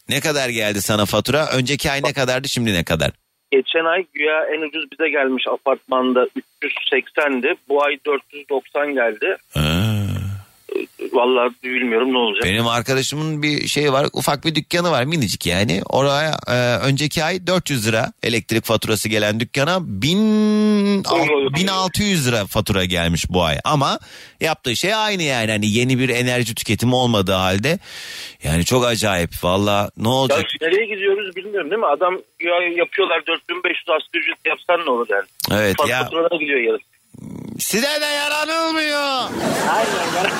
Ne 0.09 0.21
kadar 0.21 0.49
geldi 0.49 0.83
sana 0.83 1.07
fatura? 1.07 1.49
Önceki 1.53 1.91
ay 1.91 2.03
ne 2.05 2.13
kadardı 2.13 2.49
şimdi 2.49 2.75
ne 2.75 2.85
kadar? 2.85 3.11
Geçen 3.51 3.85
ay 3.85 4.05
güya 4.15 4.45
en 4.45 4.61
ucuz 4.61 4.85
bize 4.93 5.09
gelmiş 5.09 5.47
apartmanda 5.49 6.27
380'di. 6.63 7.55
Bu 7.69 7.85
ay 7.85 7.99
490 8.07 8.95
geldi. 8.95 9.37
Vallahi 11.13 11.51
bilmiyorum 11.65 12.13
ne 12.13 12.19
olacak. 12.19 12.45
Benim 12.45 12.67
arkadaşımın 12.67 13.43
bir 13.43 13.69
şey 13.69 13.93
var 13.93 14.07
ufak 14.13 14.45
bir 14.45 14.55
dükkanı 14.55 14.91
var 14.91 15.05
minicik 15.05 15.47
yani. 15.47 15.83
Oraya 15.89 16.39
e, 16.49 16.77
önceki 16.87 17.25
ay 17.25 17.47
400 17.47 17.89
lira 17.89 18.13
elektrik 18.23 18.65
faturası 18.65 19.09
gelen 19.09 19.41
dükkana 19.41 19.79
1000, 19.83 21.05
al- 21.05 21.55
1600 21.57 22.29
lira 22.29 22.47
fatura 22.47 22.85
gelmiş 22.85 23.25
bu 23.31 23.43
ay. 23.45 23.59
Ama 23.65 23.99
yaptığı 24.41 24.77
şey 24.77 24.95
aynı 24.95 25.23
yani 25.23 25.51
hani 25.51 25.67
yeni 25.71 25.99
bir 25.99 26.09
enerji 26.09 26.55
tüketimi 26.55 26.95
olmadığı 26.95 27.33
halde. 27.33 27.79
Yani 28.45 28.65
çok 28.65 28.87
acayip 28.87 29.31
valla 29.43 29.91
ne 29.97 30.09
Ya 30.09 30.15
olacak? 30.15 30.45
nereye 30.61 30.87
gidiyoruz 30.95 31.37
bilmiyorum 31.37 31.71
değil 31.71 31.81
mi? 31.81 31.87
Adam 31.87 32.19
güya 32.39 32.55
yapıyorlar 32.77 33.27
4500 33.27 33.85
asgari 33.89 34.23
ücret 34.23 34.47
yapsan 34.47 34.87
ne 34.87 34.91
olur 34.91 35.07
yani. 35.11 35.25
Evet 35.61 35.77
Fat- 35.77 35.89
ya 35.89 36.11
gidiyor 36.41 36.61
yarısı. 36.61 36.90
Size 37.61 38.01
de 38.01 38.05
yaranılmıyor. 38.07 39.31
Aynen 39.71 40.31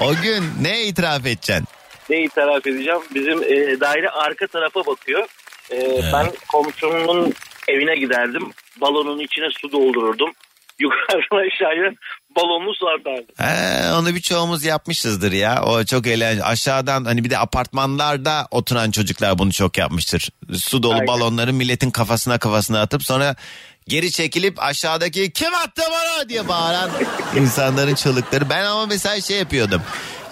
O 0.00 0.14
gün 0.22 0.44
ne 0.60 0.82
itiraf 0.84 1.20
edeceksin? 1.20 1.64
Ne 2.10 2.22
itiraf 2.22 2.66
edeceğim? 2.66 3.00
Bizim 3.14 3.42
e, 3.42 3.80
daire 3.80 4.08
arka 4.10 4.46
tarafa 4.46 4.86
bakıyor. 4.86 5.26
E, 5.70 6.02
Ben 6.12 6.32
komşumun 6.48 7.34
evine 7.68 7.96
giderdim. 7.96 8.50
Balonun 8.80 9.18
içine 9.18 9.46
su 9.60 9.72
doldururdum. 9.72 10.30
Yukarıdan 10.80 11.46
aşağıya 11.46 11.92
balonlu 12.36 12.74
su 12.74 12.88
atardım. 12.88 13.34
He, 13.38 13.92
onu 13.92 14.14
birçoğumuz 14.14 14.64
yapmışızdır 14.64 15.32
ya. 15.32 15.62
O 15.64 15.84
çok 15.84 16.06
eğlenceli. 16.06 16.44
Aşağıdan 16.44 17.04
hani 17.04 17.24
bir 17.24 17.30
de 17.30 17.38
apartmanlarda 17.38 18.46
oturan 18.50 18.90
çocuklar 18.90 19.38
bunu 19.38 19.52
çok 19.52 19.78
yapmıştır. 19.78 20.28
Su 20.56 20.82
dolu 20.82 20.92
Aynen. 20.92 21.06
balonları 21.06 21.52
milletin 21.52 21.90
kafasına 21.90 22.38
kafasına 22.38 22.80
atıp 22.80 23.02
sonra 23.04 23.36
geri 23.88 24.12
çekilip 24.12 24.62
aşağıdaki 24.62 25.30
kim 25.30 25.54
attı 25.54 25.82
bana 25.90 26.28
diye 26.28 26.48
bağıran 26.48 26.90
insanların 27.36 27.94
çığlıkları. 27.94 28.50
Ben 28.50 28.64
ama 28.64 28.86
mesela 28.86 29.20
şey 29.20 29.38
yapıyordum. 29.38 29.82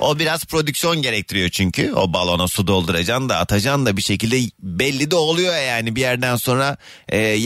O 0.00 0.18
biraz 0.18 0.44
prodüksiyon 0.44 1.02
gerektiriyor 1.02 1.48
çünkü. 1.48 1.92
O 1.92 2.12
balona 2.12 2.48
su 2.48 2.66
dolduracaksın 2.66 3.28
da 3.28 3.36
atacaksın 3.36 3.86
da 3.86 3.96
bir 3.96 4.02
şekilde 4.02 4.50
belli 4.62 5.10
de 5.10 5.16
oluyor 5.16 5.56
yani. 5.56 5.96
Bir 5.96 6.00
yerden 6.00 6.36
sonra 6.36 6.76
e, 7.08 7.18
e, 7.18 7.38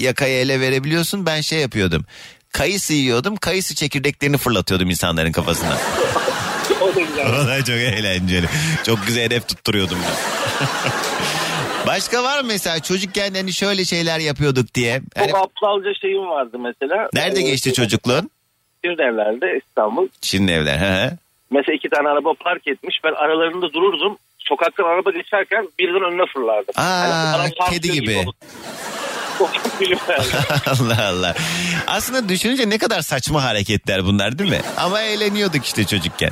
yakayı 0.00 0.38
ele 0.38 0.60
verebiliyorsun. 0.60 1.26
Ben 1.26 1.40
şey 1.40 1.58
yapıyordum. 1.60 2.04
Kayısı 2.52 2.92
yiyordum. 2.92 3.36
Kayısı 3.36 3.74
çekirdeklerini 3.74 4.36
fırlatıyordum 4.36 4.90
insanların 4.90 5.32
kafasına. 5.32 5.78
O 6.80 6.94
da 6.94 7.00
güzel. 7.00 7.26
O 7.26 7.46
da 7.46 7.58
çok 7.58 7.76
eğlenceli. 7.76 8.48
Çok 8.86 9.06
güzel 9.06 9.22
hedef 9.24 9.48
tutturuyordum 9.48 9.98
ben. 10.02 10.66
Başka 11.92 12.22
var 12.22 12.40
mı 12.40 12.46
mesela 12.46 12.80
çocukken 12.80 13.34
hani 13.34 13.52
şöyle 13.52 13.84
şeyler 13.84 14.18
yapıyorduk 14.18 14.74
diye? 14.74 15.02
Çok 15.18 15.36
aptalca 15.36 15.94
şeyim 16.00 16.28
vardı 16.28 16.58
mesela. 16.58 17.08
nerede 17.14 17.40
E, 17.40 17.42
geçti 17.42 17.72
çocukluğun? 17.72 18.30
Şirinevler'de 18.84 19.60
İstanbul. 19.66 20.08
Şirin 20.22 20.48
evler. 20.48 20.78
He. 20.78 21.10
Mesela 21.50 21.76
iki 21.76 21.88
tane 21.88 22.08
araba 22.08 22.34
park 22.40 22.66
etmiş. 22.66 23.00
Ben 23.04 23.12
aralarında 23.12 23.72
dururdum. 23.72 24.16
Sokaktan 24.38 24.84
araba 24.84 25.10
geçerken 25.10 25.68
birden 25.78 26.12
önüne 26.12 26.26
fırlardım. 26.34 26.74
Aa, 26.76 27.32
araba 27.36 27.70
kedi 27.70 27.92
gibi. 27.92 28.24
Allah 30.66 31.06
Allah. 31.08 31.34
Aslında 31.86 32.28
düşününce 32.28 32.70
ne 32.70 32.78
kadar 32.78 33.00
saçma 33.00 33.44
hareketler 33.44 34.04
bunlar 34.04 34.38
değil 34.38 34.50
mi? 34.50 34.60
Ama 34.76 35.00
eğleniyorduk 35.00 35.64
işte 35.64 35.86
çocukken. 35.86 36.30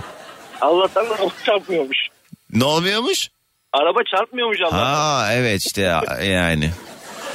Allah'tan 0.61 1.05
araba 1.07 1.31
çarpmıyormuş. 1.47 1.99
Ne 2.53 2.65
olmuyormuş? 2.65 3.29
Araba 3.73 3.99
çarpmıyormuş 4.17 4.61
Allah'tan. 4.61 4.79
Ha 4.95 5.29
evet 5.33 5.67
işte 5.67 5.81
yani. 6.23 6.71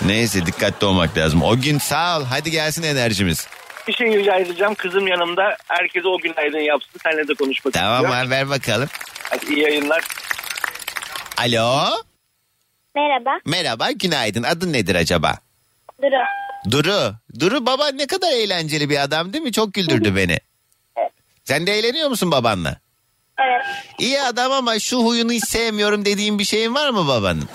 Neyse 0.05 0.45
dikkatli 0.45 0.85
olmak 0.87 1.17
lazım. 1.17 1.41
O 1.43 1.57
gün 1.61 1.77
sağ 1.77 2.19
ol. 2.19 2.23
Hadi 2.29 2.51
gelsin 2.51 2.83
enerjimiz. 2.83 3.47
Bir 3.87 3.93
şey 3.93 4.07
rica 4.17 4.35
edeceğim. 4.35 4.75
Kızım 4.75 5.07
yanımda. 5.07 5.57
Herkese 5.67 6.07
o 6.07 6.17
günaydın 6.17 6.59
yapsın. 6.59 6.99
Seninle 7.03 7.27
de 7.27 7.33
konuşmak 7.33 7.73
Tamam 7.73 7.93
istiyorum. 8.03 8.19
abi 8.21 8.29
ver 8.29 8.49
bakalım. 8.49 8.89
Hadi 9.29 9.45
iyi 9.45 9.59
yayınlar. 9.59 10.03
Alo. 11.37 11.85
Merhaba. 12.95 13.39
Merhaba 13.45 13.91
günaydın. 13.91 14.43
Adın 14.43 14.73
nedir 14.73 14.95
acaba? 14.95 15.35
Duru. 16.01 16.15
Duru. 16.71 17.13
Duru 17.39 17.65
baba 17.65 17.87
ne 17.91 18.07
kadar 18.07 18.31
eğlenceli 18.31 18.89
bir 18.89 19.03
adam 19.03 19.33
değil 19.33 19.43
mi? 19.43 19.51
Çok 19.51 19.73
güldürdü 19.73 20.15
beni. 20.15 20.39
Sen 21.43 21.67
de 21.67 21.71
eğleniyor 21.79 22.09
musun 22.09 22.31
babanla? 22.31 22.77
Evet. 23.39 23.65
İyi 23.99 24.21
adam 24.21 24.51
ama 24.51 24.79
şu 24.79 24.97
huyunu 24.97 25.31
hiç 25.31 25.45
sevmiyorum 25.47 26.05
dediğin 26.05 26.39
bir 26.39 26.43
şeyin 26.43 26.75
var 26.75 26.89
mı 26.89 27.07
babanın? 27.07 27.49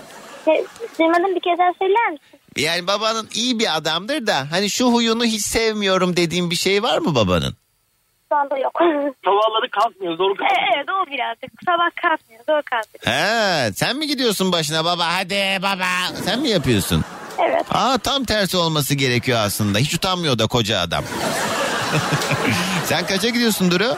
Şey, 0.45 0.65
Duymadım 0.99 1.35
bir 1.35 1.41
kez 1.41 1.59
daha 1.59 1.73
söyler 1.79 2.11
misin? 2.11 2.41
Yani 2.57 2.87
babanın 2.87 3.29
iyi 3.35 3.59
bir 3.59 3.77
adamdır 3.77 4.27
da 4.27 4.47
hani 4.51 4.71
şu 4.71 4.87
huyunu 4.87 5.25
hiç 5.25 5.43
sevmiyorum 5.43 6.17
dediğin 6.17 6.51
bir 6.51 6.57
şey 6.57 6.83
var 6.83 6.99
mı 6.99 7.15
babanın? 7.15 7.57
Şu 8.33 8.37
anda 8.37 8.59
yok. 8.59 8.73
Sabahları 9.25 9.71
kalkmıyor 9.71 10.17
zor 10.17 10.37
evet 10.75 10.87
o 10.89 11.11
birazcık. 11.11 11.51
Sabah 11.67 11.91
kalkmıyor. 12.03 12.45
Zor 12.49 12.63
kalkıyor. 12.63 13.15
He, 13.17 13.73
sen 13.73 13.97
mi 13.97 14.07
gidiyorsun 14.07 14.53
başına 14.53 14.85
baba 14.85 15.07
hadi 15.15 15.59
baba 15.63 16.17
sen 16.25 16.41
mi 16.41 16.49
yapıyorsun? 16.49 17.05
Evet. 17.39 17.65
Aa 17.71 17.99
tam 17.99 18.25
tersi 18.25 18.57
olması 18.57 18.95
gerekiyor 18.95 19.39
aslında. 19.43 19.79
Hiç 19.79 19.95
utanmıyor 19.95 20.39
da 20.39 20.47
koca 20.47 20.79
adam. 20.81 21.05
sen 22.85 23.07
kaça 23.07 23.29
gidiyorsun 23.29 23.71
Duru? 23.71 23.97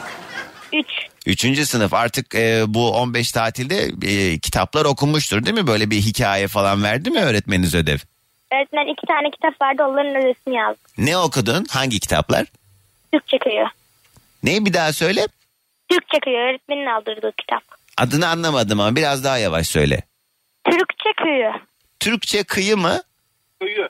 Üç. 0.73 0.87
Üçüncü 1.25 1.65
sınıf 1.65 1.93
artık 1.93 2.35
e, 2.35 2.63
bu 2.67 2.91
15 2.91 3.31
tatilde 3.31 3.89
e, 4.07 4.39
kitaplar 4.39 4.85
okunmuştur 4.85 5.45
değil 5.45 5.55
mi? 5.57 5.67
Böyle 5.67 5.89
bir 5.89 5.97
hikaye 6.01 6.47
falan 6.47 6.83
verdi 6.83 7.09
mi 7.09 7.19
öğretmeniniz 7.19 7.75
ödev? 7.75 7.97
Öğretmen 8.53 8.93
iki 8.93 9.07
tane 9.07 9.31
kitap 9.31 9.61
vardı. 9.61 9.83
Onların 9.83 10.15
ödesini 10.15 10.55
yazdı. 10.55 10.79
Ne 10.97 11.17
okudun? 11.17 11.65
Hangi 11.69 11.99
kitaplar? 11.99 12.45
Türkçe 13.13 13.37
köyü. 13.37 13.65
Ne 14.43 14.65
bir 14.65 14.73
daha 14.73 14.93
söyle? 14.93 15.27
Türkçe 15.91 16.19
köyü. 16.19 16.37
Öğretmenin 16.37 16.85
aldırdığı 16.85 17.31
kitap. 17.37 17.63
Adını 17.97 18.27
anlamadım 18.27 18.79
ama 18.79 18.95
biraz 18.95 19.23
daha 19.23 19.37
yavaş 19.37 19.67
söyle. 19.67 20.03
Türkçe 20.65 21.09
köyü. 21.23 21.51
Türkçe 21.99 22.43
kıyı 22.43 22.77
mı? 22.77 23.01
Köyü. 23.61 23.89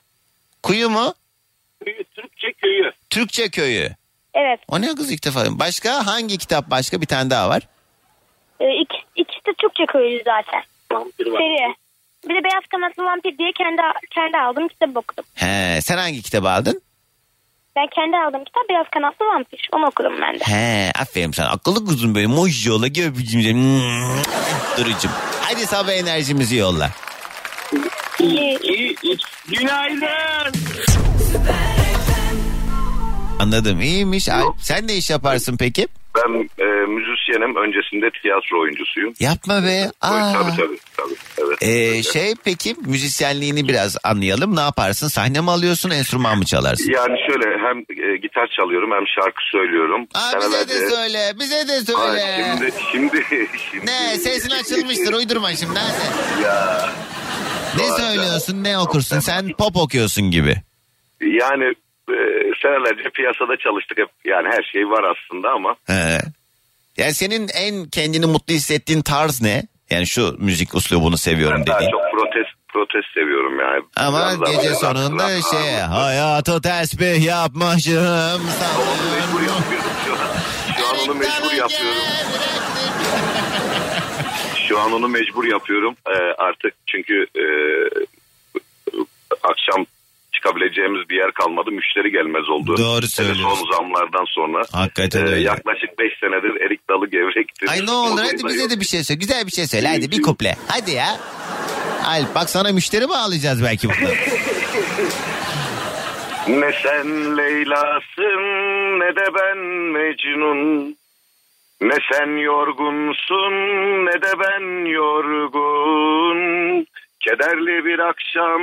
Kuyu 0.63 0.89
mu? 0.89 1.13
Köyü. 1.85 2.03
Türkçe 2.03 2.53
köyü. 2.53 2.91
Türkçe 3.09 3.49
köyü. 3.49 3.89
Evet. 4.33 4.59
O 4.67 4.81
ne 4.81 4.95
kız 4.95 5.11
ilk 5.11 5.25
defa? 5.25 5.39
Başka 5.59 6.05
hangi 6.07 6.37
kitap 6.37 6.69
başka 6.69 7.01
bir 7.01 7.05
tane 7.05 7.29
daha 7.29 7.49
var? 7.49 7.61
Ee, 8.59 8.65
ik, 8.81 8.89
ikisi 9.15 9.45
de 9.45 9.51
Türkçe 9.61 9.85
köylü 9.85 10.21
zaten. 10.25 10.61
Vampir 10.91 11.25
var. 11.31 11.37
Seri. 11.39 11.75
Bir 12.29 12.35
de 12.35 12.43
Beyaz 12.43 12.63
Kanatlı 12.71 13.03
Vampir 13.03 13.37
diye 13.37 13.51
kendi 13.57 13.81
kendi 14.15 14.37
aldığım 14.37 14.67
kitap 14.67 14.97
okudum. 14.97 15.25
He, 15.35 15.79
sen 15.81 15.97
hangi 15.97 16.21
kitabı 16.21 16.49
aldın? 16.49 16.81
Ben 17.75 17.87
kendi 17.95 18.17
aldığım 18.17 18.43
kitap 18.43 18.69
Beyaz 18.69 18.85
Kanatlı 18.93 19.25
Vampir. 19.25 19.69
Onu 19.73 19.85
okudum 19.85 20.13
ben 20.21 20.39
de. 20.39 20.43
He, 20.43 20.91
aferin 21.01 21.31
sana. 21.31 21.49
Akıllı 21.49 21.85
kuzum 21.85 22.15
böyle. 22.15 22.27
Mojola 22.27 22.87
göpücüm. 22.87 23.81
Durucum. 24.77 25.11
Hadi 25.41 25.65
sabah 25.65 25.91
enerjimizi 25.93 26.55
yolla. 26.55 26.89
İyi. 28.19 28.59
İyi. 28.61 28.95
Günaydın. 29.47 30.53
Anladım. 33.43 33.81
İyiymiş. 33.81 34.29
Alp, 34.29 34.55
sen 34.61 34.87
ne 34.87 34.95
iş 34.95 35.09
yaparsın 35.09 35.57
peki? 35.57 35.87
Ben 36.15 36.49
e, 36.59 36.65
müzisyenim. 36.87 37.55
Öncesinde 37.55 38.09
tiyatro 38.21 38.61
oyuncusuyum. 38.61 39.13
Yapma 39.19 39.63
be. 39.63 39.91
Aa. 40.01 40.33
Tabii 40.33 40.51
tabii. 40.57 40.77
tabii 40.97 41.15
evet. 41.37 41.63
Ee, 41.63 42.03
şey 42.03 42.33
peki 42.43 42.75
müzisyenliğini 42.85 43.67
biraz 43.67 43.97
anlayalım. 44.03 44.55
Ne 44.55 44.59
yaparsın? 44.59 45.07
Sahne 45.07 45.41
mi 45.41 45.51
alıyorsun, 45.51 45.89
enstrüman 45.89 46.37
mı 46.37 46.45
çalarsın? 46.45 46.91
Yani 46.91 47.17
şöyle 47.27 47.45
hem 47.67 47.77
e, 47.79 48.17
gitar 48.17 48.47
çalıyorum 48.57 48.91
hem 48.91 49.07
şarkı 49.07 49.41
söylüyorum. 49.51 50.07
Aa, 50.13 50.39
bize 50.39 50.69
de 50.69 50.89
söyle, 50.89 51.33
bize 51.39 51.67
de 51.67 51.81
söyle. 51.81 52.23
Ay, 52.23 52.53
şimdi, 52.53 52.71
şimdi, 52.91 53.25
şimdi. 53.71 53.85
Ne 53.85 54.17
sesin 54.17 54.49
açılmıştır 54.49 55.13
uydurma 55.13 55.55
şimdi 55.55 55.79
hadi. 55.79 56.43
Ya. 56.43 56.89
Ne 57.77 58.03
söylüyorsun 58.03 58.63
ne 58.63 58.79
okursun 58.79 59.19
sen 59.19 59.49
pop 59.57 59.77
okuyorsun 59.77 60.31
gibi. 60.31 60.55
Yani 61.21 61.73
e, 62.09 62.15
senelerce 62.61 63.09
piyasada 63.09 63.57
çalıştık 63.57 63.97
hep. 63.97 64.09
Yani 64.25 64.47
her 64.51 64.63
şey 64.63 64.89
var 64.89 65.03
aslında 65.03 65.49
ama. 65.49 65.75
He. 65.87 66.17
Yani 66.97 67.13
senin 67.13 67.47
en 67.55 67.85
kendini 67.89 68.25
mutlu 68.25 68.53
hissettiğin 68.53 69.01
tarz 69.01 69.41
ne? 69.41 69.63
Yani 69.89 70.07
şu 70.07 70.35
müzik 70.39 70.75
uslubunu 70.75 71.17
seviyorum 71.17 71.63
Ben 71.67 71.75
dediğin. 71.75 71.91
çok 71.91 72.01
protest 72.11 72.49
protest 72.67 73.13
seviyorum 73.13 73.59
yani. 73.59 73.81
Ama 73.95 74.19
Biraz 74.41 74.51
gece 74.61 74.75
sonunda 74.75 75.23
rock- 75.23 75.51
şey 75.51 75.71
hayatı 75.79 76.61
tesbih 76.61 77.25
yapmışım. 77.25 78.41
Onu 78.81 79.05
mecbur 79.15 79.41
yapıyorum 79.41 79.91
şu 80.05 80.13
an. 80.13 80.17
Şu 80.77 80.87
an 80.89 80.99
onu 81.09 81.15
mecbur 81.15 81.51
yapıyorum. 81.57 82.03
Şu 84.67 84.79
an 84.79 84.91
onu 84.93 85.07
mecbur 85.07 85.43
yapıyorum. 85.45 85.95
Ee, 86.07 86.33
artık 86.37 86.73
çünkü 86.87 87.25
e, 87.35 87.45
akşam 89.43 89.85
çıkabileceğimiz 90.47 91.09
bir 91.09 91.15
yer 91.15 91.31
kalmadı. 91.31 91.71
Müşteri 91.71 92.11
gelmez 92.11 92.49
oldu. 92.49 92.77
Doğru 92.77 93.07
söylüyorsun. 93.07 93.43
Son 93.55 93.71
zamlardan 93.77 94.25
sonra. 94.27 94.63
Hakikaten 94.71 95.19
Ee, 95.25 95.29
öyle. 95.29 95.39
yaklaşık 95.41 95.99
5 95.99 96.13
senedir 96.19 96.61
erik 96.65 96.89
dalı 96.89 97.09
gevrektir. 97.09 97.67
Ay 97.69 97.85
ne 97.85 97.91
olur 97.91 98.21
hadi 98.23 98.43
bize 98.47 98.69
de 98.69 98.79
bir 98.79 98.85
şey 98.85 99.03
söyle. 99.03 99.19
Güzel 99.19 99.45
bir 99.47 99.51
şey 99.51 99.67
söyle 99.67 99.87
hadi 99.87 100.11
bir 100.11 100.21
kuple. 100.21 100.55
Hadi 100.67 100.91
ya. 100.91 101.17
Alp 102.05 102.35
bak 102.35 102.49
sana 102.49 102.71
müşteri 102.71 103.09
bağlayacağız 103.09 103.63
belki 103.63 103.87
burada. 103.89 104.13
Ne 106.47 106.71
sen 106.83 107.37
Leyla'sın 107.37 108.43
ne 108.99 109.15
de 109.15 109.25
ben 109.39 109.57
Mecnun. 109.93 110.97
Ne 111.81 111.97
sen 112.11 112.37
yorgunsun 112.37 113.53
ne 114.05 114.21
de 114.21 114.31
ben 114.39 114.85
yorgun. 114.91 116.85
Kederli 117.19 117.85
bir 117.85 117.99
akşam 117.99 118.61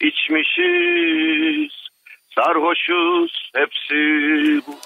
içmişiz. 0.00 1.84
Sarhoşuz 2.34 3.50
hepsi 3.54 4.60
bu. 4.66 4.78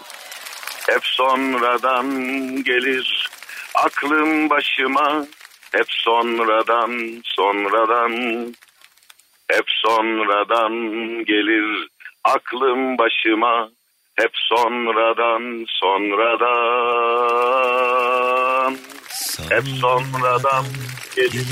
Hep 0.89 1.07
sonradan 1.07 2.07
gelir 2.65 3.29
aklım 3.75 4.51
başıma. 4.51 5.27
Hep 5.73 5.87
sonradan 5.89 7.23
sonradan 7.25 8.13
hep 9.51 9.65
sonradan 9.67 10.73
gelir 11.25 11.89
aklım 12.25 12.99
başıma. 12.99 13.71
Hep 14.17 14.31
sonradan 14.35 15.65
sonradan. 15.69 16.79
Hep 19.51 19.65
sonradan 19.81 20.65
gelir 21.17 21.47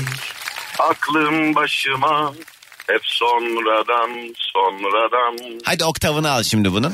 aklım 0.79 1.55
başıma. 1.55 2.33
Hep 2.87 3.01
sonradan 3.03 4.35
sonradan. 4.39 5.59
Hadi 5.63 5.83
oktavını 5.83 6.31
al 6.31 6.43
şimdi 6.43 6.71
bunun. 6.73 6.93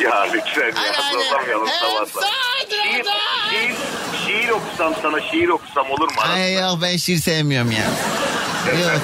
Ya 0.00 0.22
lütfen 0.34 0.66
ya 0.66 0.92
zorlamayalım 1.12 1.68
sabahlar. 1.68 2.30
Şiir, 2.70 3.04
şiir, 3.50 3.74
şiir 4.26 4.48
okusam 4.48 4.94
sana 5.02 5.20
şiir 5.20 5.48
okusam 5.48 5.90
olur 5.90 6.08
mu? 6.08 6.20
Ay 6.34 6.54
yok 6.54 6.78
ben 6.82 6.96
şiir 6.96 7.16
sevmiyorum 7.16 7.70
ya. 7.70 7.84
Yok. 8.80 9.00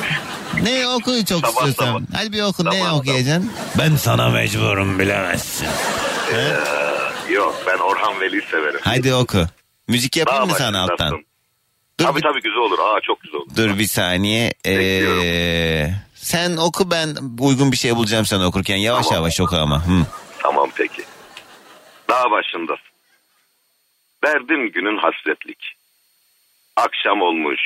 Ne 0.62 0.89
oku 0.89 1.24
çok 1.24 1.47
Sabah 1.47 1.68
istiyorsan. 1.68 2.07
Hadi 2.14 2.33
bir 2.33 2.43
oku 2.43 2.64
ne 2.64 2.91
okuyacaksın? 2.91 3.53
Ben 3.78 3.97
sana 3.97 4.28
mecburum 4.28 4.99
bilemezsin. 4.99 5.68
Ee, 6.33 7.33
yok 7.33 7.62
ben 7.66 7.78
Orhan 7.78 8.20
Veli 8.20 8.43
severim. 8.51 8.80
Hadi 8.85 9.14
oku. 9.14 9.47
Müzik 9.89 10.16
yapayım 10.16 10.47
mı 10.49 10.55
sana 10.59 10.83
alttan? 10.83 10.99
başındasın. 10.99 11.26
Tabii 11.99 12.20
tabii 12.20 12.43
güzel 12.43 12.59
olur. 12.59 12.78
Aa 12.78 13.01
çok 13.03 13.20
güzel 13.20 13.37
olur. 13.41 13.47
Dur 13.57 13.78
bir 13.78 13.87
saniye. 13.87 14.53
Ee, 14.66 15.95
sen 16.23 16.57
oku 16.57 16.91
ben 16.91 17.09
uygun 17.41 17.73
bir 17.73 17.77
şey 17.77 17.97
bulacağım 17.97 18.27
sana 18.27 18.47
okurken. 18.47 18.77
Yavaş 18.77 19.07
Tamam. 19.07 19.23
yavaş 19.23 19.41
oku 19.41 19.57
ama. 19.57 19.87
Hı. 19.87 20.07
Tamam 20.39 20.70
peki. 20.77 21.03
Dağ 22.11 22.31
başındasın. 22.31 22.93
Derdin 24.25 24.73
günün 24.73 24.99
hasretlik. 24.99 25.75
Akşam 26.77 27.23
olmuş. 27.23 27.61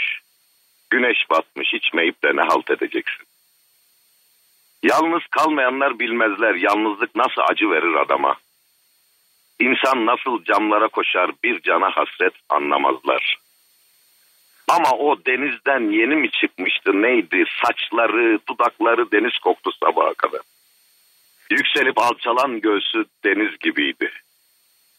Güneş 0.91 1.19
batmış 1.31 1.75
içmeyip 1.75 2.25
de 2.25 2.37
ne 2.37 2.41
halt 2.43 2.71
edeceksin. 2.71 3.27
Yalnız 4.83 5.23
kalmayanlar 5.31 5.99
bilmezler 5.99 6.55
yalnızlık 6.55 7.17
nasıl 7.17 7.43
acı 7.51 7.71
verir 7.71 7.95
adama. 7.95 8.37
İnsan 9.61 10.07
nasıl 10.07 10.45
camlara 10.45 10.89
koşar 10.89 11.31
bir 11.45 11.63
cana 11.63 11.91
hasret 11.91 12.35
anlamazlar. 12.49 13.39
Ama 14.69 14.91
o 14.91 15.17
denizden 15.27 15.91
yeni 15.91 16.17
mi 16.17 16.31
çıkmıştı 16.31 17.03
neydi 17.03 17.45
saçları 17.62 18.39
dudakları 18.49 19.12
deniz 19.12 19.39
koktu 19.39 19.71
sabaha 19.85 20.14
kadar. 20.14 20.41
Yükselip 21.51 21.99
alçalan 21.99 22.61
göğsü 22.61 23.05
deniz 23.25 23.59
gibiydi. 23.59 24.11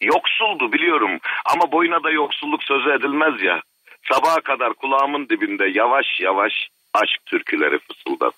Yoksuldu 0.01 0.72
biliyorum 0.72 1.20
ama 1.45 1.72
boyuna 1.72 2.03
da 2.03 2.11
yoksulluk 2.11 2.63
sözü 2.63 2.89
edilmez 2.89 3.41
ya. 3.41 3.61
Sabaha 4.11 4.41
kadar 4.41 4.74
kulağımın 4.74 5.30
dibinde 5.30 5.65
yavaş 5.65 6.20
yavaş 6.20 6.68
aşk 6.93 7.26
türküleri 7.26 7.80
fısıldadı. 7.80 8.36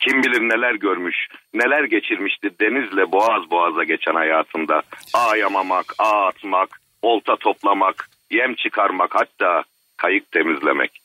Kim 0.00 0.22
bilir 0.22 0.40
neler 0.40 0.74
görmüş, 0.74 1.28
neler 1.54 1.84
geçirmişti 1.84 2.50
denizle 2.60 3.12
boğaz 3.12 3.50
boğaza 3.50 3.84
geçen 3.84 4.14
hayatında. 4.14 4.82
Ağ 5.14 5.36
yamamak, 5.36 5.94
ağ 5.98 6.26
atmak, 6.26 6.80
olta 7.02 7.36
toplamak, 7.36 8.08
yem 8.30 8.54
çıkarmak 8.54 9.14
hatta 9.14 9.64
kayık 9.96 10.32
temizlemek. 10.32 11.00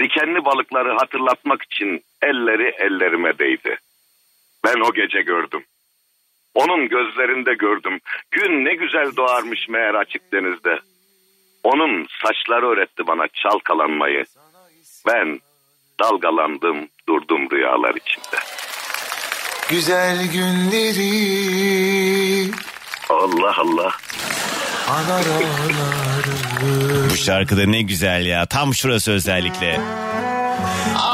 Dikenli 0.00 0.44
balıkları 0.44 0.92
hatırlatmak 0.98 1.62
için 1.62 2.04
elleri 2.22 2.74
ellerime 2.78 3.38
değdi. 3.38 3.78
Ben 4.64 4.80
o 4.80 4.92
gece 4.92 5.22
gördüm. 5.22 5.64
Onun 6.54 6.88
gözlerinde 6.88 7.54
gördüm. 7.54 8.00
Gün 8.30 8.64
ne 8.64 8.74
güzel 8.74 9.16
doğarmış 9.16 9.68
meğer 9.68 9.94
açık 9.94 10.32
denizde. 10.32 10.80
Onun 11.64 12.06
saçları 12.22 12.66
öğretti 12.66 13.06
bana 13.06 13.28
çalkalanmayı. 13.28 14.24
Ben 15.06 15.40
dalgalandım 16.00 16.88
durdum 17.08 17.50
rüyalar 17.50 17.94
içinde. 17.94 18.36
Güzel 19.70 20.32
günleri 20.32 21.12
Allah 23.08 23.54
Allah. 23.58 23.96
anar 24.88 25.26
ağlarım. 25.26 26.11
Bu 27.10 27.16
şarkıda 27.16 27.66
ne 27.66 27.82
güzel 27.82 28.26
ya. 28.26 28.46
Tam 28.46 28.74
şurası 28.74 29.12
özellikle. 29.12 29.80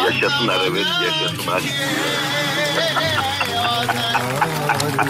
Yaşasınlar 0.04 0.60
evet 0.70 0.86
yaşasınlar. 1.04 1.62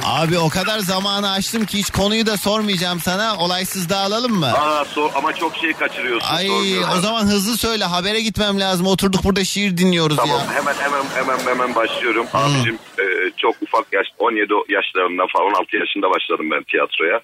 Abi 0.05 0.39
o 0.39 0.49
kadar 0.49 0.78
zamanı 0.78 1.30
açtım 1.30 1.64
ki 1.66 1.78
hiç 1.78 1.91
konuyu 1.91 2.26
da 2.26 2.36
sormayacağım 2.36 3.01
sana. 3.01 3.36
Olaysız 3.36 3.89
dağılalım 3.89 4.32
mı? 4.32 4.47
Aa, 4.53 4.82
so- 4.97 5.11
ama 5.14 5.32
çok 5.32 5.57
şey 5.57 5.72
kaçırıyorsun. 5.72 6.28
Ay 6.34 6.51
o 6.97 7.01
zaman 7.01 7.26
hızlı 7.26 7.57
söyle 7.59 7.84
habere 7.84 8.20
gitmem 8.20 8.61
lazım. 8.61 8.86
Oturduk 8.86 9.24
burada 9.24 9.45
şiir 9.45 9.76
dinliyoruz 9.76 10.16
Tamam 10.16 10.39
ya. 10.41 10.55
hemen 10.55 10.74
hemen 10.74 11.03
hemen 11.14 11.39
hemen 11.47 11.74
başlıyorum. 11.74 12.26
Abicim 12.34 12.78
e, 12.99 13.03
çok 13.39 13.55
ufak 13.62 13.93
yaş 13.93 14.07
17 14.18 14.53
yaşlarında 14.68 15.24
falan 15.32 15.47
16 15.55 15.76
yaşında 15.76 16.11
başladım 16.11 16.51
ben 16.51 16.62
tiyatroya. 16.62 17.20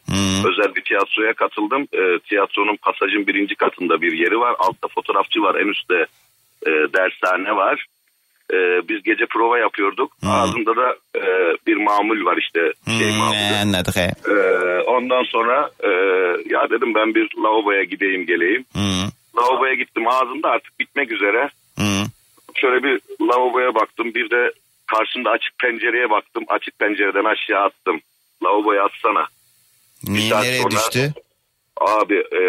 Özel 0.49 0.75
bir 0.75 0.83
tiyatroya 0.83 1.33
katıldım. 1.33 1.83
E, 1.93 2.19
tiyatronun 2.19 2.77
pasajın 2.77 3.27
birinci 3.27 3.55
katında 3.55 4.01
bir 4.01 4.13
yeri 4.13 4.39
var. 4.41 4.55
Altta 4.59 4.89
fotoğrafçı 4.89 5.43
var. 5.43 5.55
En 5.61 5.67
üstte 5.69 6.07
e, 6.67 6.71
dershane 6.71 7.57
var. 7.57 7.87
E, 8.53 8.57
biz 8.89 9.03
gece 9.03 9.27
prova 9.27 9.59
yapıyorduk. 9.59 10.13
Ağzında 10.27 10.77
da 10.77 10.97
e, 11.17 11.23
bir 11.67 11.77
mamul 11.77 12.25
var 12.25 12.37
işte. 12.37 12.73
Şey 12.99 13.11
Hmm, 13.11 13.19
mamulü. 13.19 13.57
anladık. 13.63 13.97
E, 13.97 14.81
ondan 14.87 15.23
sonra 15.23 15.71
e, 15.85 15.89
ya 16.55 16.71
dedim 16.71 16.95
ben 16.95 17.15
bir 17.15 17.29
lavaboya 17.43 17.83
gideyim 17.85 18.27
geleyim. 18.27 18.65
Hmm, 18.73 19.09
Lavaboya 19.37 19.75
gittim 19.75 20.09
ağzımda 20.09 20.49
artık 20.51 20.81
bitmek 20.81 21.13
üzere. 21.13 21.51
hmm. 21.77 22.05
Şöyle 22.55 22.83
bir 22.83 23.01
lavaboya 23.21 23.75
baktım. 23.75 24.15
Bir 24.15 24.31
de 24.31 24.53
karşımda 24.87 25.31
açık 25.31 25.59
pencereye 25.59 26.11
baktım. 26.11 26.45
Açık 26.49 26.79
pencereden 26.79 27.25
aşağı 27.25 27.65
attım. 27.65 28.01
Lavaboya 28.45 28.85
atsana. 28.85 29.27
Niye 30.05 30.35
nereye 30.41 30.59
sonra- 30.63 30.71
düştü? 30.71 31.13
Abi 31.81 32.15
e, 32.15 32.43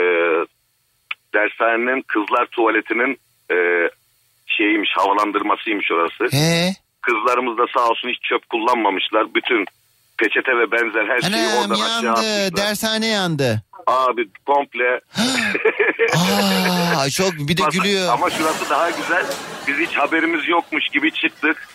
dershanenin 1.33 2.01
kızlar 2.07 2.45
tuvaletinin 2.45 3.17
e, 3.51 3.55
şeyiymiş 4.47 4.89
havalandırmasıymış 4.97 5.91
orası. 5.91 6.38
He. 6.38 6.73
Kızlarımız 7.01 7.57
da 7.57 7.65
sağ 7.77 7.88
olsun 7.89 8.09
hiç 8.09 8.21
çöp 8.29 8.49
kullanmamışlar. 8.49 9.36
Bütün 9.36 9.65
peçete 10.19 10.51
ve 10.57 10.71
benzer 10.71 11.05
her 11.07 11.21
şeyi 11.21 11.47
Anam 11.47 11.57
oradan 11.61 11.75
aşağı 11.86 12.03
yandı. 12.03 12.09
atmışlar. 12.09 12.57
Dershane 12.57 13.07
yandı. 13.07 13.61
Abi 13.88 14.27
komple. 14.45 14.99
Aa, 16.97 17.09
çok 17.09 17.33
bir 17.33 17.57
de 17.57 17.61
gülüyor. 17.71 18.13
Ama 18.13 18.29
şurası 18.29 18.69
daha 18.69 18.89
güzel. 18.89 19.25
Biz 19.67 19.77
hiç 19.77 19.95
haberimiz 19.97 20.47
yokmuş 20.47 20.89
gibi 20.89 21.11
çıktık. 21.11 21.67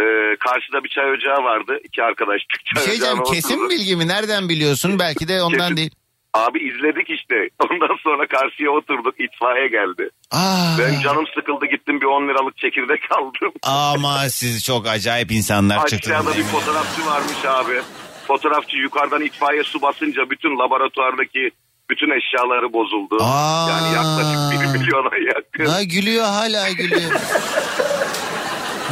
Ee, 0.00 0.36
karşıda 0.36 0.84
bir 0.84 0.88
çay 0.88 1.10
ocağı 1.12 1.44
vardı. 1.44 1.78
İki 1.84 2.02
arkadaş 2.02 2.40
çay 2.74 2.84
şey 2.84 2.94
ocağına 2.96 3.22
kesin 3.22 3.70
bilgi 3.70 3.96
mi? 3.96 4.08
Nereden 4.08 4.48
biliyorsun? 4.48 4.98
Belki 4.98 5.28
de 5.28 5.42
ondan 5.42 5.58
Kesin. 5.58 5.76
değil. 5.76 5.90
Abi 6.34 6.58
izledik 6.58 7.10
işte. 7.10 7.34
Ondan 7.70 7.96
sonra 8.02 8.26
karşıya 8.26 8.70
oturduk. 8.70 9.14
itfaiye 9.20 9.68
geldi. 9.68 10.10
Aa. 10.30 10.76
Ben 10.78 11.00
canım 11.00 11.24
sıkıldı 11.34 11.66
gittim 11.66 12.00
bir 12.00 12.06
10 12.06 12.28
liralık 12.28 12.56
çekirdek 12.56 13.00
aldım. 13.18 13.52
Ama 13.62 14.28
siz 14.28 14.64
çok 14.64 14.86
acayip 14.86 15.32
insanlar 15.32 15.86
çıktınız. 15.86 16.16
Aşağıda 16.16 16.38
bir 16.38 16.42
fotoğrafçı 16.42 17.06
varmış 17.06 17.44
abi. 17.46 17.80
Fotoğrafçı 18.26 18.76
yukarıdan 18.76 19.22
itfaiye 19.22 19.62
su 19.64 19.82
basınca 19.82 20.30
bütün 20.30 20.58
laboratuvardaki 20.58 21.50
bütün 21.90 22.10
eşyaları 22.18 22.72
bozuldu. 22.72 23.18
Aa. 23.20 23.68
Yani 23.70 23.94
yaklaşık 23.94 24.74
1 24.74 24.78
milyona 24.80 25.16
yakın. 25.34 25.66
Ha 25.66 25.82
gülüyor 25.82 26.24
hala 26.24 26.70
gülüyor. 26.70 27.10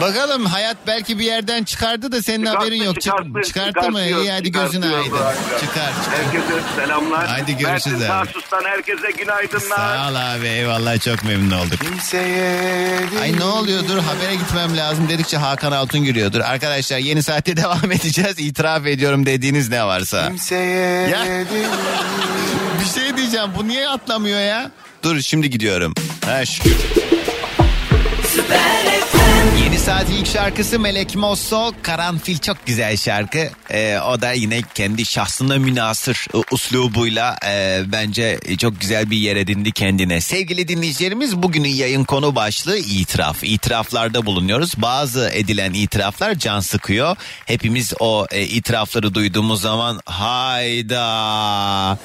Bakalım 0.01 0.47
hayat 0.47 0.77
belki 0.87 1.19
bir 1.19 1.25
yerden 1.25 1.65
çıkardı 1.65 2.13
da 2.13 2.23
senin 2.23 2.39
Çıkarttı, 2.45 2.59
haberin 2.59 2.83
yok. 2.83 2.95
Çık- 2.95 3.03
çıkarttı, 3.03 3.49
çıkarttı 3.49 3.91
mı? 3.91 4.03
İyi 4.03 4.31
hadi 4.31 4.53
gözün 4.53 4.83
aydın. 4.83 5.11
zaten. 5.19 5.59
Çıkar. 5.61 5.93
Herkese 6.11 6.55
selamlar. 6.77 7.27
Haydi 7.29 7.57
görüşürüz 7.57 7.99
Mersin 8.01 8.13
abi. 8.13 8.25
Tarsus'tan 8.27 8.65
herkese 8.65 9.11
günaydınlar. 9.11 9.77
Sağ 9.77 10.11
ol 10.11 10.15
abi 10.15 10.47
eyvallah 10.47 11.01
çok 11.01 11.25
memnun 11.25 11.59
olduk. 11.59 11.79
Ay 13.23 13.37
ne 13.39 13.45
oluyor 13.45 13.89
dur 13.89 13.99
habere 13.99 14.35
gitmem 14.35 14.77
lazım 14.77 15.09
dedikçe 15.09 15.37
Hakan 15.37 15.73
Altun 15.73 16.05
giriyordur. 16.05 16.41
Arkadaşlar 16.41 16.99
yeni 16.99 17.23
saatte 17.23 17.57
devam 17.63 17.93
edeceğiz. 17.93 18.35
İtiraf 18.39 18.87
ediyorum 18.87 19.27
dediğiniz 19.27 19.69
ne 19.71 19.85
varsa. 19.85 20.27
Kimseye 20.29 21.09
Ya. 21.09 21.25
Bir 22.81 23.01
şey 23.01 23.17
diyeceğim 23.17 23.49
bu 23.59 23.69
niye 23.69 23.89
atlamıyor 23.89 24.41
ya? 24.41 24.71
Dur 25.03 25.21
şimdi 25.21 25.51
gidiyorum. 25.51 25.95
Ha 26.27 26.45
şükür. 26.47 26.77
Yeni 29.65 29.79
saatin 29.79 30.13
ilk 30.13 30.27
şarkısı 30.27 30.79
Melek 30.79 31.17
Mosso. 31.17 31.73
Karanfil 31.83 32.39
çok 32.39 32.67
güzel 32.67 32.97
şarkı. 32.97 33.51
Ee, 33.71 33.99
o 33.99 34.21
da 34.21 34.33
yine 34.33 34.61
kendi 34.75 35.07
şahsına 35.07 35.59
münasır 35.59 36.27
e, 36.35 36.39
uslubuyla 36.51 37.37
e, 37.47 37.83
bence 37.87 38.41
çok 38.59 38.81
güzel 38.81 39.11
bir 39.11 39.17
yer 39.17 39.37
edindi 39.37 39.73
kendine. 39.73 40.21
Sevgili 40.21 40.69
dinleyicilerimiz 40.69 41.37
bugünün 41.37 41.69
yayın 41.69 42.05
konu 42.05 42.35
başlığı 42.35 42.79
itiraf. 42.79 43.45
İtiraflarda 43.45 44.27
bulunuyoruz. 44.27 44.73
Bazı 44.77 45.31
edilen 45.31 45.73
itiraflar 45.73 46.35
can 46.35 46.61
sıkıyor. 46.61 47.17
Hepimiz 47.47 47.93
o 48.01 48.27
e, 48.31 48.43
itirafları 48.43 49.15
duyduğumuz 49.15 49.61
zaman 49.61 50.01
hayda 50.05 51.99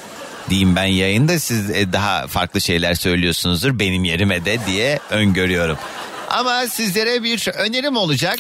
diyeyim 0.50 0.76
ben 0.76 0.86
yayında 0.86 1.40
siz 1.40 1.70
e, 1.70 1.94
daha 1.94 2.28
farklı 2.28 2.62
şeyler 2.62 2.96
söylüyorsunuzdur 2.96 3.80
benim 3.80 4.04
yerime 4.04 4.46
de 4.46 4.58
diye 4.68 5.00
öngörüyorum. 5.10 5.78
Ama 6.34 6.68
sizlere 6.68 7.24
bir 7.24 7.48
önerim 7.54 7.96
olacak. 7.96 8.40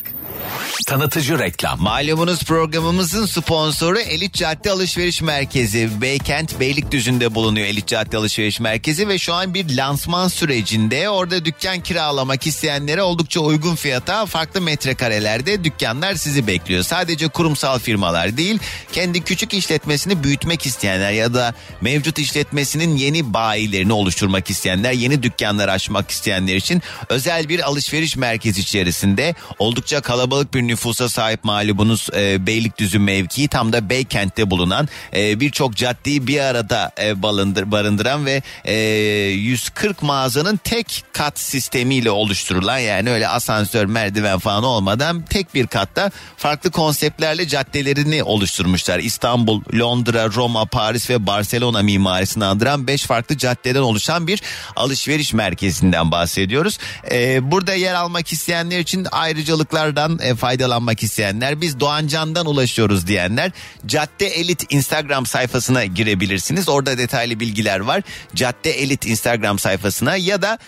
Tanıtıcı 0.87 1.39
reklam. 1.39 1.81
Malumunuz 1.81 2.43
programımızın 2.43 3.25
sponsoru 3.25 3.99
Elit 3.99 4.33
Cadde 4.33 4.71
Alışveriş 4.71 5.21
Merkezi. 5.21 6.01
Beykent 6.01 6.59
Beylikdüzü'nde 6.59 7.35
bulunuyor 7.35 7.67
Elit 7.67 7.87
Cadde 7.87 8.17
Alışveriş 8.17 8.59
Merkezi 8.59 9.07
ve 9.07 9.17
şu 9.17 9.33
an 9.33 9.53
bir 9.53 9.77
lansman 9.77 10.27
sürecinde. 10.27 11.09
Orada 11.09 11.45
dükkan 11.45 11.79
kiralamak 11.79 12.47
isteyenlere 12.47 13.03
oldukça 13.03 13.39
uygun 13.39 13.75
fiyata 13.75 14.25
farklı 14.25 14.61
metrekarelerde 14.61 15.63
dükkanlar 15.63 16.15
sizi 16.15 16.47
bekliyor. 16.47 16.83
Sadece 16.83 17.27
kurumsal 17.27 17.79
firmalar 17.79 18.37
değil, 18.37 18.59
kendi 18.91 19.23
küçük 19.23 19.53
işletmesini 19.53 20.23
büyütmek 20.23 20.65
isteyenler 20.65 21.11
ya 21.11 21.33
da 21.33 21.53
mevcut 21.81 22.19
işletmesinin 22.19 22.95
yeni 22.95 23.33
bayilerini 23.33 23.93
oluşturmak 23.93 24.49
isteyenler, 24.49 24.91
yeni 24.91 25.23
dükkanlar 25.23 25.67
açmak 25.67 26.11
isteyenler 26.11 26.55
için 26.55 26.81
özel 27.09 27.49
bir 27.49 27.59
alışveriş 27.59 28.15
merkezi 28.15 28.61
içerisinde 28.61 29.35
oldukça 29.59 30.01
kalabalık 30.01 30.53
bir 30.53 30.72
nüfusa 30.73 31.09
sahip 31.09 31.43
malumunuz 31.43 32.09
e, 32.15 32.47
Beylikdüzü 32.47 32.99
mevkii 32.99 33.47
tam 33.47 33.73
da 33.73 33.89
Beykent'te 33.89 34.49
bulunan 34.49 34.87
e, 35.15 35.39
birçok 35.39 35.75
caddeyi 35.75 36.27
bir 36.27 36.39
arada 36.39 36.91
e, 37.01 37.21
balındır, 37.21 37.71
barındıran 37.71 38.25
ve 38.25 38.41
e, 38.65 38.73
140 38.73 40.03
mağazanın 40.03 40.59
tek 40.63 41.03
kat 41.13 41.39
sistemiyle 41.39 42.11
oluşturulan 42.11 42.77
yani 42.77 43.11
öyle 43.11 43.27
asansör 43.27 43.85
merdiven 43.85 44.39
falan 44.39 44.63
olmadan 44.63 45.21
tek 45.21 45.53
bir 45.53 45.67
katta 45.67 46.11
farklı 46.37 46.71
konseptlerle 46.71 47.47
caddelerini 47.47 48.23
oluşturmuşlar. 48.23 48.99
İstanbul, 48.99 49.61
Londra, 49.79 50.31
Roma, 50.31 50.65
Paris 50.65 51.09
ve 51.09 51.27
Barcelona 51.27 51.81
mimarisini 51.81 52.45
andıran 52.45 52.87
5 52.87 53.03
farklı 53.03 53.37
caddeden 53.37 53.81
oluşan 53.81 54.27
bir 54.27 54.41
alışveriş 54.75 55.33
merkezinden 55.33 56.11
bahsediyoruz. 56.11 56.77
E, 57.11 57.51
burada 57.51 57.73
yer 57.73 57.93
almak 57.93 58.33
isteyenler 58.33 58.79
için 58.79 59.07
ayrıcalıklardan 59.11 60.19
e, 60.21 60.35
faydalanmak 60.63 61.03
isteyenler 61.03 61.61
biz 61.61 61.79
Doğancan'dan 61.79 62.45
ulaşıyoruz 62.45 63.07
diyenler 63.07 63.51
Cadde 63.85 64.27
Elit 64.27 64.73
Instagram 64.73 65.25
sayfasına 65.25 65.85
girebilirsiniz. 65.85 66.69
Orada 66.69 66.97
detaylı 66.97 67.39
bilgiler 67.39 67.79
var. 67.79 68.03
Cadde 68.35 68.71
Elit 68.71 69.05
Instagram 69.05 69.59
sayfasına 69.59 70.15
ya 70.15 70.41
da 70.41 70.59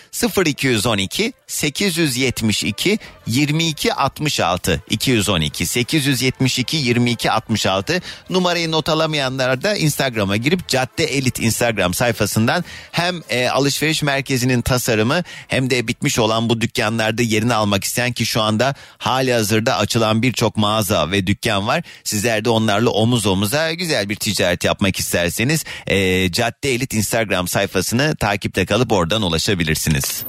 0212 0.46 1.32
872 1.46 2.98
22 3.26 3.94
66 3.94 4.82
212 4.90 5.66
872 5.66 6.76
22 6.76 7.30
66 7.30 8.00
numarayı 8.30 8.70
not 8.70 8.88
alamayanlar 8.88 9.62
da 9.62 9.76
Instagram'a 9.76 10.36
girip 10.36 10.68
Cadde 10.68 11.04
Elit 11.04 11.40
Instagram 11.40 11.94
sayfasından 11.94 12.64
hem 12.92 13.22
e, 13.28 13.48
alışveriş 13.48 14.02
merkezinin 14.02 14.62
tasarımı 14.62 15.22
hem 15.48 15.70
de 15.70 15.88
bitmiş 15.88 16.18
olan 16.18 16.48
bu 16.48 16.60
dükkanlarda 16.60 17.22
yerini 17.22 17.54
almak 17.54 17.84
isteyen 17.84 18.12
ki 18.12 18.26
şu 18.26 18.42
anda 18.42 18.74
hali 18.98 19.32
hazırda 19.32 19.74
açılan 19.86 20.22
birçok 20.22 20.56
mağaza 20.56 21.10
ve 21.10 21.26
dükkan 21.26 21.66
var. 21.66 21.82
Sizler 22.04 22.44
de 22.44 22.50
onlarla 22.50 22.90
omuz 22.90 23.26
omuza 23.26 23.72
güzel 23.72 24.08
bir 24.08 24.16
ticaret 24.16 24.64
yapmak 24.64 24.98
isterseniz 24.98 25.64
e, 25.86 26.30
Cadde 26.32 26.74
Elit 26.74 26.94
Instagram 26.94 27.48
sayfasını 27.48 28.16
takipte 28.16 28.66
kalıp 28.66 28.92
oradan 28.92 29.22
ulaşabilirsiniz. 29.22 30.24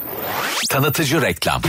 Tanıtıcı 0.70 1.22
reklam. 1.22 1.62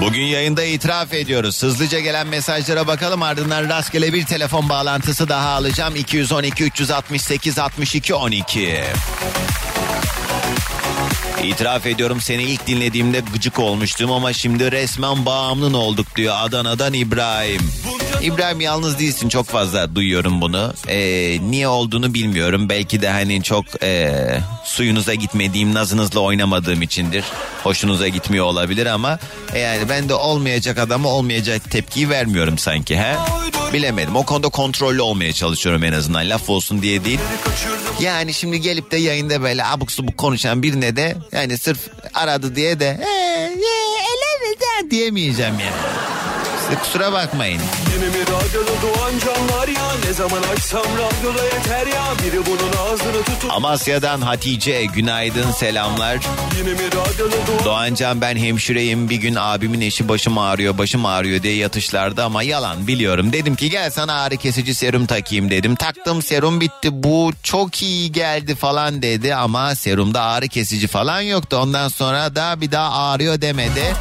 Bugün 0.00 0.22
yayında 0.22 0.64
itiraf 0.64 1.14
ediyoruz. 1.14 1.62
Hızlıca 1.62 2.00
gelen 2.00 2.26
mesajlara 2.26 2.86
bakalım 2.86 3.22
ardından 3.22 3.68
rastgele 3.68 4.12
bir 4.12 4.26
telefon 4.26 4.68
bağlantısı 4.68 5.28
daha 5.28 5.48
alacağım. 5.48 5.96
212 5.96 6.64
368 6.64 7.58
62 7.58 8.14
12. 8.14 8.84
İtiraf 11.44 11.86
ediyorum 11.86 12.20
seni 12.20 12.42
ilk 12.42 12.66
dinlediğimde 12.66 13.20
gıcık 13.32 13.58
olmuştum 13.58 14.12
ama 14.12 14.32
şimdi 14.32 14.72
resmen 14.72 15.26
bağımlın 15.26 15.74
olduk 15.74 16.16
diyor 16.16 16.34
Adana'dan 16.38 16.92
İbrahim. 16.92 17.60
İbrahim 18.22 18.60
yalnız 18.60 18.98
değilsin 18.98 19.28
çok 19.28 19.46
fazla 19.46 19.94
duyuyorum 19.94 20.40
bunu. 20.40 20.72
Ee, 20.88 21.38
niye 21.50 21.68
olduğunu 21.68 22.14
bilmiyorum. 22.14 22.68
Belki 22.68 23.02
de 23.02 23.08
hani 23.10 23.42
çok 23.42 23.64
ee, 23.82 24.38
suyunuza 24.64 25.14
gitmediğim, 25.14 25.74
nazınızla 25.74 26.20
oynamadığım 26.20 26.82
içindir. 26.82 27.24
Hoşunuza 27.62 28.08
gitmiyor 28.08 28.44
olabilir 28.46 28.86
ama 28.86 29.18
e, 29.54 29.58
yani 29.58 29.88
ben 29.88 30.08
de 30.08 30.14
olmayacak 30.14 30.78
adama 30.78 31.08
olmayacak 31.08 31.70
tepkiyi 31.70 32.10
vermiyorum 32.10 32.58
sanki 32.58 32.98
he. 32.98 33.16
Bilemedim. 33.72 34.16
O 34.16 34.22
konuda 34.24 34.48
kontrollü 34.48 35.00
olmaya 35.00 35.32
çalışıyorum 35.32 35.84
en 35.84 35.92
azından. 35.92 36.30
Laf 36.30 36.50
olsun 36.50 36.82
diye 36.82 37.04
değil. 37.04 37.20
Yani 38.00 38.34
şimdi 38.34 38.60
gelip 38.60 38.90
de 38.90 38.96
yayında 38.96 39.42
böyle 39.42 39.64
abuk 39.64 39.92
subuk 39.92 40.18
konuşan 40.18 40.62
birine 40.62 40.96
de 40.96 41.16
yani 41.32 41.58
sırf 41.58 41.78
aradı 42.14 42.56
diye 42.56 42.80
de 42.80 43.00
"Ee, 43.02 43.56
de?" 44.60 44.90
diyemeyeceğim 44.90 45.54
yani. 45.60 45.89
İşte 46.70 46.82
kusura 46.82 47.12
bakmayın. 47.12 47.60
Yine 47.94 48.04
mi 48.04 48.22
radyoda 48.22 48.70
doğan 48.82 49.12
canlar 49.18 49.68
ya 49.68 49.92
Ne 50.06 50.12
zaman 50.12 50.42
açsam 50.42 50.82
radyoda 50.82 51.44
yeter 51.44 51.86
ya 51.86 52.02
Biri 52.24 52.46
bunun 52.46 52.72
ağzını 52.92 53.22
tutup 53.24 53.52
Amasya'dan 53.52 54.20
Hatice 54.20 54.84
günaydın 54.84 55.50
selamlar. 55.50 56.18
Yine 56.58 56.72
mi 56.72 56.86
radyoda 56.86 57.36
doğan 57.46 57.64
Doğancan 57.64 58.20
ben 58.20 58.36
hemşireyim 58.36 59.10
bir 59.10 59.16
gün 59.16 59.34
abimin 59.34 59.80
eşi 59.80 60.08
başım 60.08 60.38
ağrıyor 60.38 60.78
başım 60.78 61.06
ağrıyor 61.06 61.42
diye 61.42 61.54
yatışlardı 61.54 62.24
ama 62.24 62.42
yalan 62.42 62.86
biliyorum. 62.86 63.32
Dedim 63.32 63.56
ki 63.56 63.70
gel 63.70 63.90
sana 63.90 64.22
ağrı 64.22 64.36
kesici 64.36 64.74
serum 64.74 65.06
takayım 65.06 65.50
dedim. 65.50 65.74
Taktım 65.74 66.22
serum 66.22 66.60
bitti 66.60 67.02
bu 67.02 67.32
çok 67.42 67.82
iyi 67.82 68.12
geldi 68.12 68.54
falan 68.54 69.02
dedi 69.02 69.34
ama 69.34 69.74
serumda 69.74 70.22
ağrı 70.22 70.48
kesici 70.48 70.86
falan 70.86 71.20
yoktu. 71.20 71.56
Ondan 71.56 71.88
sonra 71.88 72.34
da 72.34 72.60
bir 72.60 72.72
daha 72.72 73.10
ağrıyor 73.10 73.40
demedi. 73.40 73.94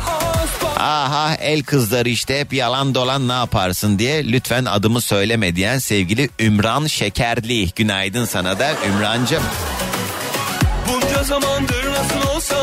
Aha 0.79 1.35
el 1.35 1.63
kızları 1.63 2.09
işte 2.09 2.39
hep 2.39 2.53
yalan 2.53 2.95
dolan 2.95 3.27
ne 3.27 3.31
yaparsın 3.33 3.99
diye 3.99 4.31
lütfen 4.31 4.65
adımı 4.65 5.01
söyleme 5.01 5.55
diyen 5.55 5.77
sevgili 5.77 6.29
Ümran 6.39 6.87
Şekerli. 6.87 7.69
Günaydın 7.75 8.25
sana 8.25 8.59
da 8.59 8.71
Ümrancım. 8.87 9.43
Bunca 10.87 11.23
zamandır 11.23 11.85
nasıl 11.91 12.35
olsa 12.35 12.55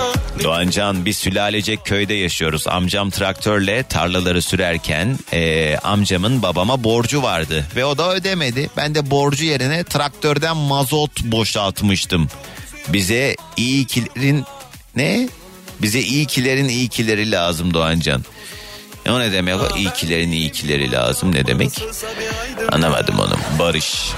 Doğancan 0.45 1.05
biz 1.05 1.17
sülalecek 1.17 1.85
köyde 1.85 2.15
yaşıyoruz. 2.15 2.67
Amcam 2.69 3.11
traktörle 3.11 3.83
tarlaları 3.83 4.43
sürerken 4.43 5.19
eee, 5.33 5.79
amcamın 5.83 6.43
babama 6.43 6.85
borcu 6.85 7.23
vardı. 7.23 7.67
Ve 7.77 7.85
o 7.85 7.99
da 7.99 8.15
ödemedi. 8.15 8.71
Ben 8.77 8.95
de 8.95 9.11
borcu 9.11 9.45
yerine 9.45 9.85
traktörden 9.85 10.57
mazot 10.57 11.23
boşaltmıştım. 11.25 12.29
Bize 12.89 13.37
iyikilerin 13.57 14.45
ne? 14.97 15.29
Bize 15.83 16.01
iyikilerin 16.01 16.69
iyikileri 16.69 17.31
lazım 17.31 17.75
Doğancan. 17.75 18.23
E 19.07 19.11
o 19.11 19.21
ne 19.21 19.33
demek 19.33 19.55
o? 19.55 19.77
İyikilerin 19.77 20.33
iyikileri 20.33 20.93
lazım 20.93 21.35
ne 21.35 21.47
demek? 21.47 21.71
Anlamadım 22.73 23.19
onu. 23.19 23.37
Barış. 23.59 24.11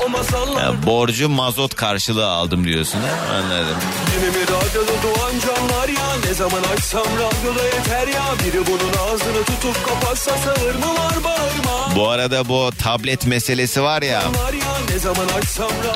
Ha, 0.57 0.73
borcu 0.87 1.29
mazot 1.29 1.75
karşılığı 1.75 2.27
aldım 2.27 2.65
diyorsun 2.65 2.99
ha? 2.99 3.35
Anladım. 3.37 3.77
Mi 4.19 4.43
radyoda 4.43 4.93
doğan 5.03 5.33
canlar 5.41 5.89
ya 5.89 6.27
Ne 6.27 6.35
zaman 6.35 6.63
açsam 6.77 7.07
radyoda 7.07 7.65
yeter 7.65 8.09
ya 8.09 8.25
Biri 8.45 8.67
bunun 8.67 8.93
ağzını 9.09 9.45
tutup 9.45 9.87
kapatsa 9.89 10.37
sağır 10.37 10.75
mı 10.75 10.95
var 10.99 11.25
bağırma 11.25 11.97
Bu 11.97 12.09
arada 12.09 12.49
bu 12.49 12.71
tablet 12.83 13.27
meselesi 13.27 13.83
var 13.83 14.03
ya 14.03 14.23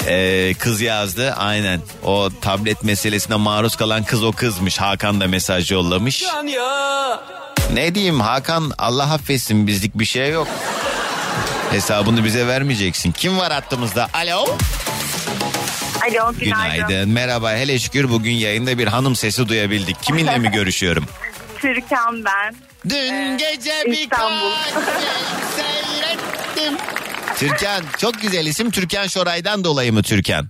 Ee, 0.07 0.55
kız 0.59 0.81
yazdı 0.81 1.33
aynen 1.33 1.81
o 2.05 2.29
tablet 2.41 2.85
meselesine 2.85 3.37
maruz 3.37 3.77
kalan 3.77 4.05
kız 4.05 4.25
o 4.25 4.33
kızmış 4.33 4.79
Hakan 4.79 5.21
da 5.21 5.29
mesaj 5.29 5.73
yollamış 5.73 6.23
ya 6.23 7.23
ne 7.73 7.95
diyeyim 7.95 8.21
Hakan 8.21 8.73
Allah 8.79 9.13
affetsin 9.15 9.67
bizlik 9.67 9.99
bir 9.99 10.05
şey 10.05 10.31
yok. 10.31 10.49
Hesabını 11.71 12.25
bize 12.25 12.47
vermeyeceksin. 12.47 13.13
Kim 13.13 13.39
var 13.39 13.53
hattımızda? 13.53 14.09
Alo. 14.15 14.45
Alo 16.03 16.33
günaydın. 16.39 16.87
günaydın. 16.89 17.09
Merhaba 17.11 17.53
hele 17.53 17.79
şükür 17.79 18.11
bugün 18.11 18.33
yayında 18.33 18.79
bir 18.79 18.87
hanım 18.87 19.17
sesi 19.17 19.49
duyabildik. 19.49 20.03
Kiminle 20.03 20.39
mi 20.39 20.51
görüşüyorum? 20.55 21.05
Türkan 21.59 22.25
ben. 22.25 22.55
Dün 22.89 23.39
gece 23.39 23.85
İstanbul. 23.87 24.51
seyrettim. 25.57 26.79
Türkan 27.37 27.83
çok 27.99 28.23
güzel 28.23 28.47
isim. 28.47 28.71
Türkan 28.71 29.07
Şoray'dan 29.07 29.65
dolayı 29.65 29.93
mı 29.93 30.03
Türkan? 30.03 30.49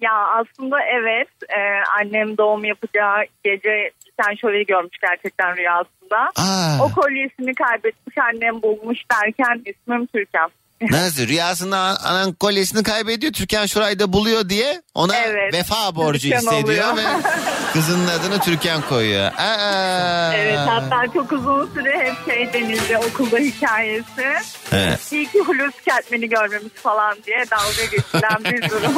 Ya 0.00 0.12
aslında 0.12 0.76
evet. 0.82 1.28
E, 1.48 1.60
annem 2.00 2.36
doğum 2.36 2.64
yapacağı 2.64 3.24
gece 3.44 3.90
sen 4.22 4.34
şöyle 4.34 4.62
görmüş 4.62 4.98
gerçekten 5.02 5.56
rüyasında. 5.56 6.18
Aa. 6.36 6.84
O 6.84 7.00
kolyesini 7.00 7.54
kaybetmiş 7.54 8.18
annem 8.18 8.62
bulmuş 8.62 8.98
derken 9.12 9.62
ismim 9.64 10.06
Türkan. 10.06 10.50
Nasıl 10.80 11.28
rüyasında 11.28 11.78
an- 11.78 11.96
anan 12.04 12.32
kolyesini 12.32 12.82
kaybediyor 12.82 13.32
Türkan 13.32 13.66
Şoray'da 13.66 14.12
buluyor 14.12 14.48
diye 14.48 14.82
ona 14.94 15.16
Evet. 15.16 15.54
vefa 15.54 15.96
borcu 15.96 16.20
Türkan 16.30 16.36
hissediyor 16.38 16.92
oluyor. 16.92 16.96
ve 16.96 17.02
kızının 17.72 18.08
adını 18.08 18.38
Türkan 18.40 18.82
koyuyor. 18.88 19.32
Aa. 19.38 20.32
Evet 20.34 20.58
hatta 20.58 21.02
çok 21.14 21.32
uzun 21.32 21.70
süre 21.74 21.98
hep 21.98 22.34
şey 22.34 22.52
denildi 22.52 22.98
okulda 22.98 23.38
hikayesi. 23.38 24.26
He. 24.70 24.98
İyi 25.12 25.26
ki 25.26 25.38
Hulusi 25.40 25.82
Kentmen'i 25.84 26.28
görmemiş 26.28 26.72
falan 26.82 27.16
diye 27.26 27.44
dalga 27.50 27.84
geçilen 27.90 28.44
bir 28.62 28.70
durum. 28.70 28.92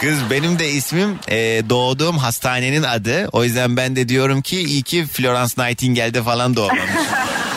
Kız 0.00 0.30
benim 0.30 0.58
de 0.58 0.68
ismim 0.70 1.18
e, 1.28 1.36
doğduğum 1.70 2.18
hastanenin 2.18 2.82
adı. 2.82 3.28
O 3.32 3.44
yüzden 3.44 3.76
ben 3.76 3.96
de 3.96 4.08
diyorum 4.08 4.42
ki 4.42 4.60
iyi 4.60 4.82
ki 4.82 5.06
Florence 5.06 5.52
Nightingale'de 5.58 6.22
falan 6.22 6.56
doğmamış. 6.56 6.82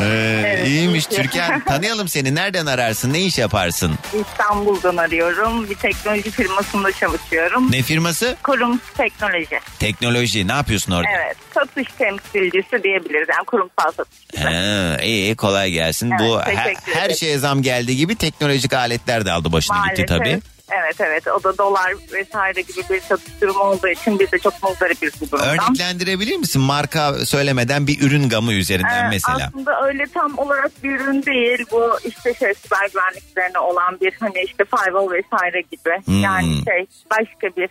Ee, 0.00 0.62
iyiymiş 0.66 1.06
Türkan. 1.06 1.60
Tanıyalım 1.66 2.08
seni. 2.08 2.34
Nereden 2.34 2.66
ararsın? 2.66 3.12
Ne 3.12 3.20
iş 3.20 3.38
yaparsın? 3.38 3.94
İstanbul'dan 4.20 4.96
arıyorum. 4.96 5.70
Bir 5.70 5.74
teknoloji 5.74 6.30
firmasında 6.30 6.92
çalışıyorum. 6.92 7.72
Ne 7.72 7.82
firması? 7.82 8.36
Kurum 8.42 8.80
teknoloji. 8.96 9.60
Teknoloji. 9.78 10.48
Ne 10.48 10.52
yapıyorsun 10.52 10.92
orada? 10.92 11.08
Evet. 11.16 11.36
Satış 11.54 11.86
temsilcisi 11.98 12.82
diyebiliriz. 12.84 13.28
Yani 13.28 13.44
kurumsal 13.46 13.92
satış. 13.96 14.44
Ha, 14.44 14.96
iyi 15.02 15.36
kolay 15.36 15.70
gelsin. 15.70 16.10
Evet, 16.10 16.20
Bu 16.20 16.40
her, 16.40 16.74
her 16.94 17.10
şeye 17.10 17.38
zam 17.38 17.62
geldiği 17.62 17.96
gibi 17.96 18.16
teknolojik 18.16 18.72
aletler 18.72 19.24
de 19.24 19.32
aldı 19.32 19.52
başını 19.52 19.76
gitti 19.88 20.04
tabii. 20.08 20.40
Evet 20.70 21.00
evet 21.00 21.26
o 21.26 21.42
da 21.44 21.58
dolar 21.58 21.92
vesaire 22.12 22.60
gibi 22.60 22.80
bir 22.90 23.00
satış 23.00 23.40
durumu 23.40 23.58
olduğu 23.60 23.88
için 23.88 24.18
biz 24.18 24.32
de 24.32 24.38
çok 24.38 24.62
muzdaripiz 24.62 25.20
bu 25.20 25.30
durumdan. 25.30 25.48
Örneklendirebilir 25.48 26.36
misin 26.36 26.62
marka 26.62 27.14
söylemeden 27.26 27.86
bir 27.86 28.00
ürün 28.02 28.28
gamı 28.28 28.52
üzerinden 28.52 29.04
Ee, 29.04 29.08
mesela? 29.08 29.46
Aslında 29.48 29.86
öyle 29.86 30.04
tam 30.14 30.38
olarak 30.38 30.84
bir 30.84 30.90
ürün 30.90 31.22
değil. 31.22 31.64
Bu 31.72 31.90
işte 32.04 32.34
şey 32.34 32.54
siber 32.54 32.88
güvenlik 32.92 33.22
üzerine 33.30 33.58
olan 33.58 34.00
bir 34.00 34.12
hani 34.20 34.42
işte 34.44 34.64
firewall 34.64 35.10
vesaire 35.12 35.60
gibi. 35.60 36.06
Hmm. 36.06 36.20
Yani 36.22 36.54
şey 36.64 36.86
başka 37.10 37.56
bir 37.56 37.68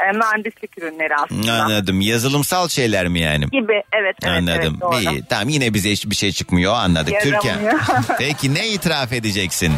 e, 0.00 0.12
mühendislik 0.12 0.78
ürünleri 0.78 1.16
aslında. 1.16 1.52
Anladım. 1.52 2.00
Yazılımsal 2.00 2.68
şeyler 2.68 3.08
mi 3.08 3.20
yani? 3.20 3.46
Gibi 3.50 3.82
evet 3.92 4.16
evet. 4.22 4.36
Anladım. 4.38 4.78
Evet, 4.82 5.06
doğru. 5.06 5.14
İyi. 5.14 5.22
Tamam 5.30 5.48
yine 5.48 5.74
bize 5.74 5.90
hiçbir 5.90 6.16
şey 6.16 6.32
çıkmıyor 6.32 6.74
anladık. 6.74 7.12
Yaramıyor. 7.26 7.80
Peki 8.18 8.54
ne 8.54 8.68
itiraf 8.68 9.12
edeceksin? 9.12 9.72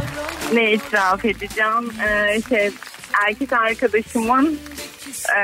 Ne 0.53 0.73
itiraf 0.73 1.25
edeceğim? 1.25 1.93
Ee, 2.09 2.43
şey 2.49 2.71
erkek 3.27 3.53
arkadaşımın 3.53 4.59
e, 5.37 5.41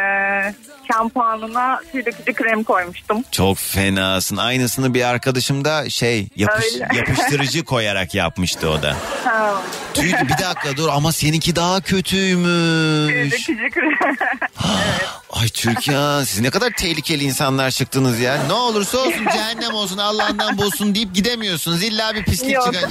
şampuanına 0.93 1.81
dökücü 1.95 2.33
krem 2.35 2.63
koymuştum. 2.65 3.23
Çok 3.33 3.59
fenasın. 3.59 4.37
Aynısını 4.37 4.95
bir 4.95 5.03
arkadaşım 5.09 5.65
da 5.65 5.91
şey 5.91 6.29
yapış, 6.37 6.65
Öyle. 6.75 6.89
yapıştırıcı 6.95 7.65
koyarak 7.65 8.15
yapmıştı 8.15 8.71
o 8.71 8.83
da. 8.83 8.97
Ha. 9.25 9.63
Tüy 9.95 10.13
bir 10.13 10.45
dakika 10.45 10.77
dur 10.77 10.89
ama 10.93 11.13
seninki 11.13 11.57
daha 11.57 11.81
Tüy 11.81 11.97
kötüymüş. 11.97 13.33
dökücü 13.49 13.71
krem. 13.71 14.17
evet. 14.61 15.09
Ay 15.33 15.49
Türkan 15.49 16.25
siz 16.25 16.41
ne 16.41 16.51
kadar 16.51 16.71
tehlikeli 16.71 17.25
insanlar 17.25 17.71
çıktınız 17.71 18.21
ya. 18.21 18.43
Ne 18.47 18.53
olursa 18.53 18.99
olsun 18.99 19.27
cehennem 19.33 19.75
olsun 19.75 19.99
Allah'ından 19.99 20.59
bulsun 20.59 20.95
deyip 20.95 21.15
gidemiyorsunuz. 21.15 21.83
İlla 21.83 22.15
bir 22.15 22.25
pislik 22.25 22.55
Yok. 22.55 22.65
çıkacak. 22.65 22.91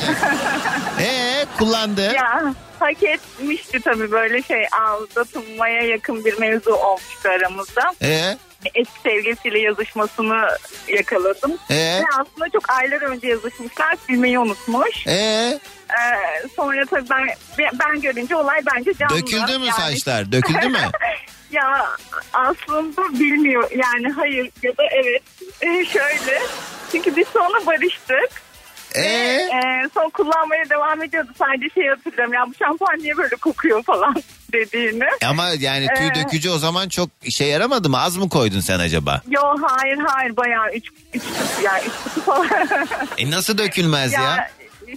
Ee 1.00 1.46
kullandı. 1.58 2.02
Ya 2.16 2.54
hak 2.80 3.04
etmişti 3.04 3.80
tabii 3.80 4.12
böyle 4.12 4.44
şey 4.44 4.64
aldatılmaya 4.90 5.82
yakın 5.82 6.26
bir 6.26 6.40
mevzu 6.40 6.72
olmuştu 6.72 7.30
aramızda. 7.30 7.82
Ee? 8.02 8.38
Eski 8.76 9.00
sevgilisiyle 9.04 9.60
yazışmasını 9.60 10.48
yakaladım. 10.88 11.52
Ee? 11.70 11.76
Ve 11.76 12.04
aslında 12.14 12.50
çok 12.54 12.70
aylar 12.70 13.02
önce 13.02 13.28
yazışmışlar. 13.28 13.96
Silmeyi 14.08 14.40
unutmuş. 14.40 15.08
Ee? 15.08 15.12
Ee, 15.90 16.48
sonra 16.56 16.86
tabii 16.90 17.10
ben, 17.10 17.28
ben 17.80 18.02
görünce 18.02 18.36
olay 18.36 18.60
bence 18.76 18.94
canlı. 18.94 19.16
Döküldü 19.18 19.58
mü 19.58 19.66
Yani- 19.66 19.72
saçlar? 19.98 20.32
Döküldü 20.32 20.70
mü? 20.70 20.80
ya 21.52 21.88
aslında 22.34 23.20
bilmiyor 23.20 23.72
yani 23.72 24.10
hayır 24.12 24.50
ya 24.64 24.78
da 24.78 24.84
evet 24.92 25.22
Ee, 25.62 25.86
şöyle 25.86 26.40
çünkü 26.92 27.16
biz 27.16 27.28
sonra 27.28 27.66
barıştık. 27.66 28.42
Ee? 28.96 29.02
Ve, 29.04 29.42
e, 29.42 29.90
son 29.94 30.10
kullanmaya 30.10 30.70
devam 30.70 31.04
ediyordu. 31.04 31.30
Sadece 31.40 31.70
şey 31.74 31.88
hatırlıyorum 31.88 32.34
ya 32.34 32.46
bu 32.48 32.54
şampuan 32.60 33.00
niye 33.00 33.18
böyle 33.18 33.36
kokuyor 33.36 33.84
falan 33.84 34.16
dediğini. 34.54 35.06
Ama 35.26 35.48
yani 35.60 35.88
tüy 35.98 36.08
Ee, 36.08 36.16
dökücü 36.16 36.50
o 36.50 36.58
zaman 36.58 36.90
çok 36.90 37.10
işe 37.24 37.46
yaramadı 37.46 37.90
mı? 37.90 38.00
Az 38.00 38.18
mı 38.18 38.30
koydun 38.30 38.60
sen 38.60 38.80
acaba? 38.80 39.22
Yo 39.30 39.42
hayır 39.62 39.98
hayır 40.08 40.38
bayağı 40.38 40.70
üç, 40.74 40.86
üç 41.14 41.24
kutu 41.24 41.62
yani 41.64 41.82
üç 41.88 41.94
kutu 42.04 42.22
falan. 42.22 42.48
E 43.18 43.32
nasıl 43.32 43.58
dökülmez 43.58 44.14
ya? 44.14 44.50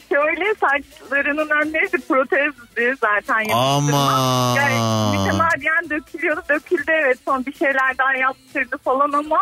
Şöyle 0.08 0.54
saçlarının 0.54 1.50
önleri 1.50 1.92
de 1.92 1.96
protezdi 2.08 2.94
zaten. 3.00 3.44
Aman. 3.54 4.56
Yani 4.56 4.74
mütemadiyen 5.18 5.90
dökülüyordu. 5.90 6.42
Döküldü 6.48 6.92
evet 6.92 7.18
son 7.24 7.46
bir 7.46 7.52
şeyler 7.52 7.98
daha 7.98 8.14
yaptırdı 8.14 8.78
falan 8.84 9.12
ama 9.12 9.38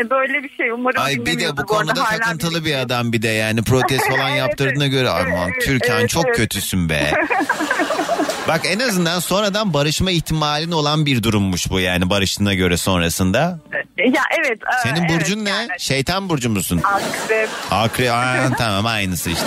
e, 0.00 0.10
böyle 0.10 0.42
bir 0.42 0.56
şey 0.56 0.70
umarım 0.70 1.02
Ay 1.02 1.26
bir 1.26 1.38
de 1.38 1.56
bu 1.56 1.66
konuda 1.66 2.04
takıntılı 2.04 2.64
bir 2.64 2.74
adam 2.74 3.12
bir 3.12 3.22
de 3.22 3.28
yani 3.28 3.62
protez 3.62 4.00
falan 4.08 4.28
Evet, 4.30 4.38
yaptırdığına 4.38 4.86
göre 4.86 5.10
aman 5.10 5.50
evet, 5.50 5.62
Türkan 5.62 6.00
evet, 6.00 6.10
çok 6.10 6.26
evet. 6.26 6.36
kötüsün 6.36 6.88
be. 6.88 7.12
Bak 8.48 8.60
en 8.64 8.78
azından 8.78 9.18
sonradan 9.18 9.74
barışma 9.74 10.10
ihtimalin 10.10 10.72
olan 10.72 11.06
bir 11.06 11.22
durummuş 11.22 11.70
bu 11.70 11.80
yani 11.80 12.10
barıştığına 12.10 12.54
göre 12.54 12.76
sonrasında. 12.76 13.58
Ya 13.98 14.22
evet. 14.38 14.58
Senin 14.82 15.00
evet, 15.00 15.10
burcun 15.10 15.44
ne? 15.44 15.68
Şeytan 15.78 16.28
burcu 16.28 16.50
musun? 16.50 16.80
Akrep. 16.84 17.48
Akrep. 17.70 18.10
Aa, 18.10 18.50
tamam 18.58 18.86
aynısı 18.86 19.30
işte. 19.30 19.46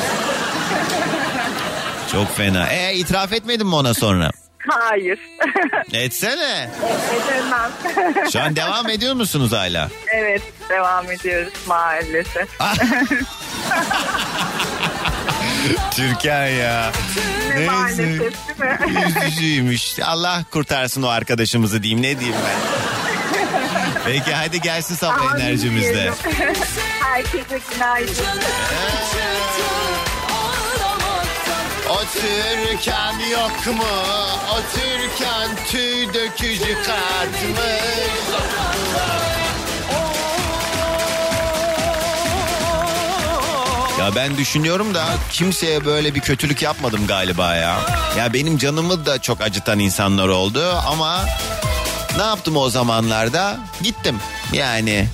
Çok 2.12 2.38
fena. 2.38 2.68
E 2.68 2.96
itiraf 2.96 3.34
etmedin 3.34 3.68
mi 3.68 3.76
ona 3.76 3.94
sonra? 3.94 4.32
Hayır. 4.68 5.20
Etsene. 5.94 6.70
Edemem. 7.16 7.72
Şu 8.34 8.42
an 8.42 8.56
devam 8.56 8.90
ediyor 8.90 9.14
musunuz 9.14 9.52
hala? 9.52 9.90
evet 10.14 10.42
devam 10.70 11.12
ediyoruz 11.12 11.54
maalesef. 11.68 12.50
Ah. 12.60 12.76
Türkan 15.96 16.46
ya. 16.46 16.92
Ne 17.50 17.56
Neyse. 17.56 17.72
maalesef 17.72 18.20
değil 18.20 18.32
mi? 18.60 18.80
Üzücüymüş. 19.26 20.00
Allah 20.00 20.44
kurtarsın 20.52 21.04
o 21.04 21.08
arkadaşımızı 21.08 21.84
diyeyim 21.84 22.02
ne 22.02 22.20
diyeyim 22.20 22.40
ben. 22.46 22.56
Peki 24.06 24.34
hadi 24.34 24.62
gelsin 24.62 24.96
sabah 24.96 25.32
Amin 25.32 25.42
enerjimizde. 25.46 25.94
diyelim. 25.94 26.14
Herkese 27.04 27.60
günaydın. 27.74 28.16
O 31.96 32.00
Türkan 32.14 33.20
yok 33.20 33.68
mu? 33.78 33.84
O 34.52 34.58
Türkan 34.76 35.50
tüy 35.68 36.14
dökücü 36.14 36.74
katmış. 36.74 38.16
Ya 44.00 44.16
ben 44.16 44.38
düşünüyorum 44.38 44.94
da 44.94 45.06
kimseye 45.32 45.86
böyle 45.86 46.16
bir 46.16 46.20
kötülük 46.20 46.62
yapmadım 46.62 47.08
galiba 47.08 47.56
ya. 47.56 47.80
Ya 48.18 48.34
benim 48.34 48.58
canımı 48.58 49.06
da 49.06 49.22
çok 49.22 49.42
acıtan 49.42 49.80
insanlar 49.80 50.28
oldu 50.28 50.82
ama 50.88 51.26
ne 52.18 52.24
yaptım 52.24 52.58
o 52.58 52.70
zamanlarda? 52.70 53.58
Gittim 53.84 54.20
yani. 54.54 55.08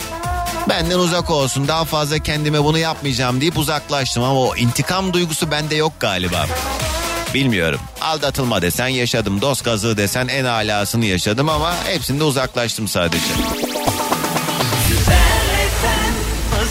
Benden 0.69 0.99
uzak 0.99 1.29
olsun 1.29 1.67
daha 1.67 1.85
fazla 1.85 2.19
kendime 2.19 2.63
bunu 2.63 2.77
yapmayacağım 2.77 3.41
deyip 3.41 3.57
uzaklaştım 3.57 4.23
ama 4.23 4.39
o 4.39 4.55
intikam 4.55 5.13
duygusu 5.13 5.51
bende 5.51 5.75
yok 5.75 5.93
galiba. 5.99 6.47
Bilmiyorum. 7.33 7.79
Aldatılma 8.01 8.61
desen 8.61 8.87
yaşadım. 8.87 9.41
Dost 9.41 9.63
kazığı 9.63 9.97
desen 9.97 10.27
en 10.27 10.45
alasını 10.45 11.05
yaşadım 11.05 11.49
ama 11.49 11.73
hepsinde 11.85 12.23
uzaklaştım 12.23 12.87
sadece. 12.87 13.25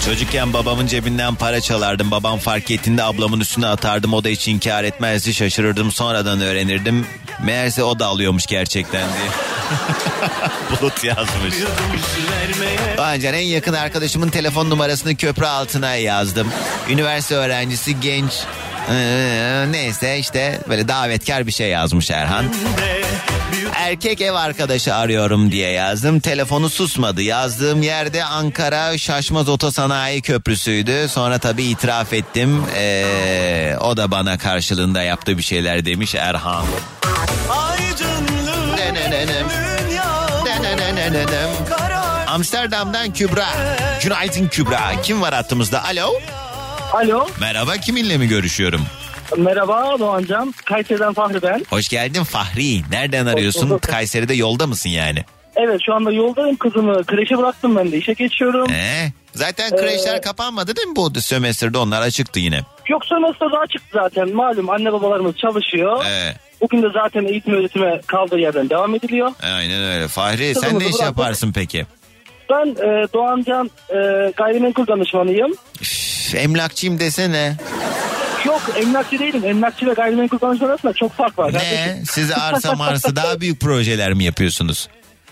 Çocukken 0.05 0.53
babamın 0.53 0.87
cebinden 0.87 1.35
para 1.35 1.61
çalardım. 1.61 2.11
Babam 2.11 2.39
fark 2.39 2.71
ettiğinde 2.71 3.03
ablamın 3.05 3.41
üstüne 3.41 3.67
atardım. 3.67 4.15
O 4.15 4.25
da 4.25 4.29
hiç 4.29 4.49
inkar 4.49 4.85
etmezdi. 4.85 5.35
Şaşırırdım. 5.35 5.93
Sonradan 5.93 6.41
öğrenirdim. 6.41 7.07
Meğerse 7.45 7.85
o 7.85 7.99
da 7.99 8.07
alıyormuş 8.07 8.47
gerçekten 8.47 9.09
diye. 9.09 9.60
Bulut 10.81 11.05
yazmış. 11.05 11.55
Ancak 12.99 13.35
en 13.35 13.39
yakın 13.39 13.73
arkadaşımın 13.73 14.29
telefon 14.29 14.71
numarasını 14.71 15.17
köprü 15.17 15.47
altına 15.47 15.95
yazdım. 15.95 16.49
Üniversite 16.89 17.35
öğrencisi 17.35 18.01
genç. 18.01 18.33
Ee, 18.91 19.65
neyse 19.71 20.19
işte 20.19 20.61
böyle 20.69 20.89
davetkar 20.89 21.47
bir 21.47 21.53
şey 21.53 21.69
yazmış 21.69 22.11
Erhan. 22.11 22.45
Erkek 23.75 24.21
ev 24.21 24.33
arkadaşı 24.33 24.95
arıyorum 24.95 25.53
diye 25.53 25.71
yazdım. 25.71 26.21
Telefonu 26.21 26.71
susmadı. 26.71 27.23
Yazdığım 27.23 27.83
yerde 27.83 28.25
Ankara 28.25 28.99
Şaşmaz 28.99 29.49
Otosanayi 29.49 30.23
Köprüsü'ydü. 30.23 31.09
Sonra 31.09 31.39
tabii 31.39 31.65
itiraf 31.65 32.13
ettim. 32.13 32.65
Ee, 32.77 33.77
o 33.81 33.97
da 33.97 34.11
bana 34.11 34.39
karşılığında 34.39 35.03
yaptığı 35.03 35.39
bir 35.39 35.43
şeyler 35.43 35.85
demiş 35.85 36.15
Erhan. 36.15 36.65
Amsterdam'dan 42.27 43.13
Kübra. 43.13 43.47
Günaydın 44.03 44.49
Kübra. 44.49 45.03
Kim 45.03 45.23
var 45.23 45.35
hattımızda? 45.35 45.85
Alo. 45.85 46.13
Alo. 46.93 47.27
Merhaba 47.41 47.77
kiminle 47.77 48.19
mi 48.19 48.29
görüşüyorum? 48.29 48.81
Merhaba 49.37 49.99
Doğancan. 49.99 50.55
Kayseri'den 50.65 51.13
Fahri 51.13 51.43
ben. 51.43 51.65
Hoş 51.71 51.89
geldin 51.89 52.25
Fahri. 52.25 52.83
Nereden 52.91 53.27
arıyorsun? 53.27 53.79
Kayseri'de 53.79 54.35
yolda 54.35 54.67
mısın 54.67 54.91
yani? 54.91 55.25
Evet 55.57 55.81
şu 55.87 55.95
anda 55.95 56.13
yoldayım 56.13 56.57
kızımı. 56.57 57.05
Kreşe 57.05 57.39
bıraktım 57.39 57.77
ben 57.77 57.93
de 57.93 57.97
işe 57.97 58.13
geçiyorum. 58.13 58.71
Ee, 58.73 59.13
zaten 59.35 59.71
kreşler 59.77 60.15
Ee, 60.15 60.21
kapanmadı 60.21 60.77
değil 60.77 60.89
mi 60.89 60.97
bu 60.97 61.21
sömestrde 61.21 61.79
onlar 61.79 62.03
açıktı 62.03 62.41
yine. 62.41 62.61
Yok 62.89 63.07
sömestr 63.07 63.53
daha 63.53 63.67
çıktı 63.67 63.89
zaten. 63.93 64.35
Malum 64.35 64.71
anne 64.71 64.93
babalarımız 64.93 65.37
çalışıyor. 65.37 66.05
Ee, 66.05 66.35
Bugün 66.61 66.83
de 66.83 66.87
zaten 66.95 67.25
eğitim 67.25 67.55
öğretime 67.55 68.01
kaldığı 68.07 68.39
yerden 68.39 68.71
devam 68.71 68.95
ediliyor. 68.95 69.31
aynen 69.43 69.83
öyle. 69.83 70.09
Fahri 70.09 70.55
sen 70.55 70.75
ne 70.75 70.77
iş 70.85 70.85
bıraktık. 70.85 71.03
yaparsın 71.03 71.53
peki? 71.53 71.87
Ben 72.51 72.67
e, 72.67 73.07
Doğancan 73.15 73.71
e, 73.91 73.97
gayrimenkul 74.37 74.87
danışmanıyım. 74.87 75.53
Üf, 75.81 76.35
Emlakçıyım 76.35 76.99
desene. 77.01 77.57
Yok 78.47 78.63
emlakçı 78.77 79.19
değilim. 79.19 79.43
Emlakçı 79.45 79.87
ve 79.87 79.93
gayrimenkul 79.93 80.41
danışman 80.41 80.69
arasında 80.69 80.93
çok 80.93 81.13
fark 81.13 81.39
var. 81.39 81.53
Ne? 81.53 82.03
Siz 82.11 82.33
arsa 82.33 82.73
marsa 82.75 83.17
daha 83.17 83.41
büyük 83.41 83.61
projeler 83.61 84.13
mi 84.13 84.25
yapıyorsunuz? 84.25 84.89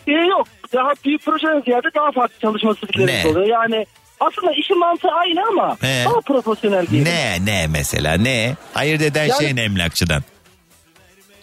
Ee, 0.07 0.12
yok. 0.12 0.47
Daha 0.74 0.91
büyük 1.05 1.24
projeden 1.24 1.61
ziyade 1.61 1.89
daha 1.97 2.12
farklı 2.12 2.35
çalışma 2.43 2.74
stillerimiz 2.74 3.24
Ne? 3.24 3.31
oluyor. 3.31 3.47
Yani 3.47 3.87
aslında 4.20 4.53
işin 4.53 4.79
mantığı 4.79 5.09
aynı 5.09 5.41
ama 5.49 5.76
He. 5.81 6.05
daha 6.05 6.20
profesyonel 6.20 6.87
diyelim. 6.87 7.12
Ne 7.12 7.39
ne 7.45 7.66
mesela 7.66 8.14
ne? 8.14 8.55
Ayırt 8.74 9.03
eden 9.03 9.24
Yani- 9.26 9.43
şey 9.45 9.57
ne 9.57 9.62
emlakçıdan? 9.62 10.22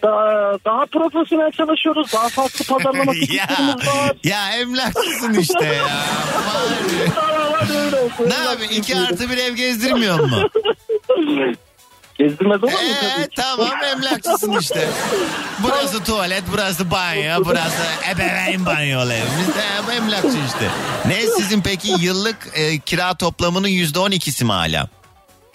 Daha, 0.06 0.58
daha 0.64 0.86
profesyonel 0.86 1.50
çalışıyoruz. 1.50 2.12
Daha 2.12 2.28
farklı 2.28 2.64
pazarlama 2.64 3.12
var. 3.12 4.12
Ya 4.24 4.50
emlakçısın 4.56 5.34
işte 5.34 5.64
ya. 5.64 5.86
Ne 8.26 8.34
yapayım? 8.34 8.72
İki 8.72 8.96
artı 8.96 9.30
bir 9.30 9.38
ev 9.38 9.54
gezdirmiyor 9.54 10.18
mu? 10.18 10.36
Gezdirmez 12.18 12.64
olur 12.64 12.72
mu? 12.72 12.78
Ee, 12.78 13.28
tamam 13.36 13.68
emlakçısın 13.94 14.58
işte. 14.60 14.88
Burası 15.62 16.04
tuvalet, 16.04 16.42
burası 16.52 16.90
banyo, 16.90 17.44
burası 17.44 17.82
ebeveyn 18.14 18.66
banyolu 18.66 19.12
evimiz. 19.12 19.48
Bu 19.86 19.92
emlakçı 19.92 20.38
işte. 20.46 20.68
Ne 21.06 21.14
sizin 21.20 21.60
peki 21.62 21.92
yıllık 22.00 22.36
e, 22.54 22.78
kira 22.78 23.14
toplamının 23.14 23.68
yüzde 23.68 23.98
on 23.98 24.10
ikisi 24.10 24.44
mi 24.44 24.52
hala? 24.52 24.88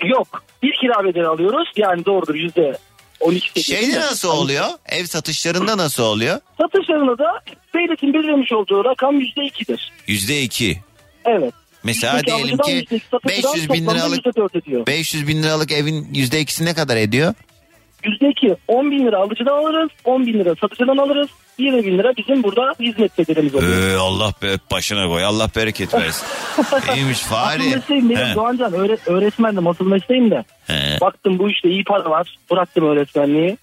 Yok. 0.05 0.43
Bir 0.63 0.73
kira 0.81 1.03
bedeli 1.03 1.27
alıyoruz. 1.27 1.71
Yani 1.75 2.05
doğrudur 2.05 2.35
yüzde 2.35 2.77
12. 3.21 3.63
Şeyde 3.63 3.99
nasıl 3.99 4.29
oluyor? 4.29 4.65
Ev 4.89 5.05
satışlarında 5.05 5.77
nasıl 5.77 6.03
oluyor? 6.03 6.39
Satışlarında 6.61 7.17
da 7.17 7.31
devletin 7.75 8.13
belirlemiş 8.13 8.51
olduğu 8.51 8.85
rakam 8.85 9.19
yüzde 9.19 9.43
ikidir. 9.45 9.91
Yüzde 10.07 10.41
iki. 10.41 10.77
Evet. 11.25 11.53
Mesela 11.83 12.13
Yüzdeki 12.13 12.27
diyelim 12.37 12.59
alıcıdan 12.59 12.65
ki 12.65 12.71
yüzdeki 12.71 13.05
satıcıdan 13.11 13.53
500 13.53 13.69
bin 13.69 13.79
toplamda 13.85 13.91
liralık 13.99 14.25
yüzde 14.25 14.41
dört 14.41 14.55
ediyor. 14.55 14.87
500 14.87 15.27
bin 15.27 15.43
liralık 15.43 15.71
evin 15.71 16.07
yüzde 16.13 16.39
ikisi 16.39 16.65
ne 16.65 16.73
kadar 16.73 16.97
ediyor? 16.97 17.33
Yüzde 18.03 18.29
iki 18.29 18.55
10 18.67 18.91
bin 18.91 19.05
lira 19.07 19.17
alıcıdan 19.17 19.53
alırız. 19.57 19.89
10 20.05 20.25
bin 20.25 20.33
lira 20.33 20.55
satıcıdan 20.61 20.97
alırız. 20.97 21.29
20 21.61 21.85
bin 21.85 21.97
lira 21.97 22.13
bizim 22.17 22.43
burada 22.43 22.75
hizmet 22.79 23.17
bedelimiz 23.17 23.55
oluyor. 23.55 23.91
Ee, 23.91 23.97
Allah 23.97 24.33
be 24.41 24.57
başına 24.71 25.07
koy. 25.07 25.23
Allah 25.23 25.49
bereket 25.55 25.93
versin. 25.93 26.25
İyiymiş 26.95 27.19
Fahri. 27.19 27.69
Mesleğim 27.75 28.09
benim. 28.09 28.35
Doğancan 28.35 28.73
öğre, 28.73 28.97
öğretmendim 29.05 29.67
asıl 29.67 29.85
mesleğim 29.85 30.31
de. 30.31 30.43
He. 30.67 30.97
Baktım 31.01 31.39
bu 31.39 31.49
işte 31.49 31.69
iyi 31.69 31.83
para 31.83 32.09
var. 32.09 32.37
Bıraktım 32.51 32.85
öğretmenliği. 32.85 33.57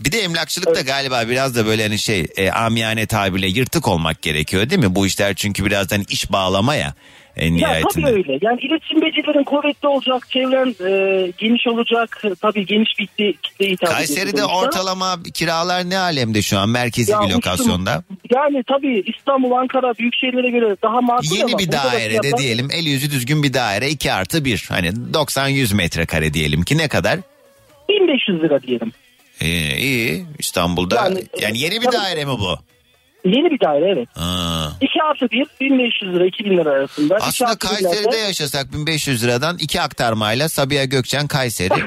Bir 0.00 0.12
de 0.12 0.18
emlakçılıkta 0.18 0.80
galiba 0.80 1.28
biraz 1.28 1.56
da 1.56 1.66
böyle 1.66 1.82
hani 1.82 1.98
şey 1.98 2.26
e, 2.36 2.50
amiyane 2.50 3.06
tabirle 3.06 3.46
yırtık 3.46 3.88
olmak 3.88 4.22
gerekiyor 4.22 4.70
değil 4.70 4.80
mi? 4.80 4.94
Bu 4.94 5.06
işler 5.06 5.34
çünkü 5.34 5.64
birazdan 5.64 6.04
iş 6.08 6.32
bağlama 6.32 6.74
ya 6.74 6.94
en 7.36 7.46
Ya 7.46 7.50
nihayetinde. 7.68 8.06
tabii 8.06 8.14
öyle. 8.16 8.38
Yani 8.42 8.60
iletişim 8.60 9.00
becerilerin 9.00 9.44
kuvvetli 9.44 9.88
olacak. 9.88 10.30
Çevren 10.30 10.74
e, 10.88 11.30
geniş 11.38 11.66
olacak. 11.66 12.22
Tabii 12.40 12.66
geniş 12.66 12.98
bir 12.98 13.06
kitle, 13.06 13.32
kitleye 13.42 13.70
hitap 13.72 13.90
Kayseri'de 13.90 14.44
ortalama 14.44 15.16
kiralar 15.34 15.90
ne 15.90 15.98
alemde 15.98 16.42
şu 16.42 16.58
an 16.58 16.68
merkezi 16.68 17.12
Ya 17.12 17.18
bir 17.20 17.24
uçtum. 17.24 17.36
lokasyonda? 17.36 18.02
Yani 18.34 18.62
tabii 18.68 19.02
İstanbul, 19.18 19.50
Ankara 19.52 19.94
büyük 19.98 20.14
şehirlere 20.14 20.50
göre 20.50 20.76
daha 20.82 21.00
makul 21.00 21.36
Yeni 21.36 21.44
ama 21.44 21.58
bir 21.58 21.68
da 21.68 21.72
dairede 21.84 22.18
fiyatlar- 22.28 22.38
diyelim 22.38 22.68
el 22.72 22.86
yüzü 22.86 23.10
düzgün 23.10 23.42
bir 23.42 23.54
daire 23.54 23.88
2 23.88 24.12
artı 24.12 24.44
1 24.44 24.66
hani 24.68 24.88
90-100 25.12 25.74
metrekare 25.74 26.34
diyelim 26.34 26.62
ki 26.62 26.78
ne 26.78 26.88
kadar? 26.88 27.18
1500 27.88 28.42
lira 28.42 28.62
diyelim. 28.62 28.92
İyi, 29.40 29.76
iyi. 29.76 30.24
İstanbul'da 30.38 30.94
yani, 30.96 31.22
Yani, 31.40 31.58
yeni 31.58 31.74
bir 31.80 31.84
tabii. 31.84 31.96
daire 31.96 32.24
mi 32.24 32.30
bu? 32.30 32.58
Yeni 33.24 33.50
bir 33.50 33.60
daire 33.60 33.90
evet. 33.96 34.08
Ha. 34.18 34.72
2 34.80 35.02
artı 35.10 35.30
1 35.30 35.46
1500 35.60 36.14
lira 36.14 36.26
2000 36.26 36.56
lira 36.56 36.70
arasında. 36.70 37.16
İki 37.16 37.24
Aslında 37.26 37.50
artı 37.50 37.66
birlerde- 37.66 37.84
Kayseri'de 37.84 38.16
yaşasak 38.16 38.72
1500 38.72 39.24
liradan 39.24 39.56
iki 39.58 39.80
aktarmayla 39.80 40.48
Sabiha 40.48 40.84
Gökçen 40.84 41.26
Kayseri 41.26 41.74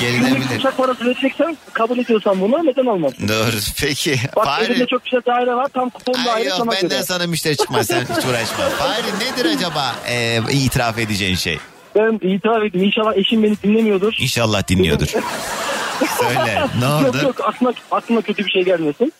gelinebilir. 0.00 0.58
Uçak 0.58 0.76
parası 0.76 1.04
vereceksen 1.06 1.56
kabul 1.72 1.98
ediyorsan 1.98 2.40
bunu 2.40 2.66
neden 2.66 2.86
olmaz? 2.86 3.12
Doğru 3.28 3.56
peki. 3.80 4.16
Bak 4.36 4.44
Fahri. 4.44 4.86
çok 4.86 5.04
güzel 5.04 5.22
daire 5.26 5.54
var 5.54 5.68
tam 5.74 5.90
kupon 5.90 6.14
Ay 6.14 6.24
daire 6.26 6.48
yok 6.48 6.58
sana 6.58 6.70
benden 6.72 6.88
göre. 6.88 7.02
sana 7.02 7.26
müşteri 7.26 7.56
çıkmaz 7.56 7.86
sen 7.86 8.00
hiç 8.00 8.24
uğraşma. 8.24 8.64
Fahri 8.78 9.02
nedir 9.20 9.56
acaba 9.56 9.94
e, 10.08 10.40
itiraf 10.50 10.98
edeceğin 10.98 11.36
şey? 11.36 11.58
Ben 11.94 12.14
itiraf 12.28 12.62
edeyim 12.64 12.86
inşallah 12.86 13.16
eşim 13.16 13.42
beni 13.42 13.56
dinlemiyordur. 13.62 14.14
İnşallah 14.20 14.68
dinliyordur. 14.68 15.06
Söyle 16.20 16.66
ne 16.80 16.86
oldu? 16.86 17.04
Yok 17.16 17.22
yok 17.22 17.40
aklıma, 17.48 17.72
aklıma 17.90 18.20
kötü 18.22 18.44
bir 18.46 18.50
şey 18.50 18.64
gelmesin. 18.64 19.12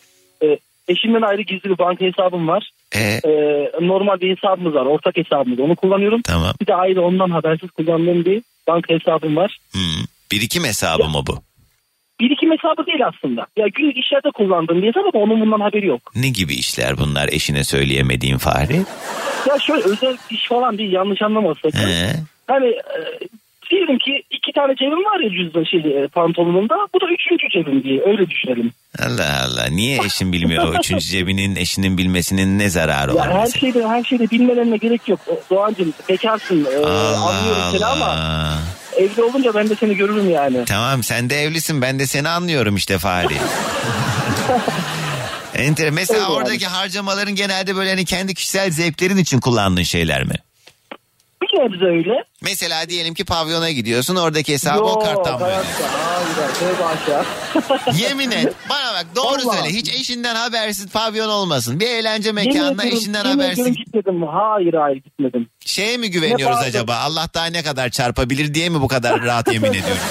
Ee, 0.43 0.47
eşimden 0.89 1.23
ayrı 1.23 1.43
gizli 1.43 1.71
bir 1.71 1.79
banka 1.79 2.05
hesabım 2.05 2.49
var. 2.49 2.71
Ee, 2.95 3.21
Ee, 3.25 3.71
normal 3.81 4.21
bir 4.21 4.37
hesabımız 4.37 4.75
var 4.75 4.87
ortak 4.87 5.17
hesabımız 5.17 5.59
onu 5.61 5.77
kullanıyorum. 5.77 6.23
Tamam. 6.23 6.55
Bir 6.61 6.67
de 6.67 6.75
ayrı 6.75 7.03
ondan 7.03 7.31
habersiz 7.31 7.71
kullandığım 7.71 8.25
bir 8.25 8.43
banka 8.69 8.95
hesabım 8.95 9.37
var. 9.37 9.59
hmm, 9.73 10.05
birikim 10.33 10.65
hesabı 10.65 11.05
mı 11.05 11.23
bu? 11.27 11.39
Birikim 12.21 12.51
hesabı 12.53 12.87
değil 12.87 13.07
aslında. 13.07 13.47
Ya 13.57 13.67
günlük 13.75 13.97
işlerde 13.97 14.31
kullandığım 14.35 14.83
bir 14.83 14.87
hesap 14.89 15.15
ama 15.15 15.25
onun 15.25 15.41
bundan 15.41 15.61
haberi 15.61 15.87
yok. 15.87 16.13
Ne 16.17 16.29
gibi 16.29 16.55
işler 16.55 16.99
bunlar 16.99 17.29
eşine 17.33 17.65
söyleyemediğin 17.65 18.39
Fahri? 18.39 18.77
Ya 19.49 19.59
şöyle 19.59 19.83
özel 19.85 20.17
iş 20.31 20.49
falan 20.49 20.79
değil 20.79 20.93
yanlış 20.93 21.23
anlamasın. 21.23 21.71
He. 21.71 22.13
Hani 22.47 22.67
e, 22.67 22.99
diyelim 23.71 23.99
ki 23.99 24.23
iki 24.31 24.53
tane 24.53 24.75
cebim 24.77 25.05
var 25.05 25.21
ya 25.25 25.31
cüzdan 25.31 25.65
şey 25.65 25.81
e, 26.05 26.09
pantolonumda. 26.09 26.75
Bu 26.95 27.01
da 27.01 27.05
üçüncü 27.07 27.49
cebim 27.55 27.85
diye 27.85 28.03
öyle 28.07 28.31
düşünelim. 28.31 28.73
Allah 28.99 29.45
Allah 29.45 29.67
niye 29.71 29.99
eşin 30.07 30.33
bilmiyor 30.33 30.69
o 30.69 30.79
üçüncü 30.79 31.05
cebinin 31.07 31.57
eşinin 31.57 31.99
bilmesinin 31.99 32.59
ne 32.59 32.71
zararı 32.71 33.11
Ya 33.11 33.17
var? 33.17 33.31
her 33.33 33.41
mesela? 33.41 33.61
şeyde 33.61 33.89
her 33.89 34.05
şeyde 34.05 34.31
bilmelerine 34.31 34.77
gerek 34.77 35.09
yok. 35.09 35.21
Doğancığım 35.51 35.95
bekarsın 36.09 36.65
e, 36.65 36.87
anlıyorum 36.87 37.63
seni 37.73 37.87
ama 37.87 38.05
Allah. 38.07 38.59
evli 38.97 39.23
olunca 39.23 39.55
ben 39.55 39.69
de 39.71 39.75
seni 39.75 39.97
görürüm 39.97 40.31
yani. 40.31 40.65
Tamam 40.65 41.03
sen 41.03 41.31
de 41.31 41.37
evlisin 41.43 41.83
ben 41.83 41.99
de 41.99 42.07
seni 42.07 42.29
anlıyorum 42.29 42.77
işte 42.77 42.99
Fahri. 42.99 43.35
Enter. 45.55 45.91
Mesela 45.91 46.19
Öyle 46.21 46.33
yani. 46.33 46.37
oradaki 46.43 46.67
harcamaların 46.67 47.35
genelde 47.35 47.77
böyle 47.77 47.91
hani 47.91 48.05
kendi 48.05 48.35
kişisel 48.35 48.71
zevklerin 48.71 49.17
için 49.17 49.41
kullandığın 49.41 49.83
şeyler 49.83 50.25
mi? 50.25 50.35
Bir 51.57 51.61
nebze 51.73 51.85
öyle. 51.85 52.25
Mesela 52.43 52.89
diyelim 52.89 53.15
ki 53.15 53.25
pavyona 53.25 53.71
gidiyorsun 53.71 54.17
oradaki 54.17 54.53
hesabı 54.53 54.83
o 54.85 54.89
Yok, 54.89 55.05
karttan 55.05 55.37
ödüyorsun? 55.37 55.67
Hayır. 57.69 57.99
Yemin 57.99 58.31
et. 58.31 58.53
Bana 58.71 58.95
bak 58.95 59.07
doğru 59.17 59.47
Vallahi. 59.47 59.59
söyle. 59.59 59.69
Hiç 59.79 59.93
eşinden 59.93 60.35
habersiz 60.35 60.89
pavyon 60.89 61.29
olmasın. 61.29 61.81
Bir 61.81 61.87
eğlence 61.87 62.29
Yemin 62.29 62.45
mekanına 62.45 62.73
ediyorum, 62.83 62.99
eşinden 62.99 63.25
yemin 63.25 63.43
habersiz. 63.43 63.77
gitmedim. 63.77 64.23
Hayır 64.33 64.75
hayır 64.75 64.97
gitmedim. 65.03 65.49
Şeye 65.67 65.97
mi 65.97 66.11
güveniyoruz 66.11 66.57
Ne 66.61 66.67
acaba? 66.67 66.97
Allah 66.97 67.29
daha 67.35 67.47
ne 67.47 67.63
kadar 67.63 67.89
çarpabilir 67.89 68.55
diye 68.55 68.69
mi 68.69 68.81
bu 68.81 68.89
kadar 68.89 69.23
rahat 69.23 69.53
yemin 69.53 69.69
ediyoruz? 69.71 70.03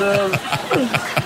Canım. 0.00 0.30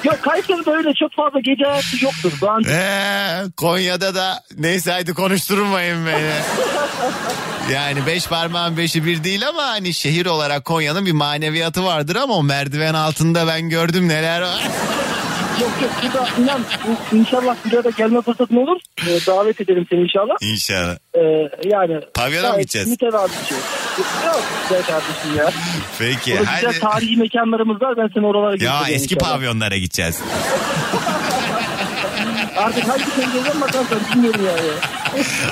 Yok 0.05 0.23
Kayseri'de 0.23 0.71
öyle 0.71 0.95
çok 0.95 1.13
fazla 1.13 1.41
gece 1.41 1.65
hayatı 1.65 2.05
yoktur. 2.05 2.33
Doğan 2.41 2.65
Ee, 2.65 3.43
Konya'da 3.57 4.15
da 4.15 4.43
neyse 4.59 4.93
hadi 4.93 5.15
konuşturmayın 5.15 6.07
beni. 6.07 6.31
Yani 7.71 8.07
beş 8.07 8.27
parmağın 8.27 8.77
beşi 8.77 9.05
bir 9.07 9.25
değil 9.25 9.49
ama 9.49 9.63
hani 9.63 9.95
şehir 9.95 10.27
olarak 10.27 10.65
Konya'nın 10.65 11.07
bir 11.07 11.13
maneviyatı 11.13 11.85
vardır 11.85 12.17
ama 12.17 12.35
o 12.35 12.43
merdiven 12.43 12.95
altında 12.95 13.47
ben 13.47 13.69
gördüm 13.69 14.09
neler 14.09 14.41
var. 14.43 14.63
Yok 15.61 15.71
yok 15.83 15.91
burada 16.03 16.29
inan 16.43 16.61
bu- 16.87 17.17
inşallah 17.17 17.57
bir 17.71 17.77
arada 17.77 17.91
gelme 17.91 18.23
fırsatın 18.23 18.57
olur. 18.57 18.81
Ee, 19.07 19.27
davet 19.27 19.61
ederim 19.61 19.87
seni 19.91 20.01
inşallah. 20.01 20.35
İnşallah. 20.41 20.97
Ee, 21.15 21.21
yani. 21.65 22.01
Pavyona 22.15 22.53
mı 22.53 22.59
gideceğiz? 22.59 22.89
Mütevazi 22.89 23.33
bir 23.43 23.47
şey. 23.49 23.59
Yok 24.27 24.43
güzel 24.69 24.83
kardeşim 24.83 25.37
ya. 25.39 25.51
Peki 25.99 26.39
Burada 26.39 26.53
hadi. 26.53 26.67
güzel 26.67 26.81
tarihi 26.81 27.17
mekanlarımız 27.17 27.83
var 27.83 27.97
ben 27.97 28.09
seni 28.15 28.27
oralara 28.27 28.51
Ya 28.51 28.57
götüreceğim 28.57 28.95
eski 29.03 29.15
inşallah. 29.15 29.31
pavyonlara 29.33 29.77
gideceğiz. 29.77 30.21
Artık 32.57 32.89
hangi 32.89 33.05
pencereden 33.05 33.61
bakarsan 33.61 33.99
bilmiyorum 34.15 34.41
yani. 34.47 34.69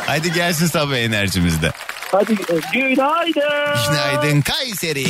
Hadi 0.07 0.33
gelsin 0.33 0.67
sabah 0.67 0.97
enerjimizde. 0.97 1.71
Hadi 2.13 2.35
günaydın. 2.73 3.85
Günaydın 3.89 4.41
Kayseri. 4.41 5.07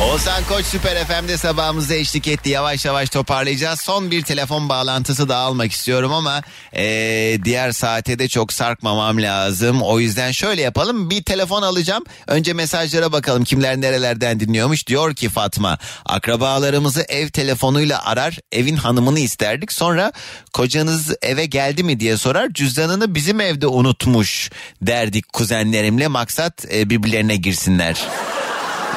Oğuzhan 0.00 0.44
Koç 0.44 0.66
Süper 0.66 1.06
FM'de 1.06 1.36
sabahımızda 1.36 1.94
eşlik 1.94 2.28
etti. 2.28 2.50
Yavaş 2.50 2.84
yavaş 2.84 3.10
toparlayacağız. 3.10 3.80
Son 3.80 4.10
bir 4.10 4.22
telefon 4.22 4.68
bağlantısı 4.68 5.28
da 5.28 5.36
almak 5.36 5.72
istiyorum 5.72 6.12
ama 6.12 6.42
eee, 6.74 7.44
diğer 7.44 7.72
saate 7.72 8.18
de 8.18 8.28
çok 8.28 8.52
sarkmamam 8.52 9.22
lazım. 9.22 9.82
O 9.82 10.00
yüzden 10.00 10.30
şöyle 10.32 10.62
yapalım. 10.62 11.10
Bir 11.10 11.22
telefon 11.22 11.62
alacağım. 11.62 12.04
Önce 12.26 12.52
mesajlara 12.52 13.12
bakalım 13.12 13.44
kimler 13.44 13.80
nerelerden 13.80 14.40
dinliyormuş. 14.40 14.86
Diyor 14.86 15.14
ki 15.14 15.28
Fatma 15.28 15.78
akrabalarımızı 16.06 17.04
ev 17.08 17.28
telefonuyla 17.28 18.04
arar 18.06 18.38
evin 18.52 18.76
hanımını 18.76 19.18
isterdik. 19.18 19.72
Sonra 19.72 20.12
kocanız 20.52 21.14
eve 21.22 21.46
geldi 21.46 21.82
mi 21.82 22.00
diye 22.00 22.16
sorar. 22.16 22.48
Cüzdanını 22.52 23.14
bizim 23.14 23.40
evde 23.40 23.66
unutmuş 23.66 24.50
derdik 24.82 25.32
kuzenlerimle. 25.32 26.08
Maksat 26.08 26.64
e, 26.74 26.90
birbirlerine 26.90 27.36
girsinler. 27.36 27.96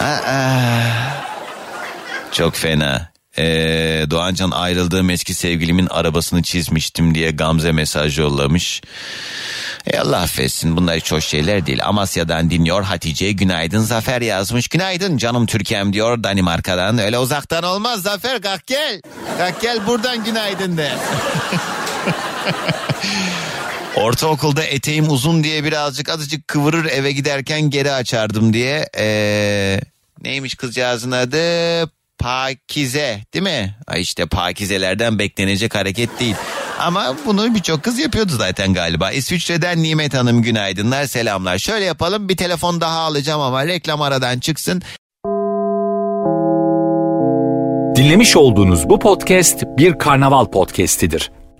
Aa, 0.02 0.84
çok 2.32 2.56
fena. 2.56 3.14
Ee, 3.38 4.06
Doğancan 4.10 4.52
ayrıldığım 4.52 5.10
eski 5.10 5.34
sevgilimin 5.34 5.88
arabasını 5.88 6.42
çizmiştim 6.44 7.16
diye 7.16 7.32
Gamze 7.32 7.72
mesaj 7.72 8.20
yollamış. 8.20 8.82
E 9.88 10.00
Allah 10.00 10.18
affetsin 10.18 10.78
bunlar 10.78 10.96
hiç 10.96 11.12
hoş 11.12 11.26
şeyler 11.26 11.66
değil. 11.66 11.86
Amasya'dan 11.86 12.50
dinliyor 12.50 12.84
Hatice 12.84 13.32
günaydın 13.32 13.80
Zafer 13.80 14.22
yazmış. 14.22 14.68
Günaydın 14.68 15.18
canım 15.18 15.46
Türkiye'm 15.46 15.94
diyor 15.94 16.24
Danimarka'dan. 16.24 16.98
Öyle 16.98 17.18
uzaktan 17.20 17.64
olmaz 17.64 18.02
Zafer 18.02 18.42
kalk 18.42 18.68
gel. 18.68 19.02
Kalk 19.38 19.62
gel 19.62 19.88
buradan 19.88 20.24
günaydın 20.24 20.78
de. 20.78 20.92
Ortaokulda 23.96 24.64
eteğim 24.64 25.10
uzun 25.10 25.44
diye 25.44 25.64
birazcık 25.64 26.10
azıcık 26.10 26.48
kıvırır 26.48 26.86
eve 26.86 27.12
giderken 27.12 27.62
geri 27.62 27.92
açardım 27.92 28.54
diye. 28.54 28.90
Ee, 28.98 29.80
neymiş 30.24 30.56
kızcağızın 30.56 31.12
adı? 31.12 31.38
Pakize 32.20 33.20
değil 33.34 33.44
mi? 33.44 33.76
Ay 33.88 34.02
işte 34.02 34.26
pakizelerden 34.26 35.20
beklenecek 35.20 35.76
hareket 35.76 36.20
değil. 36.20 36.36
Ama 36.80 37.16
bunu 37.26 37.56
birçok 37.56 37.84
kız 37.84 38.00
yapıyordu 38.00 38.32
zaten 38.38 38.74
galiba. 38.74 39.12
İsviçre'den 39.12 39.84
Nimet 39.84 40.14
Hanım 40.14 40.42
günaydınlar 40.42 41.06
selamlar. 41.06 41.58
Şöyle 41.58 41.86
yapalım 41.86 42.30
bir 42.30 42.38
telefon 42.38 42.82
daha 42.82 43.00
alacağım 43.00 43.42
ama 43.42 43.68
reklam 43.68 44.02
aradan 44.02 44.40
çıksın. 44.40 44.82
Dinlemiş 47.96 48.36
olduğunuz 48.36 48.90
bu 48.90 49.00
podcast 49.00 49.64
bir 49.78 50.00
karnaval 50.00 50.46
podcastidir. 50.46 51.32